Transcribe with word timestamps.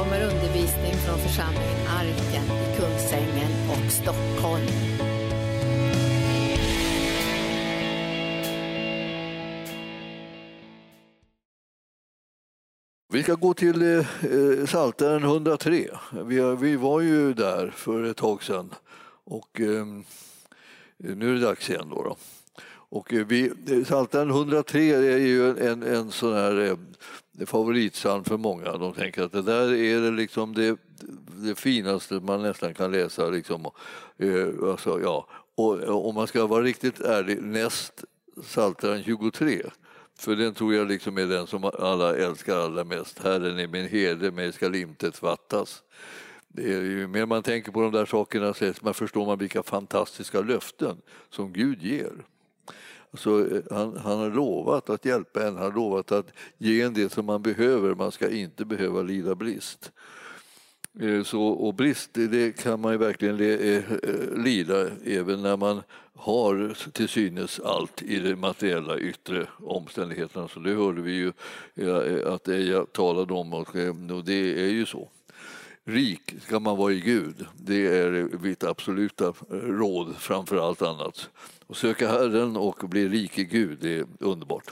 kommer 0.00 0.22
undervisning 0.22 0.92
från 0.92 1.18
församlingen 1.18 1.86
Arken 1.88 2.44
i 2.44 2.76
Kungsängen 2.76 3.52
och 3.70 3.92
Stockholm. 3.92 4.66
Vi 13.12 13.22
ska 13.22 13.34
gå 13.34 13.54
till 13.54 13.82
eh, 13.82 14.66
Psaltaren 14.66 15.22
103. 15.24 15.88
Vi, 16.24 16.56
vi 16.56 16.76
var 16.76 17.00
ju 17.00 17.34
där 17.34 17.70
för 17.70 18.04
ett 18.04 18.16
tag 18.16 18.42
sedan 18.42 18.74
och 19.24 19.60
eh, 19.60 19.86
nu 20.96 21.30
är 21.30 21.34
det 21.34 21.40
dags 21.40 21.70
igen. 21.70 21.88
Då, 21.90 22.02
då. 22.02 22.16
Och 22.90 23.14
eh, 23.14 23.26
vi, 23.26 23.50
Psaltaren 23.84 24.30
103 24.30 24.90
är 24.90 25.18
ju 25.18 25.48
en, 25.48 25.82
en 25.82 26.10
sån 26.10 26.34
här 26.34 26.60
eh, 26.60 27.46
favoritpsalm 27.46 28.24
för 28.24 28.36
många. 28.36 28.76
De 28.76 28.92
tänker 28.92 29.22
att 29.22 29.32
det 29.32 29.42
där 29.42 29.74
är 29.74 30.00
det, 30.00 30.10
liksom 30.10 30.54
det, 30.54 30.78
det 31.36 31.54
finaste 31.54 32.14
man 32.14 32.42
nästan 32.42 32.74
kan 32.74 32.92
läsa. 32.92 33.28
Liksom. 33.28 33.70
Eh, 34.18 34.70
alltså, 34.70 35.00
ja. 35.02 35.26
Och 35.54 36.08
om 36.08 36.14
man 36.14 36.26
ska 36.26 36.46
vara 36.46 36.62
riktigt 36.62 37.00
ärlig, 37.00 37.42
näst 37.42 38.04
Psaltaren 38.42 39.02
23 39.04 39.62
för 40.20 40.36
den 40.36 40.54
tror 40.54 40.74
jag 40.74 40.88
liksom 40.88 41.18
är 41.18 41.26
den 41.26 41.46
som 41.46 41.64
alla 41.64 42.16
älskar 42.16 42.56
allra 42.56 42.84
mest. 42.84 43.18
Herren 43.18 43.58
är 43.58 43.66
min 43.66 43.88
herde, 43.88 44.30
mig 44.30 44.52
skall 44.52 44.74
intet 44.74 45.16
fattas. 45.16 45.82
Det 46.48 46.72
är 46.72 46.82
ju 46.82 47.06
mer 47.06 47.26
man 47.26 47.42
tänker 47.42 47.72
på 47.72 47.80
de 47.80 47.92
där 47.92 48.06
sakerna 48.06 48.54
så 48.54 48.72
man 48.80 48.94
förstår 48.94 49.26
man 49.26 49.38
vilka 49.38 49.62
fantastiska 49.62 50.40
löften 50.40 50.96
som 51.30 51.52
Gud 51.52 51.82
ger. 51.82 52.12
Så 53.14 53.38
eh, 53.38 53.62
han, 53.70 53.96
han 53.96 54.18
har 54.18 54.30
lovat 54.30 54.90
att 54.90 55.04
hjälpa 55.04 55.46
en, 55.46 55.56
han 55.56 55.64
har 55.64 55.72
lovat 55.72 56.12
att 56.12 56.32
ge 56.58 56.80
en 56.80 56.94
det 56.94 57.12
som 57.12 57.26
man 57.26 57.42
behöver. 57.42 57.94
Man 57.94 58.12
ska 58.12 58.30
inte 58.30 58.64
behöva 58.64 59.02
lida 59.02 59.34
brist. 59.34 59.92
Eh, 61.00 61.22
så, 61.22 61.42
och 61.42 61.74
brist 61.74 62.10
det 62.12 62.62
kan 62.62 62.80
man 62.80 62.92
ju 62.92 62.98
verkligen 62.98 63.40
eh, 63.40 63.82
lida 64.36 64.88
även 65.04 65.42
när 65.42 65.56
man 65.56 65.82
har 66.14 66.90
till 66.92 67.08
synes 67.08 67.60
allt 67.60 68.02
i 68.02 68.18
de 68.18 68.36
materiella 68.36 68.98
yttre 68.98 69.46
omständigheterna. 69.58 70.48
Så 70.48 70.60
det 70.60 70.74
hörde 70.74 71.02
vi 71.02 71.12
ju 71.12 71.32
att 72.26 72.48
Eija 72.48 72.86
talade 72.86 73.34
om 73.34 73.52
och 73.52 74.24
det 74.24 74.64
är 74.64 74.70
ju 74.70 74.86
så. 74.86 75.08
Rik 75.84 76.34
ska 76.42 76.60
man 76.60 76.76
vara 76.76 76.92
i 76.92 77.00
Gud, 77.00 77.46
det 77.56 77.86
är 77.86 78.38
mitt 78.42 78.64
absoluta 78.64 79.26
eh, 79.26 79.54
råd 79.56 80.14
framför 80.18 80.68
allt 80.68 80.82
annat. 80.82 81.30
Och 81.66 81.76
söka 81.76 82.08
Herren 82.08 82.56
och 82.56 82.88
bli 82.88 83.08
rik 83.08 83.38
i 83.38 83.44
Gud, 83.44 83.78
det 83.80 83.98
är 83.98 84.06
underbart. 84.18 84.70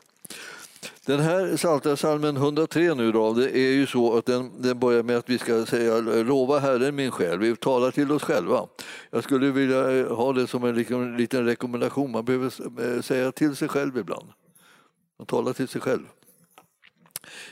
Den 1.06 1.20
här 1.20 1.56
Psaltarpsalmen 1.56 2.36
103 2.36 2.94
nu 2.94 3.12
då, 3.12 3.32
det 3.32 3.58
är 3.58 3.72
ju 3.72 3.86
så 3.86 4.18
att 4.18 4.26
den, 4.26 4.62
den 4.62 4.78
börjar 4.78 5.02
med 5.02 5.16
att 5.16 5.30
vi 5.30 5.38
ska 5.38 5.66
säga 5.66 6.00
lova 6.00 6.58
Herren 6.58 6.94
min 6.94 7.10
själ. 7.10 7.38
Vi 7.38 7.56
talar 7.56 7.90
till 7.90 8.12
oss 8.12 8.22
själva. 8.22 8.66
Jag 9.10 9.24
skulle 9.24 9.50
vilja 9.50 9.90
eh, 9.90 10.16
ha 10.16 10.32
det 10.32 10.46
som 10.46 10.64
en 10.64 10.74
liten, 10.74 11.16
liten 11.16 11.44
rekommendation. 11.44 12.10
Man 12.10 12.24
behöver 12.24 12.52
eh, 12.96 13.02
säga 13.02 13.32
till 13.32 13.56
sig 13.56 13.68
själv 13.68 13.98
ibland. 13.98 14.28
Man 15.18 15.26
talar 15.26 15.52
till 15.52 15.68
sig 15.68 15.80
själv. 15.80 16.06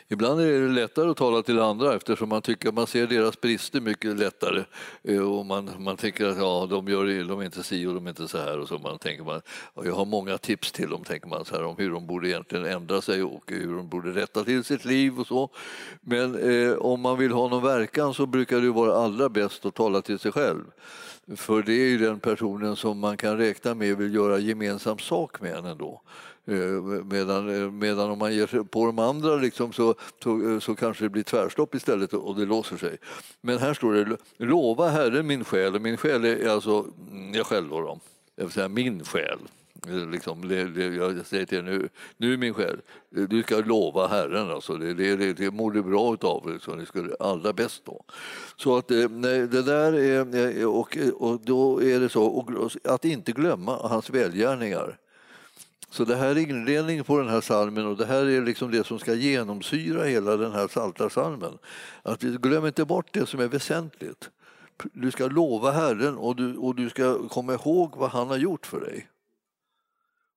Ibland 0.08 0.40
är 0.40 0.60
det 0.60 0.68
lättare 0.68 1.10
att 1.10 1.16
tala 1.16 1.42
till 1.42 1.60
andra 1.60 1.94
eftersom 1.94 2.28
man 2.28 2.42
tycker 2.42 2.72
man 2.72 2.86
ser 2.86 3.06
deras 3.06 3.40
brister 3.40 3.80
mycket 3.80 4.18
lättare 4.18 4.64
eh, 5.02 5.32
och 5.32 5.46
man, 5.46 5.70
man 5.78 5.96
tänker 5.96 6.26
att 6.26 6.38
ja, 6.38 6.66
de, 6.70 6.88
gör, 6.88 7.24
de 7.28 7.40
är 7.40 7.44
inte 7.44 7.62
si 7.62 7.86
och 7.86 7.94
de 7.94 8.06
är 8.06 8.10
inte 8.10 8.28
så 8.28 8.38
här 8.38 8.58
och 8.58 8.68
så 8.68 8.78
man 8.78 8.98
tänker 8.98 9.24
man, 9.24 9.42
jag 9.84 9.94
har 9.94 10.04
många 10.04 10.38
tips 10.38 10.72
till 10.72 10.90
dem 10.90 11.04
tänker 11.04 11.28
man 11.28 11.44
så 11.44 11.54
här, 11.54 11.64
om 11.64 11.76
hur 11.78 11.90
de 11.90 12.06
borde 12.06 12.28
egentligen 12.28 12.66
ändra 12.66 13.00
sig 13.00 13.22
och 13.22 13.42
hur 13.46 13.76
de 13.76 13.88
borde 13.88 14.10
rätta 14.10 14.44
till 14.44 14.64
sitt 14.64 14.84
liv 14.84 15.20
och 15.20 15.26
så. 15.26 15.50
Men 16.00 16.34
eh, 16.34 16.72
om 16.76 17.00
man 17.00 17.18
vill 17.18 17.32
ha 17.32 17.48
någon 17.48 17.62
verkan 17.62 18.14
så 18.14 18.26
brukar 18.26 18.60
det 18.60 18.70
vara 18.70 18.94
allra 18.96 19.28
bäst 19.28 19.66
att 19.66 19.74
tala 19.74 20.02
till 20.02 20.18
sig 20.18 20.32
själv. 20.32 20.64
För 21.36 21.62
det 21.62 21.72
är 21.72 21.88
ju 21.88 21.98
den 21.98 22.20
personen 22.20 22.76
som 22.76 22.98
man 22.98 23.16
kan 23.16 23.38
räkna 23.38 23.74
med 23.74 23.96
vill 23.96 24.14
göra 24.14 24.38
gemensam 24.38 24.98
sak 24.98 25.40
med 25.40 25.54
en 25.54 25.64
ändå. 25.64 26.02
Eh, 26.48 27.04
medan, 27.04 27.62
eh, 27.62 27.70
medan 27.70 28.10
om 28.10 28.18
man 28.18 28.34
ger 28.34 28.46
sig 28.46 28.64
på 28.64 28.86
de 28.86 28.98
andra 28.98 29.36
liksom 29.36 29.72
så, 29.72 29.94
så, 30.22 30.52
eh, 30.52 30.58
så 30.58 30.74
kanske 30.74 31.04
det 31.04 31.08
blir 31.08 31.22
tvärstopp 31.22 31.74
istället 31.74 32.12
och 32.12 32.36
det 32.36 32.44
låser 32.44 32.76
sig. 32.76 32.96
Men 33.40 33.58
här 33.58 33.74
står 33.74 33.94
det 33.94 34.16
lova 34.36 34.88
Herren 34.88 35.26
min 35.26 35.44
själ, 35.44 35.74
och 35.74 35.82
min 35.82 35.96
själ 35.96 36.24
är 36.24 36.48
alltså 36.48 36.86
jag 37.34 37.46
själv 37.46 37.68
då, 37.68 37.98
jag 38.36 38.44
vill 38.44 38.52
säga 38.52 38.68
min 38.68 39.04
själ. 39.04 39.38
Liksom, 40.12 40.48
det, 40.48 40.64
det, 40.64 40.84
jag 40.84 41.26
säger 41.26 41.46
till 41.46 41.58
er 41.58 41.62
nu, 41.62 41.88
nu 42.16 42.36
min 42.36 42.54
själ, 42.54 42.80
du 43.10 43.42
ska 43.42 43.58
lova 43.58 44.06
Herren, 44.06 44.50
alltså, 44.50 44.76
det, 44.76 44.94
det, 44.94 45.16
det, 45.16 45.32
det 45.32 45.50
mår 45.50 45.70
du 45.70 45.82
bra 45.82 46.14
utav, 46.14 46.52
liksom, 46.52 46.78
det 46.78 47.02
du 47.02 47.16
allra 47.20 47.52
bäst 47.52 47.82
då. 47.84 48.04
Så 48.56 48.76
att 48.76 48.90
nej, 49.10 49.38
det 49.46 49.62
där 49.62 49.92
är, 49.92 50.66
och, 50.66 50.98
och 51.14 51.40
då 51.44 51.82
är 51.82 52.00
det 52.00 52.08
så, 52.08 52.24
och 52.24 52.70
att 52.84 53.04
inte 53.04 53.32
glömma 53.32 53.88
hans 53.88 54.10
välgärningar. 54.10 54.98
Så 55.90 56.04
det 56.04 56.16
här 56.16 56.28
är 56.28 56.38
inledningen 56.38 57.04
på 57.04 57.18
den 57.18 57.28
här 57.28 57.40
salmen 57.40 57.86
och 57.86 57.96
det 57.96 58.06
här 58.06 58.24
är 58.24 58.42
liksom 58.42 58.70
det 58.70 58.86
som 58.86 58.98
ska 58.98 59.14
genomsyra 59.14 60.04
hela 60.04 60.36
den 60.36 60.52
här 60.52 60.68
saltarsalmen. 60.68 61.58
Att 62.02 62.20
glöm 62.20 62.66
inte 62.66 62.84
bort 62.84 63.06
det 63.12 63.26
som 63.26 63.40
är 63.40 63.48
väsentligt. 63.48 64.30
Du 64.92 65.10
ska 65.10 65.26
lova 65.26 65.70
Herren 65.70 66.16
och 66.16 66.36
du, 66.36 66.56
och 66.56 66.74
du 66.74 66.90
ska 66.90 67.28
komma 67.28 67.54
ihåg 67.54 67.96
vad 67.96 68.10
han 68.10 68.28
har 68.28 68.36
gjort 68.36 68.66
för 68.66 68.80
dig. 68.80 69.08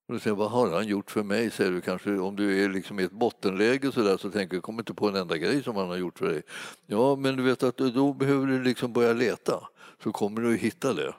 Och 0.08 0.14
du 0.14 0.20
säger, 0.20 0.36
vad 0.36 0.52
har 0.52 0.72
han 0.72 0.88
gjort 0.88 1.12
för 1.12 1.24
mig? 1.24 1.52
Säger 1.52 1.72
du 1.72 1.82
kanske 1.82 2.18
om 2.18 2.36
du 2.36 2.64
är 2.64 2.70
liksom 2.70 3.00
i 3.00 3.04
ett 3.04 3.12
bottenläge 3.12 3.92
så, 3.92 4.02
där, 4.02 4.18
så 4.18 4.32
tänker 4.32 4.56
du, 4.56 4.62
kom 4.62 4.80
inte 4.80 4.94
på 4.94 5.08
en 5.08 5.16
enda 5.16 5.38
grej 5.38 5.64
som 5.64 5.76
han 5.76 5.90
har 5.90 5.98
gjort 5.98 6.20
för 6.20 6.28
dig. 6.30 6.42
Ja, 6.86 7.16
men 7.16 7.36
du 7.36 7.44
vet 7.44 7.64
att 7.64 7.78
då 7.78 8.14
behöver 8.14 8.48
du 8.48 8.64
liksom 8.64 8.94
börja 8.94 9.14
leta 9.14 9.68
så 10.04 10.12
kommer 10.12 10.42
du 10.42 10.54
att 10.54 10.60
hitta 10.60 10.94
det 10.94 11.14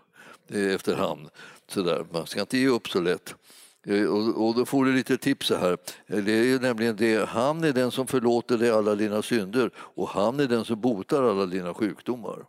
eh, 0.49 0.75
efterhand. 0.75 1.29
Så 1.69 1.83
där. 1.83 2.07
Man 2.13 2.27
ska 2.27 2.41
inte 2.41 2.59
ge 2.59 2.69
upp 2.69 2.89
så 2.89 3.01
lätt. 3.01 3.35
Eh, 3.87 4.05
och, 4.05 4.49
och 4.49 4.55
då 4.55 4.65
får 4.65 4.85
du 4.85 4.93
lite 4.93 5.17
tips 5.17 5.51
här. 5.51 5.79
Eh, 6.07 6.19
det 6.19 6.33
är 6.33 6.61
nämligen 6.61 6.97
det, 6.97 7.29
han 7.29 7.65
är 7.65 7.73
den 7.73 7.91
som 7.91 8.07
förlåter 8.07 8.59
dig 8.59 8.71
alla 8.71 8.95
dina 8.95 9.23
synder 9.23 9.71
och 9.77 10.09
han 10.09 10.41
är 10.41 10.47
den 10.47 10.65
som 10.65 10.81
botar 10.81 11.23
alla 11.23 11.47
dina 11.47 11.75
sjukdomar. 11.75 12.45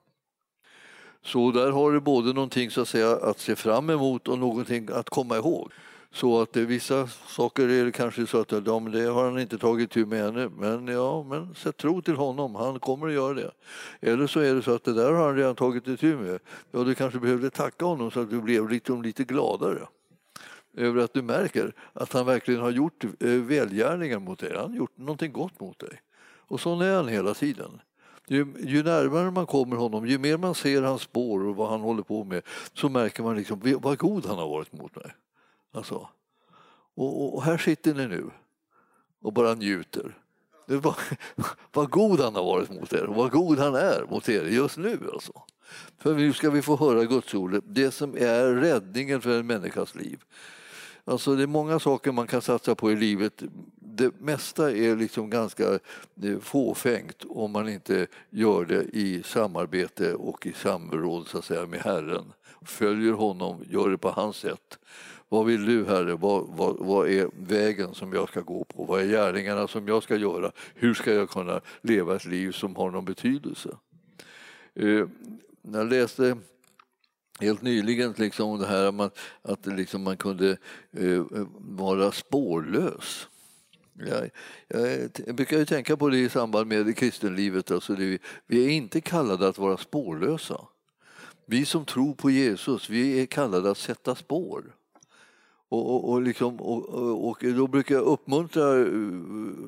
Så 1.24 1.52
där 1.52 1.72
har 1.72 1.92
du 1.92 2.00
både 2.00 2.34
någonting 2.34 2.72
så 2.72 2.82
att, 2.82 2.88
säga, 2.88 3.12
att 3.12 3.40
se 3.40 3.56
fram 3.56 3.90
emot 3.90 4.28
och 4.28 4.40
någonting 4.40 4.90
att 4.92 5.10
komma 5.10 5.38
ihåg. 5.38 5.72
Så 6.14 6.42
att 6.42 6.54
det, 6.54 6.66
vissa 6.66 7.08
saker 7.08 7.70
är 7.70 7.86
det 7.86 7.92
kanske 7.92 8.28
så 8.28 8.40
att 8.40 8.52
ja, 8.52 8.60
det 8.80 9.06
har 9.06 9.24
han 9.24 9.40
inte 9.40 9.58
tagit 9.58 9.92
tur 9.92 10.06
med 10.06 10.26
ännu. 10.26 10.50
Men 10.58 10.88
ja, 10.88 11.24
men 11.24 11.56
sätt 11.56 11.78
tro 11.78 12.02
till 12.02 12.16
honom, 12.16 12.56
han 12.56 12.80
kommer 12.80 13.08
att 13.08 13.14
göra 13.14 13.34
det. 13.34 13.52
Eller 14.02 14.28
så 14.28 14.40
är 14.40 14.56
det 14.56 14.62
så 14.62 14.74
att 14.74 14.84
det 14.84 14.94
där 14.94 15.12
har 15.12 15.26
han 15.26 15.36
redan 15.36 15.56
tagit 15.56 16.00
tur 16.00 16.18
med. 16.18 16.40
Ja, 16.72 16.84
du 16.84 16.96
kanske 16.96 17.20
behövde 17.20 17.50
tacka 17.50 17.86
honom 17.86 18.12
så 18.12 18.20
att 18.20 18.30
du 18.30 18.42
blev 18.42 18.70
lite, 18.70 18.92
lite 18.92 19.24
gladare 19.24 19.88
över 20.74 21.04
att 21.04 21.14
du 21.14 21.22
märker 21.22 21.74
att 21.94 22.14
han 22.14 22.26
verkligen 22.26 22.62
har 22.62 22.72
gjort 22.72 23.04
eh, 23.04 23.30
välgärningar 23.30 24.20
mot 24.20 24.40
dig. 24.40 24.58
Han 24.58 24.70
har 24.70 24.78
gjort 24.78 24.98
någonting 24.98 25.32
gott 25.32 25.60
mot 25.60 25.80
dig. 25.80 26.02
Och 26.52 26.60
så 26.60 26.82
är 26.82 26.96
han 26.96 27.08
hela 27.08 27.34
tiden. 27.34 27.82
Ju, 28.28 28.54
ju, 28.60 28.84
närmare 28.84 29.32
man 29.32 29.46
kommer 29.46 29.76
honom, 29.76 30.08
ju 30.08 30.18
mer 30.18 30.38
man 30.38 30.56
ser 30.56 30.82
hans 30.82 31.02
spår 31.02 31.44
och 31.44 31.56
vad 31.56 31.70
han 31.70 31.82
håller 31.82 32.04
på 32.04 32.24
med 32.24 32.42
så 32.74 32.90
märker 32.90 33.24
man 33.24 33.36
liksom 33.36 33.80
vad 33.82 33.98
god 33.98 34.26
han 34.26 34.38
har 34.38 34.48
varit 34.48 34.74
mot 34.74 34.96
mig. 34.96 35.16
Alltså. 35.72 36.10
Och, 36.96 37.22
och, 37.22 37.36
och 37.36 37.44
här 37.44 37.58
sitter 37.58 37.94
ni 37.94 38.08
nu 38.08 38.30
och 39.22 39.34
bara 39.34 39.54
njuter. 39.54 40.18
Var, 40.66 40.96
vad 41.74 41.90
god 41.90 42.20
han 42.20 42.36
har 42.36 42.44
varit 42.44 42.70
mot 42.70 42.94
er 42.94 43.06
och 43.06 43.16
vad 43.16 43.32
god 43.32 43.60
han 43.60 43.76
är 43.76 44.06
mot 44.10 44.30
er 44.30 44.46
just 44.46 44.78
nu. 44.78 45.00
Alltså. 45.14 45.44
För 45.98 46.16
nu 46.16 46.34
ska 46.34 46.50
vi 46.50 46.62
få 46.62 46.76
höra 46.76 47.06
Guds 47.06 47.34
ord, 47.34 47.64
det 47.66 47.92
som 47.92 48.18
är 48.18 48.54
räddningen 48.54 49.22
för 49.22 49.40
en 49.40 49.48
människas 49.48 49.96
liv. 49.96 50.24
Alltså 51.06 51.36
det 51.36 51.44
är 51.44 51.48
många 51.48 51.80
saker 51.80 52.12
man 52.12 52.28
kan 52.28 52.42
satsa 52.42 52.76
på 52.76 52.92
i 52.92 52.96
livet. 52.96 53.44
Det 53.76 54.20
mesta 54.20 54.72
är 54.72 54.96
liksom 54.96 55.30
ganska 55.30 55.80
eh, 56.24 56.40
fåfängt 56.40 57.26
om 57.30 57.52
man 57.52 57.70
inte 57.70 58.08
gör 58.30 58.66
det 58.66 58.84
i 58.84 59.24
samarbete 59.24 60.14
och 60.14 60.48
i 60.48 60.54
samråd 60.54 61.28
så 61.28 61.38
att 61.38 61.46
säga, 61.46 61.66
med 61.66 61.80
Herren. 61.80 62.34
Följer 62.62 63.14
honom, 63.14 63.64
gör 63.70 63.90
det 63.90 63.98
på 63.98 64.10
hans 64.10 64.36
sätt. 64.36 64.80
Vad 65.30 65.46
vill 65.46 65.66
du 65.66 65.86
Herre? 65.86 66.16
Vad, 66.16 66.48
vad, 66.48 66.76
vad, 66.80 67.10
är 67.10 67.30
vägen 67.38 67.94
som 67.94 68.14
jag 68.14 68.30
ska 68.30 68.42
gå 68.42 68.64
på? 68.64 68.84
Vad 68.84 69.02
är 69.02 69.06
gärningarna 69.06 69.68
som 69.68 69.88
jag 69.88 70.04
ska 70.04 70.16
göra? 70.16 70.52
Hur 70.76 70.94
ska 70.94 71.14
jag 71.14 71.30
kunna 71.30 71.62
leva 71.82 72.16
ett 72.16 72.26
liv 72.26 72.52
som 72.52 72.76
har 72.76 72.92
någon 72.92 73.06
betydelse? 73.06 73.70
Eh, 74.76 75.08
jag 75.62 75.90
läste 75.90 76.38
helt 77.42 77.62
nyligen 77.62 78.14
liksom 78.18 78.60
det 78.60 78.68
här 78.68 79.02
att, 79.06 79.18
att 79.42 79.66
liksom 79.66 80.04
man 80.04 80.18
kunde 80.18 80.58
eh, 80.92 81.24
vara 81.58 82.12
spårlös. 82.12 83.28
Jag, 83.94 84.30
jag, 84.68 85.10
jag, 85.26 85.36
brukar 85.36 85.58
ju 85.58 85.66
tänka 85.66 85.98
på 85.98 86.10
det 86.10 86.18
i 86.18 86.30
samband 86.30 86.68
med 86.68 86.98
kristenlivet. 86.98 87.72
Alltså 87.72 87.94
det, 87.96 88.18
vi 88.48 88.66
är 88.66 88.70
inte 88.70 89.02
kallade 89.02 89.48
att 89.48 89.58
vara 89.58 89.78
spårlösa. 89.78 90.62
Vi 91.46 91.66
som 91.66 91.86
tror 91.86 92.14
på 92.14 92.30
Jesus, 92.30 92.90
vi 92.90 93.22
är 93.22 93.26
kallade 93.26 93.72
att 93.72 93.78
sätta 93.78 94.16
spår. 94.16 94.64
Och, 95.70 95.96
och, 95.96 96.10
och, 96.10 96.22
liksom, 96.22 96.62
och, 96.62 97.30
och 97.30 97.38
då 97.42 97.68
brukar 97.68 97.96
jag 97.96 98.04
uppmuntra 98.04 98.80
eh, 98.80 98.88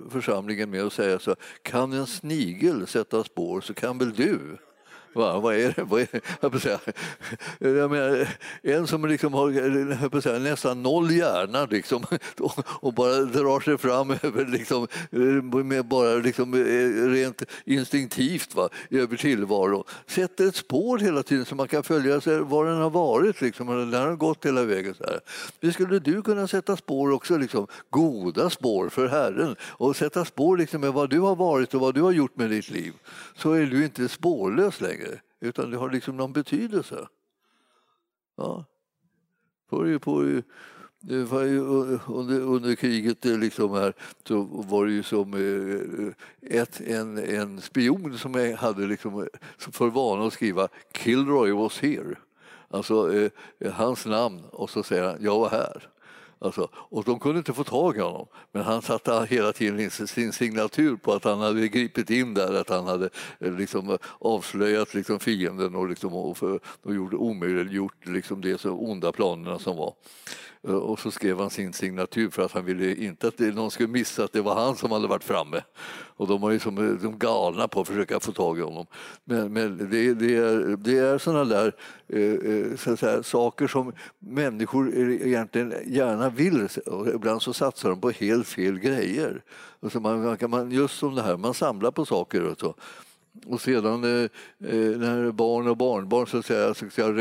församlingen 0.10 0.70
med 0.70 0.84
att 0.84 0.94
säga 0.94 1.20
så 1.20 1.36
kan 1.62 1.94
en 1.94 2.08
snigel 2.08 2.88
sätta 2.88 3.24
spår 3.24 3.62
så 3.62 3.74
kan 3.74 3.98
väl 3.98 4.14
du? 4.14 4.58
Va, 5.14 5.40
vad 5.40 5.56
är 5.56 5.74
det? 5.76 5.84
Vad 5.84 6.02
är 6.02 6.08
det? 6.12 6.80
Jag, 7.60 7.76
jag 7.76 7.92
menar, 7.92 8.28
en 8.62 8.88
som 8.88 9.06
liksom 9.06 9.34
har 9.34 9.52
jag 9.52 10.24
säga, 10.24 10.40
nästan 10.40 10.84
noll 10.84 11.12
hjärna 11.12 11.66
liksom, 11.66 12.04
och 12.66 12.94
bara 12.94 13.20
drar 13.20 13.60
sig 13.60 13.78
fram 13.78 14.12
över, 14.12 14.46
liksom, 14.46 14.88
med 15.64 15.86
bara 15.86 16.16
liksom, 16.16 16.54
eh, 16.54 17.10
rent 17.10 17.44
instinktivt 17.66 18.56
va, 18.56 18.70
över 18.90 19.18
tillvaron. 19.18 19.84
Sätter 20.08 20.48
ett 20.48 20.56
spår 20.56 20.98
hela 20.98 21.24
tiden 21.24 21.46
så 21.46 21.56
man 21.56 21.68
kan 21.68 21.84
följa 21.84 22.22
sig 22.22 22.40
var 22.40 22.66
den 22.66 22.78
har 22.78 22.90
varit 22.90 23.42
liksom, 23.42 23.70
och 23.70 23.88
den 23.88 24.02
har 24.02 24.16
gått 24.16 24.46
hela 24.46 24.64
vägen. 24.64 24.94
Så 24.94 25.04
här. 25.04 25.20
Det 25.60 25.72
skulle 25.72 26.00
du 26.00 26.22
kunna 26.22 26.48
sätta 26.48 26.78
spår 26.78 27.12
också, 27.12 27.38
liksom, 27.38 27.68
goda 27.90 28.50
spår 28.50 28.90
för 28.90 29.08
Herren 29.08 29.56
och 29.62 29.96
sätta 29.96 30.26
spår 30.26 30.58
liksom, 30.58 30.82
med 30.82 30.94
vad 30.94 31.10
du 31.10 31.20
har 31.20 31.36
varit 31.36 31.74
och 31.74 31.82
vad 31.82 31.96
du 31.96 32.02
har 32.02 32.12
gjort 32.12 32.38
med 32.38 32.50
ditt 32.50 32.70
liv. 32.70 32.94
Så 33.36 33.52
är 33.52 33.66
du 33.66 33.84
inte 33.86 34.10
spårlös 34.10 34.82
längre, 34.82 35.03
utan 35.44 35.72
det 35.72 35.78
har 35.78 35.90
liksom 35.90 36.18
någon 36.18 36.34
betydelse. 36.34 37.08
Ja. 38.36 38.66
På, 39.70 40.00
på, 40.00 40.24
eh, 40.24 40.44
eh, 41.10 41.34
eh, 41.34 42.10
under, 42.10 42.40
under 42.40 42.76
kriget 42.76 43.26
liksom 43.26 43.72
här, 43.72 43.94
så 44.28 44.42
var 44.44 44.86
det 44.86 44.92
ju 44.92 45.04
som 45.04 45.34
ett, 46.42 46.82
en, 46.82 47.18
en 47.18 47.62
spion 47.62 48.18
som 48.18 48.56
hade 48.60 48.88
liksom, 48.88 49.28
för 49.58 49.88
vana 49.88 50.28
att 50.28 50.34
skriva 50.34 50.68
“Kilroy 50.94 51.52
was 51.52 51.80
here”. 51.80 52.16
Alltså 52.68 53.14
eh, 53.14 53.32
hans 53.74 54.06
namn 54.06 54.44
och 54.52 54.70
så 54.70 54.84
säger 54.84 55.04
han 55.04 55.18
“Jag 55.20 55.40
var 55.40 55.50
här”. 55.50 55.93
Alltså, 56.44 56.70
och 56.74 57.04
de 57.04 57.20
kunde 57.20 57.38
inte 57.38 57.54
få 57.54 57.64
tag 57.64 57.98
i 57.98 58.00
honom, 58.00 58.28
men 58.52 58.64
han 58.64 58.82
satte 58.82 59.28
hela 59.30 59.54
tiden 59.54 59.92
sin 59.92 60.34
signatur 60.34 60.96
på 60.96 61.14
att 61.14 61.24
han 61.24 61.40
hade 61.40 61.68
gripit 61.68 62.10
in 62.10 62.34
där, 62.34 62.54
att 62.54 62.70
han 62.70 62.88
hade 62.88 63.10
eh, 63.40 63.54
liksom 63.54 63.98
avslöjat 64.20 64.94
liksom 64.94 65.20
fienden 65.20 65.76
och, 65.76 65.90
liksom, 65.90 66.14
och, 66.14 66.38
för, 66.38 66.60
och 66.82 66.96
gjorde 66.96 67.16
omöjliggjort 67.16 68.06
liksom 68.06 68.42
det 68.42 68.66
onda 68.66 69.12
planerna 69.12 69.60
som 69.60 69.78
var. 69.78 69.94
Eh, 70.68 70.76
och 70.76 71.00
så 71.00 71.12
skrev 71.12 71.40
han 71.40 71.50
sin 71.50 71.74
signatur 71.74 72.30
för 72.30 72.42
att 72.42 72.52
han 72.52 72.66
ville 72.66 72.96
inte 72.96 73.28
att 73.28 73.40
någon 73.40 73.72
skulle 73.72 73.90
missa 73.90 74.24
att 74.24 74.34
det 74.34 74.42
var 74.42 74.56
han 74.56 74.76
som 74.76 74.92
hade 74.92 75.08
varit 75.08 75.24
framme. 75.24 75.62
Och 76.16 76.28
de 76.28 76.42
var 76.42 76.52
ju 76.52 76.60
som 76.60 76.78
eh, 76.78 77.02
de 77.02 77.20
galna 77.20 77.68
på 77.68 77.82
att 77.82 77.88
försöka 77.88 78.20
få 78.20 78.32
tag 78.32 78.60
i 78.60 78.62
honom. 78.62 78.86
Men, 79.24 79.54
men 79.54 79.78
det, 79.78 80.14
det, 80.14 80.36
är, 80.36 80.78
det 80.78 80.98
är 80.98 81.18
sådana 81.18 81.46
där 81.46 81.76
eh, 82.08 82.78
så 82.78 82.98
säga, 82.98 83.24
saker 83.24 83.68
som 83.68 83.94
människor 84.20 84.98
egentligen 84.98 85.74
gärna 85.86 86.30
vill. 86.30 86.68
Och 86.86 87.08
ibland 87.08 87.42
så 87.42 87.54
satsar 87.54 87.90
de 87.90 88.02
på 88.02 88.12
helt 88.12 88.48
fel 88.48 88.80
grejer. 88.80 89.44
Och 89.80 90.02
man, 90.02 90.38
man, 90.48 90.72
just 90.72 90.98
som 90.98 91.16
det 91.16 91.22
här, 91.22 91.38
man 91.38 91.54
samlar 91.54 91.92
på 91.92 92.06
saker 92.06 92.44
och 92.44 92.60
så. 92.60 92.76
Och 93.46 93.62
sedan 93.62 94.04
eh, 94.04 94.24
eh 94.70 94.98
när 94.98 95.32
barn 95.32 95.68
och 95.68 95.78
barnbarn 95.78 96.28
så 96.28 96.38
att 96.38 96.46
säga, 96.46 96.74
ska 96.74 97.12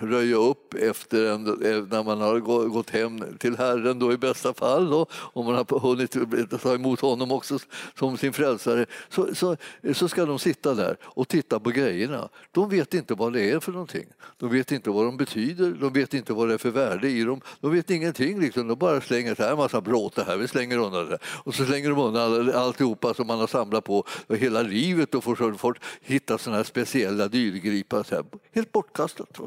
röja 0.00 0.36
upp 0.36 0.74
efter 0.74 1.26
en, 1.30 1.46
eh, 1.46 1.84
när 1.90 2.02
man 2.02 2.20
har 2.20 2.38
gått 2.68 2.90
hem 2.90 3.24
till 3.38 3.56
Herren 3.56 3.98
då 3.98 4.12
i 4.12 4.16
bästa 4.16 4.54
fall 4.54 4.90
då, 4.90 5.06
om 5.12 5.46
man 5.46 5.54
har 5.54 5.78
hunnit 5.78 6.16
ta 6.62 6.74
emot 6.74 7.00
honom 7.00 7.32
också 7.32 7.58
som 7.98 8.16
sin 8.16 8.32
frälsare 8.32 8.86
så, 9.08 9.34
så, 9.34 9.56
så 9.94 10.08
ska 10.08 10.26
de 10.26 10.38
sitta 10.38 10.74
där 10.74 10.96
och 11.02 11.28
titta 11.28 11.60
på 11.60 11.70
grejerna. 11.70 12.28
De 12.50 12.68
vet 12.68 12.94
inte 12.94 13.14
vad 13.14 13.32
det 13.32 13.50
är 13.50 13.60
för 13.60 13.72
någonting. 13.72 14.06
De 14.38 14.50
vet 14.50 14.72
inte 14.72 14.90
vad 14.90 15.04
de 15.04 15.16
betyder, 15.16 15.70
de 15.80 15.92
vet 15.92 16.14
inte 16.14 16.32
vad 16.32 16.48
det 16.48 16.54
är 16.54 16.58
för 16.58 16.70
värde 16.70 17.10
i 17.10 17.24
dem. 17.24 17.40
De 17.60 17.72
vet 17.72 17.90
ingenting. 17.90 18.40
Liksom. 18.40 18.68
De 18.68 18.78
bara 18.78 19.00
slänger 19.00 19.34
så 19.34 19.42
här, 19.42 19.50
en 19.50 19.56
massa 19.56 19.80
bråte 19.80 20.24
här, 20.24 20.36
vi 20.36 20.48
slänger 20.48 20.78
undan 20.78 21.08
det. 21.08 21.18
Och 21.24 21.54
så 21.54 21.64
slänger 21.64 21.90
de 21.90 21.98
undan 21.98 22.54
alltihopa 22.54 23.14
som 23.14 23.26
man 23.26 23.38
har 23.38 23.46
samlat 23.46 23.84
på 23.84 24.04
hela 24.28 24.62
livet 24.62 25.14
och 25.14 25.24
får 25.24 25.36
folk 25.62 25.82
hitta 26.00 26.38
sådana 26.38 26.56
här 26.56 26.64
speciella 26.64 27.28
dyrgripar. 27.28 28.02
Så 28.02 28.14
här, 28.14 28.24
helt 28.52 28.72
bortkastat. 28.72 29.38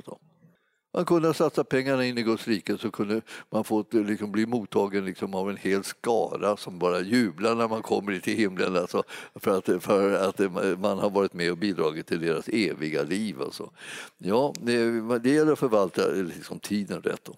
Man 0.95 1.05
kunde 1.05 1.33
satsa 1.33 1.63
pengarna 1.63 2.05
in 2.05 2.17
i 2.17 2.23
Guds 2.23 2.47
rike 2.47 2.77
så 2.77 2.91
kunde 2.91 3.21
man 3.49 3.63
få 3.63 3.85
liksom, 3.91 4.31
bli 4.31 4.45
mottagen 4.45 5.05
liksom, 5.05 5.33
av 5.33 5.49
en 5.49 5.57
hel 5.57 5.83
skara 5.83 6.57
som 6.57 6.79
bara 6.79 7.01
jublar 7.01 7.55
när 7.55 7.67
man 7.67 7.81
kommer 7.81 8.19
till 8.19 8.37
himlen 8.37 8.77
alltså, 8.77 9.03
för, 9.35 9.57
att, 9.57 9.83
för 9.83 10.13
att 10.13 10.39
man 10.79 10.99
har 10.99 11.09
varit 11.09 11.33
med 11.33 11.51
och 11.51 11.57
bidragit 11.57 12.07
till 12.07 12.19
deras 12.19 12.47
eviga 12.47 13.03
liv. 13.03 13.41
Alltså. 13.41 13.71
Ja, 14.17 14.53
det, 14.59 15.01
det 15.19 15.29
gäller 15.29 15.51
att 15.51 15.59
förvalta 15.59 16.07
liksom, 16.07 16.59
tiden 16.59 17.01
rätt. 17.01 17.25
Då. 17.25 17.33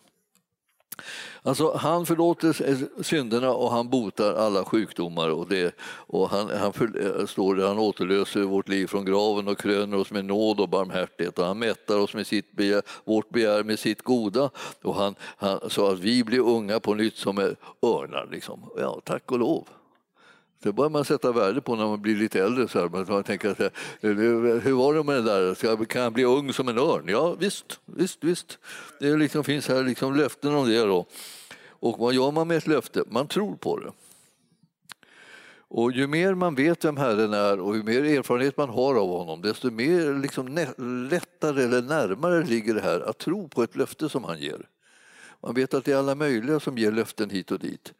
Alltså, 1.47 1.77
han 1.77 2.05
förlåter 2.05 2.69
eh, 2.69 3.03
synderna 3.03 3.53
och 3.53 3.71
han 3.71 3.89
botar 3.89 4.33
alla 4.33 4.65
sjukdomar. 4.65 5.29
Och 5.29 5.47
det, 5.47 5.75
och 5.81 6.29
han, 6.29 6.49
han 6.49 6.73
för, 6.73 7.19
eh, 7.19 7.25
står 7.25 7.55
där, 7.55 7.67
han 7.67 7.79
återlöser 7.79 8.41
vårt 8.41 8.69
liv 8.69 8.87
från 8.87 9.05
graven 9.05 9.47
och 9.47 9.57
kröner 9.57 9.97
oss 9.97 10.11
med 10.11 10.25
nåd 10.25 10.59
och 10.59 10.69
barmhärtighet. 10.69 11.39
Och 11.39 11.45
han 11.45 11.59
mättar 11.59 11.97
oss 11.97 12.13
med 12.13 12.27
sitt 12.27 12.51
begär, 12.51 12.81
vårt 13.05 13.29
begär 13.29 13.63
med 13.63 13.79
sitt 13.79 14.01
goda 14.01 14.49
och 14.83 14.95
han, 14.95 15.15
han, 15.37 15.59
så 15.69 15.87
att 15.87 15.99
vi 15.99 16.23
blir 16.23 16.39
unga 16.39 16.79
på 16.79 16.93
nytt 16.93 17.17
som 17.17 17.37
är 17.37 17.55
örnar. 17.81 18.27
Liksom. 18.31 18.69
Ja, 18.77 19.01
tack 19.03 19.31
och 19.31 19.39
lov. 19.39 19.67
Det 20.59 20.73
börjar 20.73 20.89
man 20.89 21.05
sätta 21.05 21.31
värde 21.31 21.61
på 21.61 21.75
när 21.75 21.85
man 21.85 22.01
blir 22.01 22.15
lite 22.15 22.43
äldre. 22.43 22.67
Så 22.67 22.79
här. 22.79 23.11
Man 23.11 23.23
tänker 23.23 23.49
att, 23.49 23.59
eh, 23.59 23.69
hur 24.01 24.73
var 24.73 24.93
det 24.93 25.03
med 25.03 25.15
det 25.15 25.21
där? 25.21 25.85
Kan 25.85 26.01
jag 26.01 26.13
bli 26.13 26.23
ung 26.23 26.53
som 26.53 26.67
en 26.67 26.77
örn? 26.77 27.05
Ja, 27.07 27.35
visst, 27.39 27.79
visst, 27.85 28.23
visst. 28.23 28.59
Det 28.99 29.15
liksom 29.15 29.43
finns 29.43 29.67
här 29.67 29.83
liksom 29.83 30.15
löften 30.15 30.55
om 30.55 30.69
det. 30.69 30.79
Då. 30.79 31.05
Och 31.79 31.99
vad 31.99 32.13
gör 32.13 32.31
man 32.31 32.47
med 32.47 32.57
ett 32.57 32.67
löfte? 32.67 33.03
Man 33.09 33.27
tror 33.27 33.55
på 33.55 33.79
det. 33.79 33.91
Och 35.69 35.91
ju 35.91 36.07
mer 36.07 36.33
man 36.33 36.55
vet 36.55 36.85
vem 36.85 36.97
Herren 36.97 37.33
är 37.33 37.59
och 37.59 37.75
ju 37.75 37.83
mer 37.83 38.03
erfarenhet 38.03 38.57
man 38.57 38.69
har 38.69 38.95
av 38.95 39.09
honom 39.09 39.41
desto 39.41 39.71
mer 39.71 40.21
liksom 40.21 40.47
lättare 41.11 41.63
eller 41.63 41.81
närmare 41.81 42.43
ligger 42.43 42.73
det 42.73 42.81
här 42.81 42.99
att 42.99 43.17
tro 43.17 43.47
på 43.47 43.63
ett 43.63 43.75
löfte 43.75 44.09
som 44.09 44.23
han 44.23 44.39
ger. 44.39 44.67
Man 45.41 45.53
vet 45.53 45.73
att 45.73 45.85
det 45.85 45.91
är 45.91 45.97
alla 45.97 46.15
möjliga 46.15 46.59
som 46.59 46.77
ger 46.77 46.91
löften 46.91 47.29
hit 47.29 47.51
och 47.51 47.59
dit. 47.59 47.93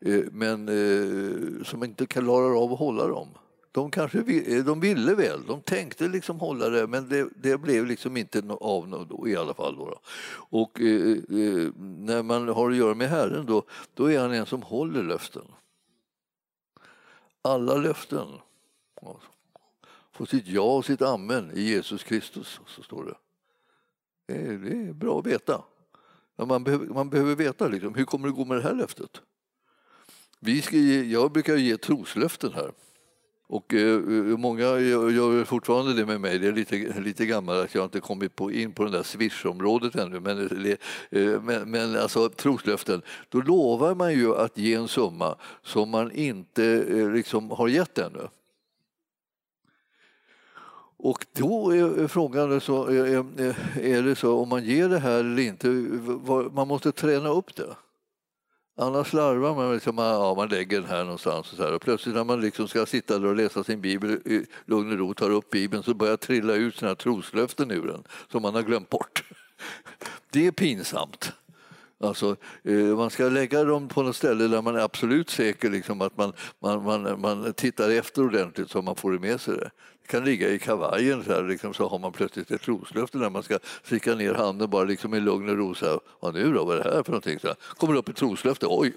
Eh, 0.00 0.24
men 0.32 0.68
eh, 0.68 1.64
som 1.64 1.84
inte 1.84 2.06
klarar 2.06 2.62
av 2.62 2.72
att 2.72 2.78
hålla 2.78 3.06
dem. 3.06 3.28
De, 3.72 3.90
kanske, 3.90 4.18
eh, 4.18 4.64
de 4.64 4.80
ville 4.80 5.14
väl, 5.14 5.46
de 5.46 5.60
tänkte 5.60 6.08
liksom 6.08 6.40
hålla 6.40 6.68
det 6.68 6.86
men 6.86 7.08
det, 7.08 7.28
det 7.36 7.58
blev 7.58 7.86
liksom 7.86 8.16
inte 8.16 8.42
av 8.60 9.06
då, 9.08 9.28
i 9.28 9.36
alla 9.36 9.54
fall. 9.54 9.76
Då. 9.76 10.00
Och 10.32 10.80
eh, 10.80 11.10
eh, 11.10 11.72
när 11.76 12.22
man 12.22 12.48
har 12.48 12.70
att 12.70 12.76
göra 12.76 12.94
med 12.94 13.08
Herren 13.08 13.46
då, 13.46 13.62
då 13.94 14.10
är 14.10 14.20
han 14.20 14.32
en 14.32 14.46
som 14.46 14.62
håller 14.62 15.02
löften. 15.02 15.44
Alla 17.42 17.76
löften 17.76 18.28
får 20.12 20.26
sitt 20.26 20.46
ja 20.46 20.76
och 20.76 20.84
sitt 20.84 21.02
amen 21.02 21.50
i 21.54 21.60
Jesus 21.60 22.04
Kristus, 22.04 22.60
så 22.66 22.82
står 22.82 23.04
det. 23.04 23.14
Det 24.26 24.40
är, 24.40 24.58
det 24.58 24.88
är 24.88 24.92
bra 24.92 25.18
att 25.18 25.26
veta. 25.26 25.64
Man 26.36 26.64
behöver, 26.64 26.86
man 26.86 27.10
behöver 27.10 27.34
veta 27.34 27.68
liksom, 27.68 27.94
hur 27.94 28.04
kommer 28.04 28.28
det 28.28 28.34
gå 28.34 28.44
med 28.44 28.56
det 28.56 28.62
här 28.62 28.74
löftet. 28.74 29.22
Vi 30.42 30.62
ska 30.62 30.76
ge, 30.76 31.02
jag 31.02 31.32
brukar 31.32 31.56
ge 31.56 31.76
troslöften 31.76 32.52
här. 32.52 32.72
Och 33.46 33.74
eh, 33.74 33.94
eh 33.94 34.38
många 34.38 34.64
gör 34.78 35.44
fortfarande 35.44 35.94
det 35.94 36.06
med 36.06 36.20
mig. 36.20 36.38
Det 36.38 36.48
är 36.48 36.52
lite, 36.52 37.00
lite 37.00 37.26
gammalt 37.26 37.64
att 37.64 37.74
jag 37.74 37.84
inte 37.84 38.00
kommit 38.00 38.36
på, 38.36 38.52
in 38.52 38.72
på 38.72 38.84
det 38.84 38.90
där 38.90 39.02
swish-området 39.02 39.94
ännu. 39.94 40.20
Men, 40.20 40.48
eh, 41.10 41.42
men, 41.42 41.70
men 41.70 41.96
alltså 41.96 42.28
troslöften, 42.28 43.02
då 43.28 43.40
lovar 43.40 43.94
man 43.94 44.12
ju 44.12 44.36
att 44.36 44.58
ge 44.58 44.74
en 44.74 44.88
summa 44.88 45.36
som 45.62 45.90
man 45.90 46.12
inte 46.12 46.64
eh, 46.64 47.10
liksom, 47.10 47.50
har 47.50 47.68
gett 47.68 47.98
ännu. 47.98 48.28
Och 50.96 51.26
då 51.32 51.70
är 51.70 52.08
frågan 52.08 52.60
så, 52.60 52.86
är 52.86 54.02
det 54.02 54.16
så 54.16 54.38
om 54.38 54.48
man 54.48 54.64
ger 54.64 54.88
det 54.88 54.98
här 54.98 55.18
eller 55.20 55.42
inte, 55.42 55.68
man 56.52 56.68
måste 56.68 56.92
träna 56.92 57.28
upp 57.28 57.56
det. 57.56 57.76
Annars 58.80 59.08
slarvar 59.08 59.54
man, 59.54 59.72
liksom, 59.72 59.98
ah, 59.98 60.12
ja, 60.12 60.34
man 60.34 60.48
lägger 60.48 60.80
den 60.80 60.90
här 60.90 61.04
någonstans 61.04 61.52
och, 61.52 61.56
så 61.56 61.62
här. 61.62 61.72
och 61.74 61.82
plötsligt 61.82 62.14
när 62.14 62.24
man 62.24 62.40
liksom 62.40 62.68
ska 62.68 62.86
sitta 62.86 63.18
där 63.18 63.28
och 63.28 63.36
läsa 63.36 63.64
sin 63.64 63.80
bibel 63.80 64.10
i 64.10 64.46
lugn 64.64 64.92
och 64.92 64.98
ro, 64.98 65.14
tar 65.14 65.30
upp 65.30 65.50
bibeln 65.50 65.82
så 65.82 65.94
börjar 65.94 66.16
trilla 66.16 66.54
ut 66.54 66.76
sina 66.76 66.94
troslöften 66.94 67.70
ur 67.70 67.86
den 67.86 68.04
som 68.32 68.42
man 68.42 68.54
har 68.54 68.62
glömt 68.62 68.88
bort. 68.88 69.24
Det 70.30 70.46
är 70.46 70.50
pinsamt. 70.50 71.32
Alltså, 72.00 72.36
eh, 72.62 72.74
man 72.74 73.10
ska 73.10 73.28
lägga 73.28 73.64
dem 73.64 73.88
på 73.88 74.02
något 74.02 74.16
ställe 74.16 74.48
där 74.48 74.62
man 74.62 74.76
är 74.76 74.80
absolut 74.80 75.30
säker 75.30 75.70
liksom, 75.70 76.00
att 76.00 76.16
man, 76.16 76.32
man, 76.58 76.82
man, 76.82 77.20
man 77.20 77.52
tittar 77.52 77.90
efter 77.90 78.22
ordentligt 78.22 78.70
så 78.70 78.82
man 78.82 78.96
får 78.96 79.12
det 79.12 79.18
med 79.18 79.40
sig. 79.40 79.54
Det 79.56 79.70
kan 80.10 80.24
ligga 80.24 80.48
i 80.48 80.58
kavajen 80.58 81.24
så, 81.24 81.32
här, 81.32 81.42
liksom, 81.42 81.74
så 81.74 81.88
har 81.88 81.98
man 81.98 82.12
plötsligt 82.12 82.50
ett 82.50 82.62
troslöfte 82.62 83.18
när 83.18 83.30
man 83.30 83.42
ska 83.42 83.58
sticka 83.82 84.14
ner 84.14 84.34
handen 84.34 84.70
bara 84.70 84.84
liksom 84.84 85.14
i 85.14 85.20
lugn 85.20 85.48
och 85.48 85.56
ro. 85.56 85.74
Så 85.74 85.86
här, 85.86 86.00
Vad 86.20 86.34
nu 86.34 86.52
då, 86.52 86.64
vad 86.64 86.78
är 86.78 86.84
det 86.84 86.90
här 86.90 87.02
för 87.02 87.12
någonting? 87.12 87.38
Så 87.38 87.46
här, 87.46 87.56
kommer 87.76 87.94
upp 87.94 88.08
ett 88.08 88.16
troslöfte, 88.16 88.66
oj! 88.68 88.94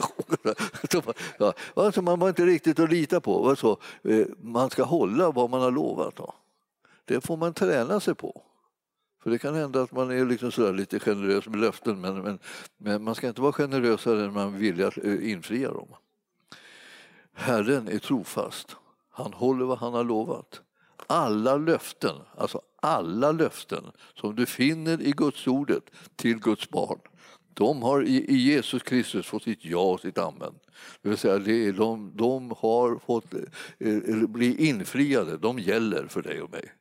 ja, 1.37 1.53
alltså, 1.73 2.01
man 2.01 2.19
var 2.19 2.29
inte 2.29 2.45
riktigt 2.45 2.79
att 2.79 2.91
lita 2.91 3.21
på. 3.21 3.49
Alltså, 3.49 3.77
man 4.41 4.69
ska 4.69 4.83
hålla 4.83 5.31
vad 5.31 5.49
man 5.49 5.61
har 5.61 5.71
lovat. 5.71 6.15
Då. 6.15 6.33
Det 7.05 7.21
får 7.21 7.37
man 7.37 7.53
träna 7.53 7.99
sig 7.99 8.15
på. 8.15 8.41
För 9.23 9.29
det 9.29 9.37
kan 9.37 9.55
hända 9.55 9.81
att 9.81 9.91
man 9.91 10.11
är 10.11 10.25
liksom 10.25 10.51
sådär 10.51 10.73
lite 10.73 10.99
generös 10.99 11.47
med 11.47 11.59
löften 11.59 12.01
men, 12.01 12.21
men, 12.21 12.39
men 12.77 13.03
man 13.03 13.15
ska 13.15 13.27
inte 13.27 13.41
vara 13.41 13.53
generösare 13.53 14.25
än 14.25 14.33
man 14.33 14.57
vill 14.57 14.85
att 14.85 14.97
eh, 14.97 15.31
infria 15.31 15.71
dem. 15.71 15.87
Herren 17.33 17.87
är 17.87 17.99
trofast. 17.99 18.75
Han 19.09 19.33
håller 19.33 19.65
vad 19.65 19.77
han 19.77 19.93
har 19.93 20.03
lovat. 20.03 20.61
Alla 21.07 21.57
löften, 21.57 22.15
alltså 22.37 22.61
alla 22.81 23.31
löften 23.31 23.83
som 24.15 24.35
du 24.35 24.45
finner 24.45 25.01
i 25.01 25.11
Guds 25.11 25.47
ordet 25.47 25.83
till 26.15 26.39
Guds 26.39 26.69
barn, 26.69 26.99
de 27.53 27.83
har 27.83 28.03
i 28.03 28.35
Jesus 28.35 28.83
Kristus 28.83 29.25
fått 29.25 29.43
sitt 29.43 29.65
ja 29.65 29.81
och 29.81 29.99
sitt 29.99 30.17
amen. 30.17 30.53
Det 31.01 31.09
vill 31.09 31.17
säga, 31.17 31.71
de, 31.71 32.11
de 32.15 32.53
har 32.57 32.99
fått 33.05 33.33
eh, 33.33 33.89
eh, 33.89 34.27
bli 34.27 34.67
infriade, 34.67 35.37
de 35.37 35.59
gäller 35.59 36.07
för 36.07 36.21
dig 36.21 36.41
och 36.41 36.51
mig. 36.51 36.73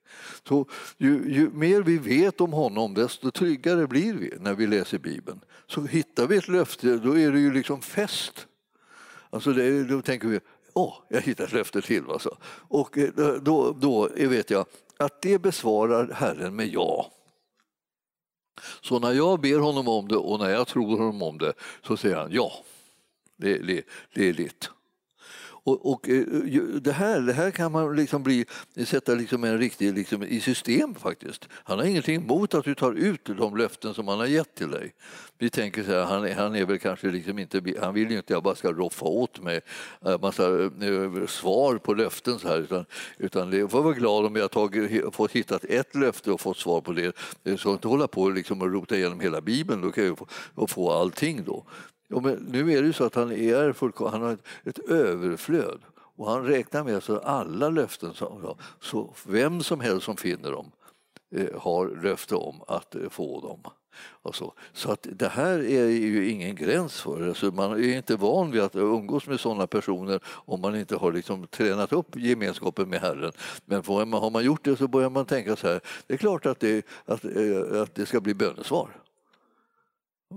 Så 0.49 0.67
ju, 0.99 1.33
ju, 1.33 1.51
mer 1.51 1.83
vi 1.83 1.99
vet 1.99 2.41
om 2.41 2.53
honom, 2.53 2.95
desto 2.95 3.31
tryggare 3.31 3.87
blir 3.87 4.15
vi 4.15 4.35
när 4.41 4.55
vi 4.55 4.67
läser 4.67 4.99
Bibeln. 4.99 5.41
Så 5.67 5.81
hittar 5.81 6.27
vi 6.27 6.37
ett 6.37 6.49
löfte, 6.49 6.97
då 6.97 7.19
är 7.19 7.33
det 7.33 7.41
ju 7.41 7.53
liksom 7.53 7.83
fest. 7.83 8.47
Alltså 9.31 9.53
det, 9.53 9.85
då 9.85 10.03
tänker 10.03 10.29
vi, 10.29 10.41
åh, 10.73 10.95
jag 11.09 11.21
hittade 11.21 11.47
ett 11.47 11.53
löfte 11.53 11.81
till. 11.81 12.05
Alltså. 12.11 12.37
Och 12.69 12.99
eh, 12.99 13.35
då, 13.43 13.73
då 13.73 14.09
vet 14.15 14.51
jag 14.51 14.67
att 14.97 15.23
det 15.23 15.39
besvarar 15.39 16.13
Herren 16.13 16.57
med 16.57 16.69
ja. 16.69 17.13
Så 18.81 18.99
när 18.99 19.13
jag 19.13 19.41
ber 19.41 19.59
honom 19.59 19.89
om 19.89 20.09
det 20.09 20.17
och 20.17 20.39
när 20.39 20.51
jag 20.51 20.67
tror 20.67 20.99
honom 20.99 21.23
om 21.23 21.39
det 21.39 21.53
så 21.87 21.97
säger 21.97 22.17
han 22.17 22.33
ja, 22.33 22.53
det, 23.37 23.59
det, 23.59 23.87
det 24.15 24.29
är 24.29 24.33
ditt. 24.33 24.71
Och, 25.65 25.93
och, 25.93 26.09
eh, 26.09 26.25
det, 26.81 26.93
här, 26.93 27.21
det 27.21 27.33
här 27.33 27.51
kan 27.51 27.73
man 27.73 27.97
liksom 27.97 28.23
bli, 28.23 28.45
sätta 28.85 29.15
liksom 29.15 29.45
en 29.45 29.59
riktig 29.59 29.95
liksom, 29.95 30.23
i 30.23 30.41
system 30.41 30.95
faktiskt. 30.95 31.49
Han 31.53 31.79
har 31.79 31.87
ingenting 31.87 32.17
emot 32.17 32.55
att 32.55 32.65
du 32.65 32.75
tar 32.75 32.93
ut 32.93 33.25
de 33.25 33.57
löften 33.57 33.95
som 33.95 34.09
han 34.09 34.19
har 34.19 34.27
gett 34.27 34.55
till 34.55 34.71
dig. 34.71 34.95
Vi 35.39 35.51
tänker 35.51 35.85
så 35.85 35.91
här, 35.91 36.05
han, 36.05 36.33
han 36.33 36.57
är 36.57 36.65
väl 36.65 36.79
kanske 36.79 37.07
liksom 37.07 37.39
inte, 37.39 37.63
han 37.81 37.95
vill 37.95 38.11
ju 38.11 38.17
inte 38.17 38.25
att 38.25 38.31
jag 38.31 38.43
bara 38.43 38.55
ska 38.55 38.73
roffa 38.73 39.05
åt 39.05 39.43
mig 39.43 39.61
en 40.01 40.13
eh, 40.13 40.21
massa 40.21 40.65
eh, 40.65 41.27
svar 41.27 41.79
på 41.79 41.95
löften 41.95 42.39
så 42.39 42.49
här, 42.49 42.59
utan, 42.59 42.85
utan 43.19 43.51
det, 43.51 43.59
jag 43.59 43.71
får 43.71 43.83
vara 43.83 43.95
glad 43.95 44.27
om 44.27 44.37
jag 44.37 44.51
tagit, 44.51 45.15
fått 45.15 45.33
hittat 45.33 45.65
ett 45.65 45.95
löfte 45.95 46.33
och 46.33 46.41
fått 46.41 46.57
svar 46.57 46.81
på 46.81 46.93
det. 46.93 47.17
Så 47.61 47.73
inte 47.73 47.89
hålla 47.89 48.09
på 48.09 48.29
liksom 48.29 48.63
och 48.63 48.73
rota 48.73 48.97
igenom 48.97 49.21
hela 49.21 49.41
Bibeln, 49.41 49.81
då 49.81 49.93
kan 49.93 50.05
jag 50.05 50.19
få, 50.19 50.67
få 50.67 50.93
allting 50.93 51.45
då. 51.45 51.65
Ja, 52.13 52.21
men 52.21 52.35
nu 52.35 52.73
är 52.73 52.83
det 52.83 52.87
ju 52.87 52.93
så 52.93 53.05
att 53.05 53.15
han, 53.15 53.33
är 53.33 54.11
han 54.11 54.23
har 54.23 54.33
ett, 54.33 54.45
ett 54.65 54.79
överflöd 54.79 55.81
och 55.95 56.31
han 56.31 56.45
räknar 56.45 56.85
med 56.85 56.97
att 56.97 57.25
alla 57.25 57.69
löften, 57.69 58.15
som, 58.15 58.57
så 58.81 59.15
vem 59.27 59.63
som 59.63 59.81
helst 59.81 60.05
som 60.05 60.17
finner 60.17 60.51
dem 60.51 60.71
eh, 61.35 61.61
har 61.61 62.03
löfte 62.03 62.35
om 62.35 62.63
att 62.67 62.95
eh, 62.95 63.09
få 63.09 63.41
dem. 63.41 63.73
Så. 64.33 64.53
så 64.73 64.93
att 64.93 65.07
det 65.11 65.29
här 65.29 65.59
är 65.59 65.87
ju 65.87 66.31
ingen 66.31 66.55
gräns 66.55 67.01
för 67.01 67.29
alltså 67.29 67.51
Man 67.51 67.73
är 67.73 67.97
inte 67.97 68.17
van 68.17 68.51
vid 68.51 68.63
att 68.63 68.77
umgås 68.77 69.27
med 69.27 69.41
sådana 69.41 69.67
personer 69.67 70.21
om 70.25 70.61
man 70.61 70.77
inte 70.77 70.97
har 70.97 71.13
liksom 71.13 71.47
tränat 71.47 71.93
upp 71.93 72.17
gemenskapen 72.17 72.89
med 72.89 73.01
Herren. 73.01 73.33
Men 73.65 73.85
har 73.85 74.31
man 74.31 74.45
gjort 74.45 74.65
det 74.65 74.77
så 74.77 74.89
börjar 74.89 75.11
man 75.11 75.27
tänka 75.27 75.57
så 75.57 75.69
här, 75.69 75.81
det 76.07 76.15
är 76.15 76.19
klart 76.19 76.47
att 76.47 76.61
det, 76.61 76.87
att, 77.05 77.25
eh, 77.25 77.83
att 77.83 77.95
det 77.95 78.07
ska 78.07 78.21
bli 78.21 78.35
bönesvar. 78.35 79.02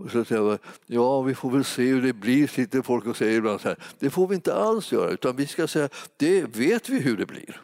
Och 0.03 0.11
så 0.11 0.25
säger 0.25 0.41
jag, 0.41 0.59
ja 0.85 1.21
vi 1.21 1.35
får 1.35 1.51
väl 1.51 1.63
se 1.63 1.83
hur 1.83 2.01
det 2.01 2.13
blir, 2.13 2.47
sitter 2.47 2.81
folk 2.81 3.05
och 3.05 3.17
säger 3.17 3.37
ibland 3.37 3.61
så 3.61 3.67
här. 3.67 3.77
Det 3.99 4.09
får 4.09 4.27
vi 4.27 4.35
inte 4.35 4.55
alls 4.55 4.91
göra, 4.91 5.09
utan 5.09 5.35
vi 5.35 5.47
ska 5.47 5.67
säga, 5.67 5.89
det 6.17 6.57
vet 6.57 6.89
vi 6.89 6.99
hur 6.99 7.17
det 7.17 7.25
blir. 7.25 7.61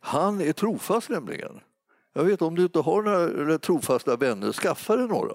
Han 0.00 0.40
är 0.40 0.52
trofast 0.52 1.08
nämligen. 1.08 1.60
Jag 2.12 2.24
vet 2.24 2.42
om 2.42 2.54
du 2.54 2.62
inte 2.62 2.78
har 2.78 3.02
några 3.02 3.58
trofasta 3.58 4.16
vänner, 4.16 4.52
skaffa 4.52 4.96
dig 4.96 5.08
några. 5.08 5.34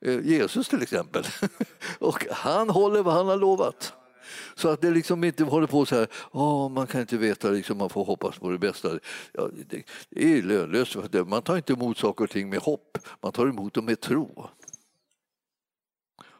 Eh, 0.00 0.20
Jesus 0.26 0.68
till 0.68 0.82
exempel. 0.82 1.24
och 1.98 2.26
han 2.30 2.70
håller 2.70 3.02
vad 3.02 3.14
han 3.14 3.26
har 3.26 3.36
lovat. 3.36 3.92
Så 4.54 4.68
att 4.68 4.80
det 4.80 4.90
liksom 4.90 5.24
inte 5.24 5.44
håller 5.44 5.66
på 5.66 5.86
så 5.86 5.94
här, 5.94 6.08
oh, 6.32 6.68
man 6.68 6.86
kan 6.86 7.00
inte 7.00 7.16
veta, 7.16 7.50
liksom, 7.50 7.78
man 7.78 7.90
får 7.90 8.04
hoppas 8.04 8.38
på 8.38 8.50
det 8.50 8.58
bästa. 8.58 8.88
Ja, 9.32 9.48
det, 9.68 9.82
det 10.10 10.38
är 10.38 10.42
lönlöst, 10.42 10.96
man 11.26 11.42
tar 11.42 11.56
inte 11.56 11.72
emot 11.72 11.98
saker 11.98 12.24
och 12.24 12.30
ting 12.30 12.48
med 12.48 12.58
hopp, 12.58 12.98
man 13.22 13.32
tar 13.32 13.46
emot 13.46 13.74
dem 13.74 13.84
med 13.84 14.00
tro. 14.00 14.48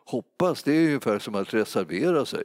Hoppas, 0.07 0.63
det 0.63 0.73
är 0.73 0.87
ungefär 0.87 1.19
som 1.19 1.35
att 1.35 1.55
reservera 1.55 2.27
sig. 2.27 2.43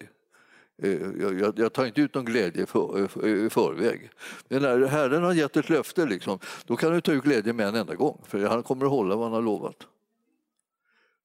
Eh, 0.84 1.02
jag, 1.20 1.60
jag, 1.60 1.74
tar 1.74 1.86
inte 1.86 2.02
ut 2.02 2.16
någon 2.16 2.26
glädje 2.26 2.66
för, 2.66 3.10
eh, 3.24 3.46
i 3.46 3.50
förväg. 3.50 4.10
Men 4.48 4.62
när 4.62 4.88
Herren 4.88 5.24
har 5.24 5.34
gett 5.34 5.58
ett 5.58 5.70
löfte, 5.70 6.06
liksom, 6.06 6.40
då 6.66 6.76
kan 6.76 6.94
du 6.94 7.02
ta 7.02 7.12
ut 7.12 7.24
glädje 7.24 7.54
med 7.54 7.68
en 7.68 7.76
enda 7.76 7.96
gång. 7.96 8.22
För 8.28 8.46
han 8.46 8.64
kommer 8.64 8.86
att 8.86 8.92
hålla 8.92 9.16
vad 9.16 9.26
han 9.26 9.34
har 9.34 9.42
lovat. 9.42 9.88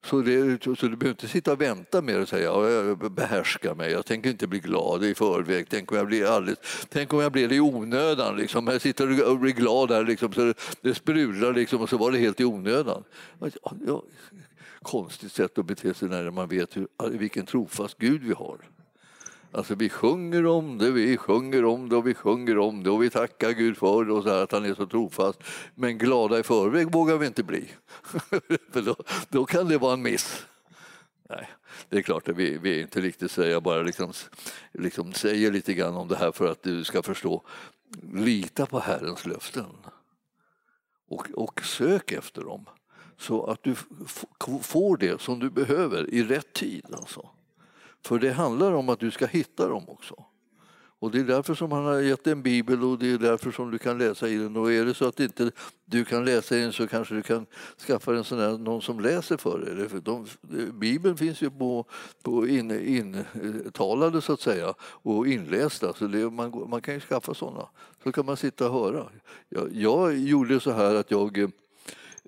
Så, 0.05 0.21
det, 0.21 0.63
så 0.63 0.71
du 0.71 0.97
behöver 0.97 1.09
inte 1.09 1.29
sitta 1.29 1.53
och 1.53 1.61
vänta 1.61 2.03
med 2.03 2.21
och 2.21 2.29
säga 2.29 2.53
att 2.53 2.71
jag 2.71 3.13
behärskar 3.13 3.75
mig, 3.75 3.93
jag 3.93 4.07
tänker 4.07 4.31
inte 4.31 4.47
bli 4.47 4.59
glad 4.59 5.05
i 5.05 5.15
förväg, 5.15 5.67
tänk 5.69 5.93
om 5.93 5.99
jag 5.99 6.07
blir, 6.07 6.27
alldeles, 6.27 6.59
tänk 6.89 7.13
om 7.13 7.21
jag 7.21 7.33
blir 7.33 7.49
det 7.49 7.55
i 7.55 7.61
onödan. 7.61 8.37
Liksom. 8.37 8.67
Jag 8.67 8.81
sitter 8.81 9.31
och 9.31 9.39
blir 9.39 9.53
glad 9.53 9.91
här, 9.91 10.05
liksom, 10.05 10.33
så 10.33 10.41
det, 10.41 10.55
det 10.81 10.95
sprudlar 10.95 11.53
liksom, 11.53 11.81
och 11.81 11.89
så 11.89 11.97
var 11.97 12.13
det 12.13 12.19
helt 12.19 12.41
i 12.41 12.45
onödan. 12.45 13.05
Ja, 13.87 14.03
konstigt 14.83 15.33
sätt 15.33 15.59
att 15.59 15.67
bete 15.67 15.95
sig 15.95 16.09
när 16.09 16.31
man 16.31 16.49
vet 16.49 16.77
hur, 16.77 16.89
vilken 17.11 17.47
trofast 17.47 17.99
Gud 17.99 18.23
vi 18.23 18.33
har. 18.33 18.59
Alltså 19.53 19.75
vi 19.75 19.89
sjunger 19.89 20.47
om 20.47 20.79
det, 20.79 20.91
vi 20.91 21.17
sjunger 21.17 21.65
om 21.65 21.89
det 21.89 21.97
och 21.97 22.07
vi 22.07 22.15
sjunger 22.15 22.59
om 22.59 22.83
det 22.83 22.91
och 22.91 23.03
vi 23.03 23.11
tackar 23.11 23.51
Gud 23.51 23.77
för 23.77 24.05
det 24.05 24.13
och 24.13 24.23
så 24.23 24.29
här, 24.29 24.43
att 24.43 24.53
han 24.53 24.65
är 24.65 24.75
så 24.75 24.87
trofast. 24.87 25.39
Men 25.75 25.99
glada 25.99 26.39
i 26.39 26.43
förväg 26.43 26.93
vågar 26.93 27.17
vi 27.17 27.27
inte 27.27 27.43
bli. 27.43 27.69
för 28.73 28.83
då, 28.83 28.97
då, 29.29 29.45
kan 29.45 29.69
det 29.69 29.79
vara 29.79 29.93
en 29.93 30.03
miss. 30.03 30.47
Nej, 31.29 31.49
det 31.89 31.99
är 31.99 32.03
klart 32.03 32.29
att 32.29 32.37
vi, 32.37 32.59
vi 32.59 32.79
är 32.79 32.83
inte 32.83 33.01
riktigt 33.01 33.31
så. 33.31 33.43
Jag 33.43 33.63
bara 33.63 33.83
liksom, 33.83 34.13
liksom 34.73 35.13
säger 35.13 35.53
lite 35.53 35.75
grann 35.75 35.97
om 35.97 36.09
det 36.09 36.17
här 36.17 36.33
för 36.33 36.51
att 36.51 36.63
du 36.63 36.85
ska 36.85 37.03
förstå. 37.03 37.43
Lita 38.13 38.67
på 38.67 38.79
Herrens 38.79 39.27
löften 39.27 39.67
och, 41.09 41.31
och 41.35 41.65
sök 41.65 42.13
efter 42.13 42.43
dem 42.43 42.65
så 43.19 43.45
att 43.45 43.63
du 43.63 43.75
får 44.63 44.97
det 44.97 45.21
som 45.21 45.39
du 45.39 45.51
behöver 45.51 46.15
i 46.15 46.23
rätt 46.23 46.53
tid. 46.53 46.85
Alltså. 46.93 47.29
För 48.05 48.19
det 48.19 48.33
handlar 48.33 48.73
om 48.73 48.89
att 48.89 49.01
du 49.01 49.11
ska 49.11 49.27
hitta 49.27 49.69
dem 49.69 49.85
också. 49.89 50.25
Och 50.99 51.11
Det 51.11 51.21
är 51.21 51.25
därför 51.25 51.55
som 51.55 51.73
han 51.73 51.85
har 51.85 52.01
gett 52.01 52.27
en 52.27 52.43
bibel 52.43 52.85
och 52.85 52.99
det 52.99 53.11
är 53.11 53.19
därför 53.19 53.51
som 53.51 53.71
du 53.71 53.79
kan 53.79 53.99
läsa 53.99 54.29
i 54.29 54.37
den. 54.37 54.57
Och 54.57 54.73
är 54.73 54.85
det 54.85 54.95
så 54.95 55.09
att 55.09 55.21
inte 55.21 55.51
du 55.85 56.05
kan 56.05 56.25
läsa 56.25 56.57
i 56.57 56.61
den 56.61 56.73
så 56.73 56.87
kanske 56.87 57.15
du 57.15 57.23
kan 57.23 57.47
skaffa 57.87 58.17
en 58.17 58.25
sån 58.25 58.39
där, 58.39 58.59
någon 58.59 58.83
som 58.83 59.01
läser 59.01 59.37
för 59.37 59.59
dig. 59.59 59.89
För 59.89 60.01
de, 60.01 60.27
bibeln 60.73 61.17
finns 61.17 61.43
ju 61.43 61.51
på, 61.51 61.85
på 62.23 62.49
in, 62.49 62.71
intalade 62.71 64.21
så 64.21 64.33
att 64.33 64.41
säga 64.41 64.75
och 64.81 65.29
inlästa. 65.29 65.95
Så 65.95 66.07
det, 66.07 66.31
man, 66.31 66.69
man 66.69 66.81
kan 66.81 66.95
ju 66.95 67.01
skaffa 67.01 67.35
sådana. 67.35 67.69
Så 68.03 68.13
kan 68.13 68.27
man 68.27 68.37
sitta 68.37 68.71
och 68.71 68.73
höra. 68.73 69.07
Jag, 69.49 69.69
jag 69.73 70.19
gjorde 70.19 70.61
så 70.61 70.71
här 70.71 70.95
att 70.95 71.11
jag 71.11 71.53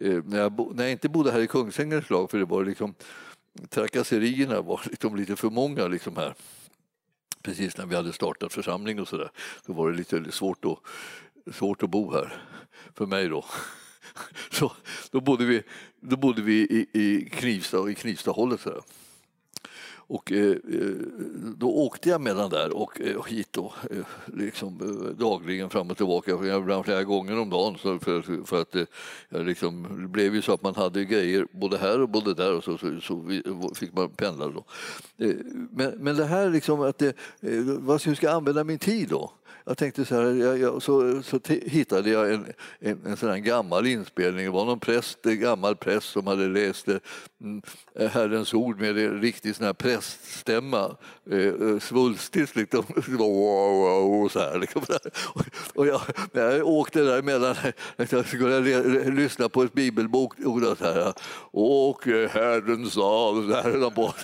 Eh, 0.01 0.23
när 0.25 0.39
jag, 0.39 0.77
när 0.77 0.85
jag 0.85 0.93
inte 0.93 1.09
bodde 1.09 1.33
här 1.33 1.41
i 1.41 1.47
Kungsängen 1.47 1.99
ett 1.99 2.07
slag, 2.07 2.31
för 2.31 2.39
det 2.39 2.45
var 2.45 2.65
liksom, 2.65 2.95
trakasserierna 3.69 4.61
var 4.61 4.81
liksom 4.91 5.17
lite 5.17 5.37
för 5.37 5.51
många 5.51 5.89
liksom 5.89 6.17
här. 6.17 6.35
Precis 7.43 7.77
när 7.77 7.87
vi 7.87 7.97
hade 7.97 8.13
startat 8.13 8.53
församling 8.53 9.01
och 9.01 9.09
sådär, 9.09 9.31
då 9.67 9.73
var 9.73 9.91
det 9.91 9.97
lite 9.97 10.33
svårt 10.33 10.65
att, 10.65 10.79
svårt 11.55 11.83
att 11.83 11.91
bo 11.91 12.13
här, 12.13 12.43
för 12.95 13.07
mig 13.07 13.29
då. 13.29 13.45
Så 14.51 14.73
då 15.11 15.21
bodde 15.21 15.45
vi, 15.45 15.63
då 16.01 16.17
bodde 16.17 16.43
vi 16.43 16.55
i, 16.55 17.01
i 17.01 17.31
Knivsta, 17.31 17.91
i 17.91 17.95
Knivstahållet. 17.95 18.61
Så 18.61 18.83
och 20.09 20.33
eh, 20.33 20.51
eh, 20.51 20.95
då 21.57 21.71
åkte 21.71 22.09
jag 22.09 22.21
mellan 22.21 22.51
där 22.51 22.77
och 22.77 23.01
och 23.17 23.29
hit 23.31 23.49
då, 23.51 23.73
eh, 23.91 24.07
liksom, 24.27 24.79
dagligen 25.19 25.71
fram 25.71 25.91
och 25.91 25.97
tillbaka, 25.97 26.31
ibland 26.31 26.85
flera 26.85 27.05
gånger 27.05 27.39
om 27.39 27.51
dagen. 27.51 27.79
Så 27.79 27.99
för, 27.99 28.45
för 28.45 28.61
att 28.61 28.71
det 28.71 28.87
liksom, 29.31 30.03
det 30.03 30.09
blev 30.09 30.35
ju 30.35 30.43
så 30.43 30.53
att 30.53 30.63
man 30.63 30.75
hade 30.75 31.05
grejer 31.05 31.47
både 31.51 31.79
här 31.79 32.01
och 32.01 32.09
både 32.09 32.35
där 32.35 32.57
och 32.57 32.65
så, 32.65 32.79
så, 32.79 33.01
så 33.01 33.41
fick 33.75 33.93
man 33.93 34.11
pendla. 34.11 34.49
Då. 34.49 34.65
Men, 35.71 35.91
men 35.99 36.17
det 36.17 36.25
här 36.25 36.51
liksom 36.51 36.81
att 36.81 36.99
det, 36.99 37.17
vad 37.79 38.01
ska 38.01 38.15
jag 38.21 38.35
använda 38.35 38.65
min 38.65 38.79
tid 38.79 39.09
då? 39.09 39.33
Jag 39.65 39.79
tänkte 39.79 40.05
så 40.05 40.15
här, 40.15 40.35
jag, 40.35 40.59
jag, 40.59 40.83
så, 40.83 41.23
så 41.23 41.41
hittade 41.47 42.11
jag 42.11 42.35
en, 42.35 42.47
en, 42.81 43.07
en 43.07 43.17
sån 43.17 43.43
gammal 43.43 43.87
inspelning. 43.87 44.45
Det 44.45 44.51
var 44.51 44.65
någon 44.65 44.81
präst, 44.81 45.27
en 45.27 45.41
gammal 45.41 45.77
präst 45.77 46.09
som 46.09 46.27
hade 46.27 46.49
läst 46.49 46.89
eh, 46.89 46.97
mm, 47.41 47.63
eh, 47.95 48.11
Herrens 48.11 48.55
ord 48.55 48.81
med 48.81 48.99
en 48.99 49.21
riktig 49.21 49.57
sån 49.57 49.67
här 49.67 49.73
präststämma. 49.73 50.97
Eh, 51.31 51.39
eh 51.39 51.79
svulstigt 51.79 52.57
liksom. 52.57 52.85
Så 54.31 54.39
här, 54.39 54.59
liksom. 54.59 54.83
och 55.75 55.87
jag, 55.87 56.01
jag 56.33 56.67
åkte 56.67 57.01
däremellan, 57.01 57.57
jag 57.97 58.27
skulle 58.27 58.61
lyssna 59.11 59.49
på 59.49 59.63
ett 59.63 59.73
bibelbok 59.73 60.35
och 60.45 60.79
så 60.79 60.85
här. 60.85 61.13
Och 61.51 62.05
Herren 62.05 62.91
sa, 62.91 63.91
på. 63.95 64.15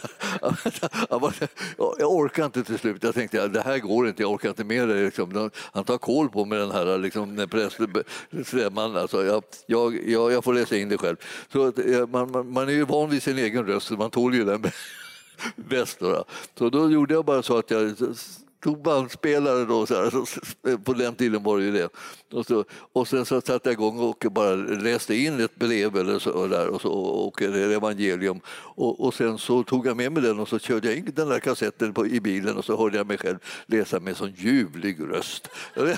Jag 1.99 2.12
orkar 2.12 2.45
inte 2.45 2.64
till 2.64 2.78
slut. 2.78 3.02
Jag 3.02 3.14
tänkte 3.14 3.49
det 3.49 3.61
här 3.61 3.78
går 3.78 4.09
inte, 4.09 4.23
jag 4.23 4.33
orkar 4.33 4.49
inte 4.49 4.64
med 4.64 4.88
det. 4.88 5.13
Liksom. 5.18 5.50
Han 5.73 5.85
tar 5.85 5.99
koll 5.99 6.28
på 6.28 6.44
mig 6.44 6.59
den 6.59 6.71
här 6.71 6.99
liksom, 6.99 7.47
präststämman. 7.50 8.97
Alltså, 8.97 9.25
jag, 9.25 9.42
jag, 9.66 10.33
jag, 10.33 10.44
får 10.44 10.54
läsa 10.54 10.76
in 10.76 10.88
det 10.88 10.99
själv. 10.99 11.16
Så 11.52 11.66
eh, 11.66 12.06
man, 12.06 12.30
man, 12.30 12.52
man 12.52 12.68
är 12.68 12.73
ju 12.73 12.85
van 12.85 13.11
vid 13.11 13.23
sin 13.23 13.38
egen 13.38 13.66
röst, 13.66 13.87
så 13.87 13.94
man 13.94 14.11
tål 14.11 14.35
ju 14.35 14.44
den 14.44 14.64
bäst. 15.56 15.99
Då. 16.00 16.25
Så 16.59 16.71
då 16.71 16.90
gjorde 16.90 17.14
jag 17.14 17.25
bara 17.25 17.42
så 17.42 17.59
att 17.59 17.71
jag 17.71 17.97
tog 18.64 18.83
bandspelare 18.83 19.64
då, 19.64 19.87
så 19.87 19.94
här, 19.94 20.76
på 20.76 20.92
den 20.92 21.14
tiden 21.14 21.42
var 21.42 21.59
det 21.59 21.64
ju 21.64 21.73
det. 21.73 21.88
Och, 22.33 22.47
så, 22.47 22.64
och 22.92 23.09
sen 23.09 23.26
så 23.26 23.40
satte 23.40 23.68
jag 23.68 23.73
igång 23.73 23.99
och 23.99 24.25
bara 24.30 24.54
läste 24.54 25.14
in 25.14 25.40
ett 25.40 25.56
brev 25.56 25.97
eller 25.97 26.18
så, 26.18 26.30
och, 26.30 26.49
där, 26.49 26.68
och, 26.68 26.80
så, 26.80 26.92
och 26.92 27.42
ett 27.42 27.54
evangelium. 27.54 28.40
Och, 28.76 29.06
och 29.06 29.14
sen 29.14 29.38
så 29.38 29.62
tog 29.62 29.87
jag 29.87 29.97
med 29.97 30.12
mig 30.12 30.23
den 30.23 30.40
och 30.40 30.49
så 30.49 30.59
körde 30.59 30.88
jag 30.88 30.99
in 30.99 31.12
den 31.14 31.28
där 31.28 31.40
kassetten 31.40 31.94
på, 31.94 32.06
i 32.06 32.21
bilen 32.21 32.56
och 32.56 32.64
så 32.64 32.76
hörde 32.76 32.97
jag 32.97 33.06
mig 33.06 33.18
själv 33.18 33.38
läsa 33.66 34.00
med 34.00 34.16
sån 34.16 34.33
ljuvlig 34.37 35.00
röst. 35.00 35.49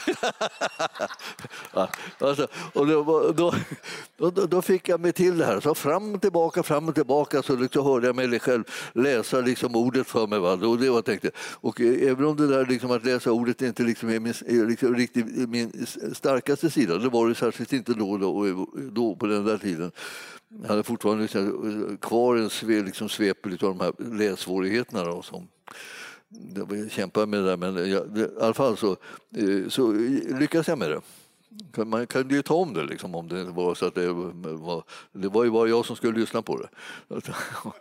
alltså, 2.19 2.47
och 2.73 2.87
då, 2.87 3.33
då, 3.33 3.55
då, 4.17 4.31
då, 4.31 4.63
fick 4.63 4.89
jag 4.89 5.01
mig 5.01 5.13
till 5.13 5.39
det 5.39 5.45
här. 5.45 5.61
Så 5.61 5.75
fram 5.75 6.15
och 6.15 6.23
tillbaka, 6.23 6.63
fram 6.63 6.89
och 6.89 6.95
tillbaka 6.95 7.43
så 7.43 7.57
liksom 7.57 7.85
hörde 7.85 8.07
jag 8.07 8.17
mig 8.17 8.41
själv 8.41 8.65
läsa 8.93 9.41
liksom 9.41 9.77
ordet 9.77 10.07
för 10.07 10.27
mig. 10.27 10.39
Va? 10.39 10.53
Och 10.53 10.79
det 10.79 10.89
var, 10.89 10.97
jag 10.97 11.05
tänkte. 11.05 11.31
Och 11.37 11.81
eh, 11.81 12.11
även 12.11 12.25
om 12.25 12.37
det 12.37 12.47
där 12.47 12.56
liksom 12.65 12.91
att 12.91 13.05
läsa 13.05 13.33
ordet 13.33 13.63
inte 13.63 13.83
liksom 13.83 14.09
är 14.09 14.21
min, 14.21 14.35
liksom 14.69 14.95
riktigt 14.95 15.49
min 15.49 15.87
starkaste 16.13 16.71
sida. 16.71 16.99
Det 16.99 17.09
var 17.09 17.29
det 17.29 17.35
särskilt 17.35 17.73
inte 17.73 17.95
då, 17.95 18.17
då, 18.17 18.67
då 18.93 19.17
på 19.17 19.27
den 19.27 19.45
där 19.45 19.59
tiden. 19.59 19.93
Jag 20.63 20.69
hade 20.69 20.83
fortfarande 20.83 21.23
liksom 21.23 21.91
eh, 21.91 21.97
kvar 21.97 22.37
en 22.37 22.51
sve, 22.51 22.83
liksom 22.83 23.09
svepel 23.09 23.53
av 23.53 23.59
de 23.59 23.81
här 23.81 24.19
lässvårigheterna. 24.19 25.05
Då, 25.05 25.23
som, 25.23 25.49
jag 26.71 26.91
kämpade 26.91 27.27
med 27.27 27.41
det 27.41 27.47
där, 27.47 27.57
men 27.57 27.91
jag, 27.91 28.19
i 28.19 28.27
alla 28.41 28.55
fall 28.55 28.77
så, 28.77 28.97
eh, 29.37 29.69
så 29.69 29.93
lyckades 30.39 30.69
jag 30.69 30.79
med 30.79 30.91
det. 30.91 31.01
Man 31.77 32.07
kunde 32.07 32.35
ju 32.35 32.43
ta 32.43 32.55
om 32.55 32.75
det 32.75 32.85
liksom, 32.85 33.15
om 33.15 33.29
det 33.29 33.45
var 33.45 33.75
så 33.75 33.87
att 33.87 33.95
det 33.95 34.13
var, 34.13 34.83
det 35.13 35.29
var 35.29 35.45
ju 35.45 35.51
bara 35.51 35.69
jag 35.69 35.87
som 35.87 35.97
skulle 35.97 36.19
lyssna 36.19 36.43
på 36.43 36.57
det. 36.57 36.69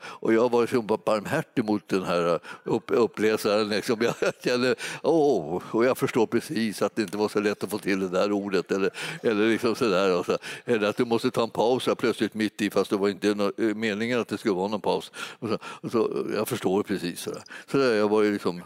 Och 0.02 0.34
jag 0.34 0.52
var 0.52 0.68
så 0.68 0.82
barmhärtig 0.82 1.66
mot 1.66 1.88
den 1.88 2.04
här 2.04 2.40
upp, 2.64 2.84
uppläsaren. 2.88 3.70
Liksom. 3.70 4.02
Jag 4.02 4.34
kände, 4.44 4.76
åh, 5.04 5.62
och 5.72 5.86
jag 5.86 5.98
förstår 5.98 6.28
precis 6.28 6.82
att 6.82 6.96
det 6.96 7.02
inte 7.02 7.18
var 7.18 7.30
så 7.30 7.40
lätt 7.40 7.64
att 7.64 7.70
få 7.70 7.78
till 7.78 8.00
det 8.00 8.10
där 8.10 8.32
ordet. 8.32 8.72
Eller, 8.72 8.90
eller, 9.24 9.50
liksom 9.50 9.76
så 9.76 9.90
där, 9.90 10.24
så, 10.24 10.38
eller 10.66 10.90
att 10.90 10.98
du 10.98 11.06
måste 11.06 11.32
ta 11.32 11.44
en 11.44 11.50
paus 11.50 11.88
här 11.88 11.96
plötsligt 11.96 12.34
mitt 12.34 12.62
i 12.62 12.70
fast 12.70 12.90
det 12.90 12.98
var 12.98 13.10
inte 13.10 13.34
no 13.34 13.52
meningen 13.58 14.20
att 14.20 14.28
det 14.28 14.38
skulle 14.38 14.54
vara 14.54 14.68
någon 14.68 14.82
paus. 14.82 15.12
Och 15.40 15.50
så, 15.50 15.58
och 15.64 15.92
så, 15.92 16.26
jag 16.36 16.48
förstår 16.48 16.84
precis. 16.84 17.22
Så, 17.22 17.32
där. 17.32 17.44
så 17.72 17.78
där, 17.78 17.96
jag 17.96 18.10
var 18.10 18.22
ju 18.22 18.32
liksom 18.32 18.62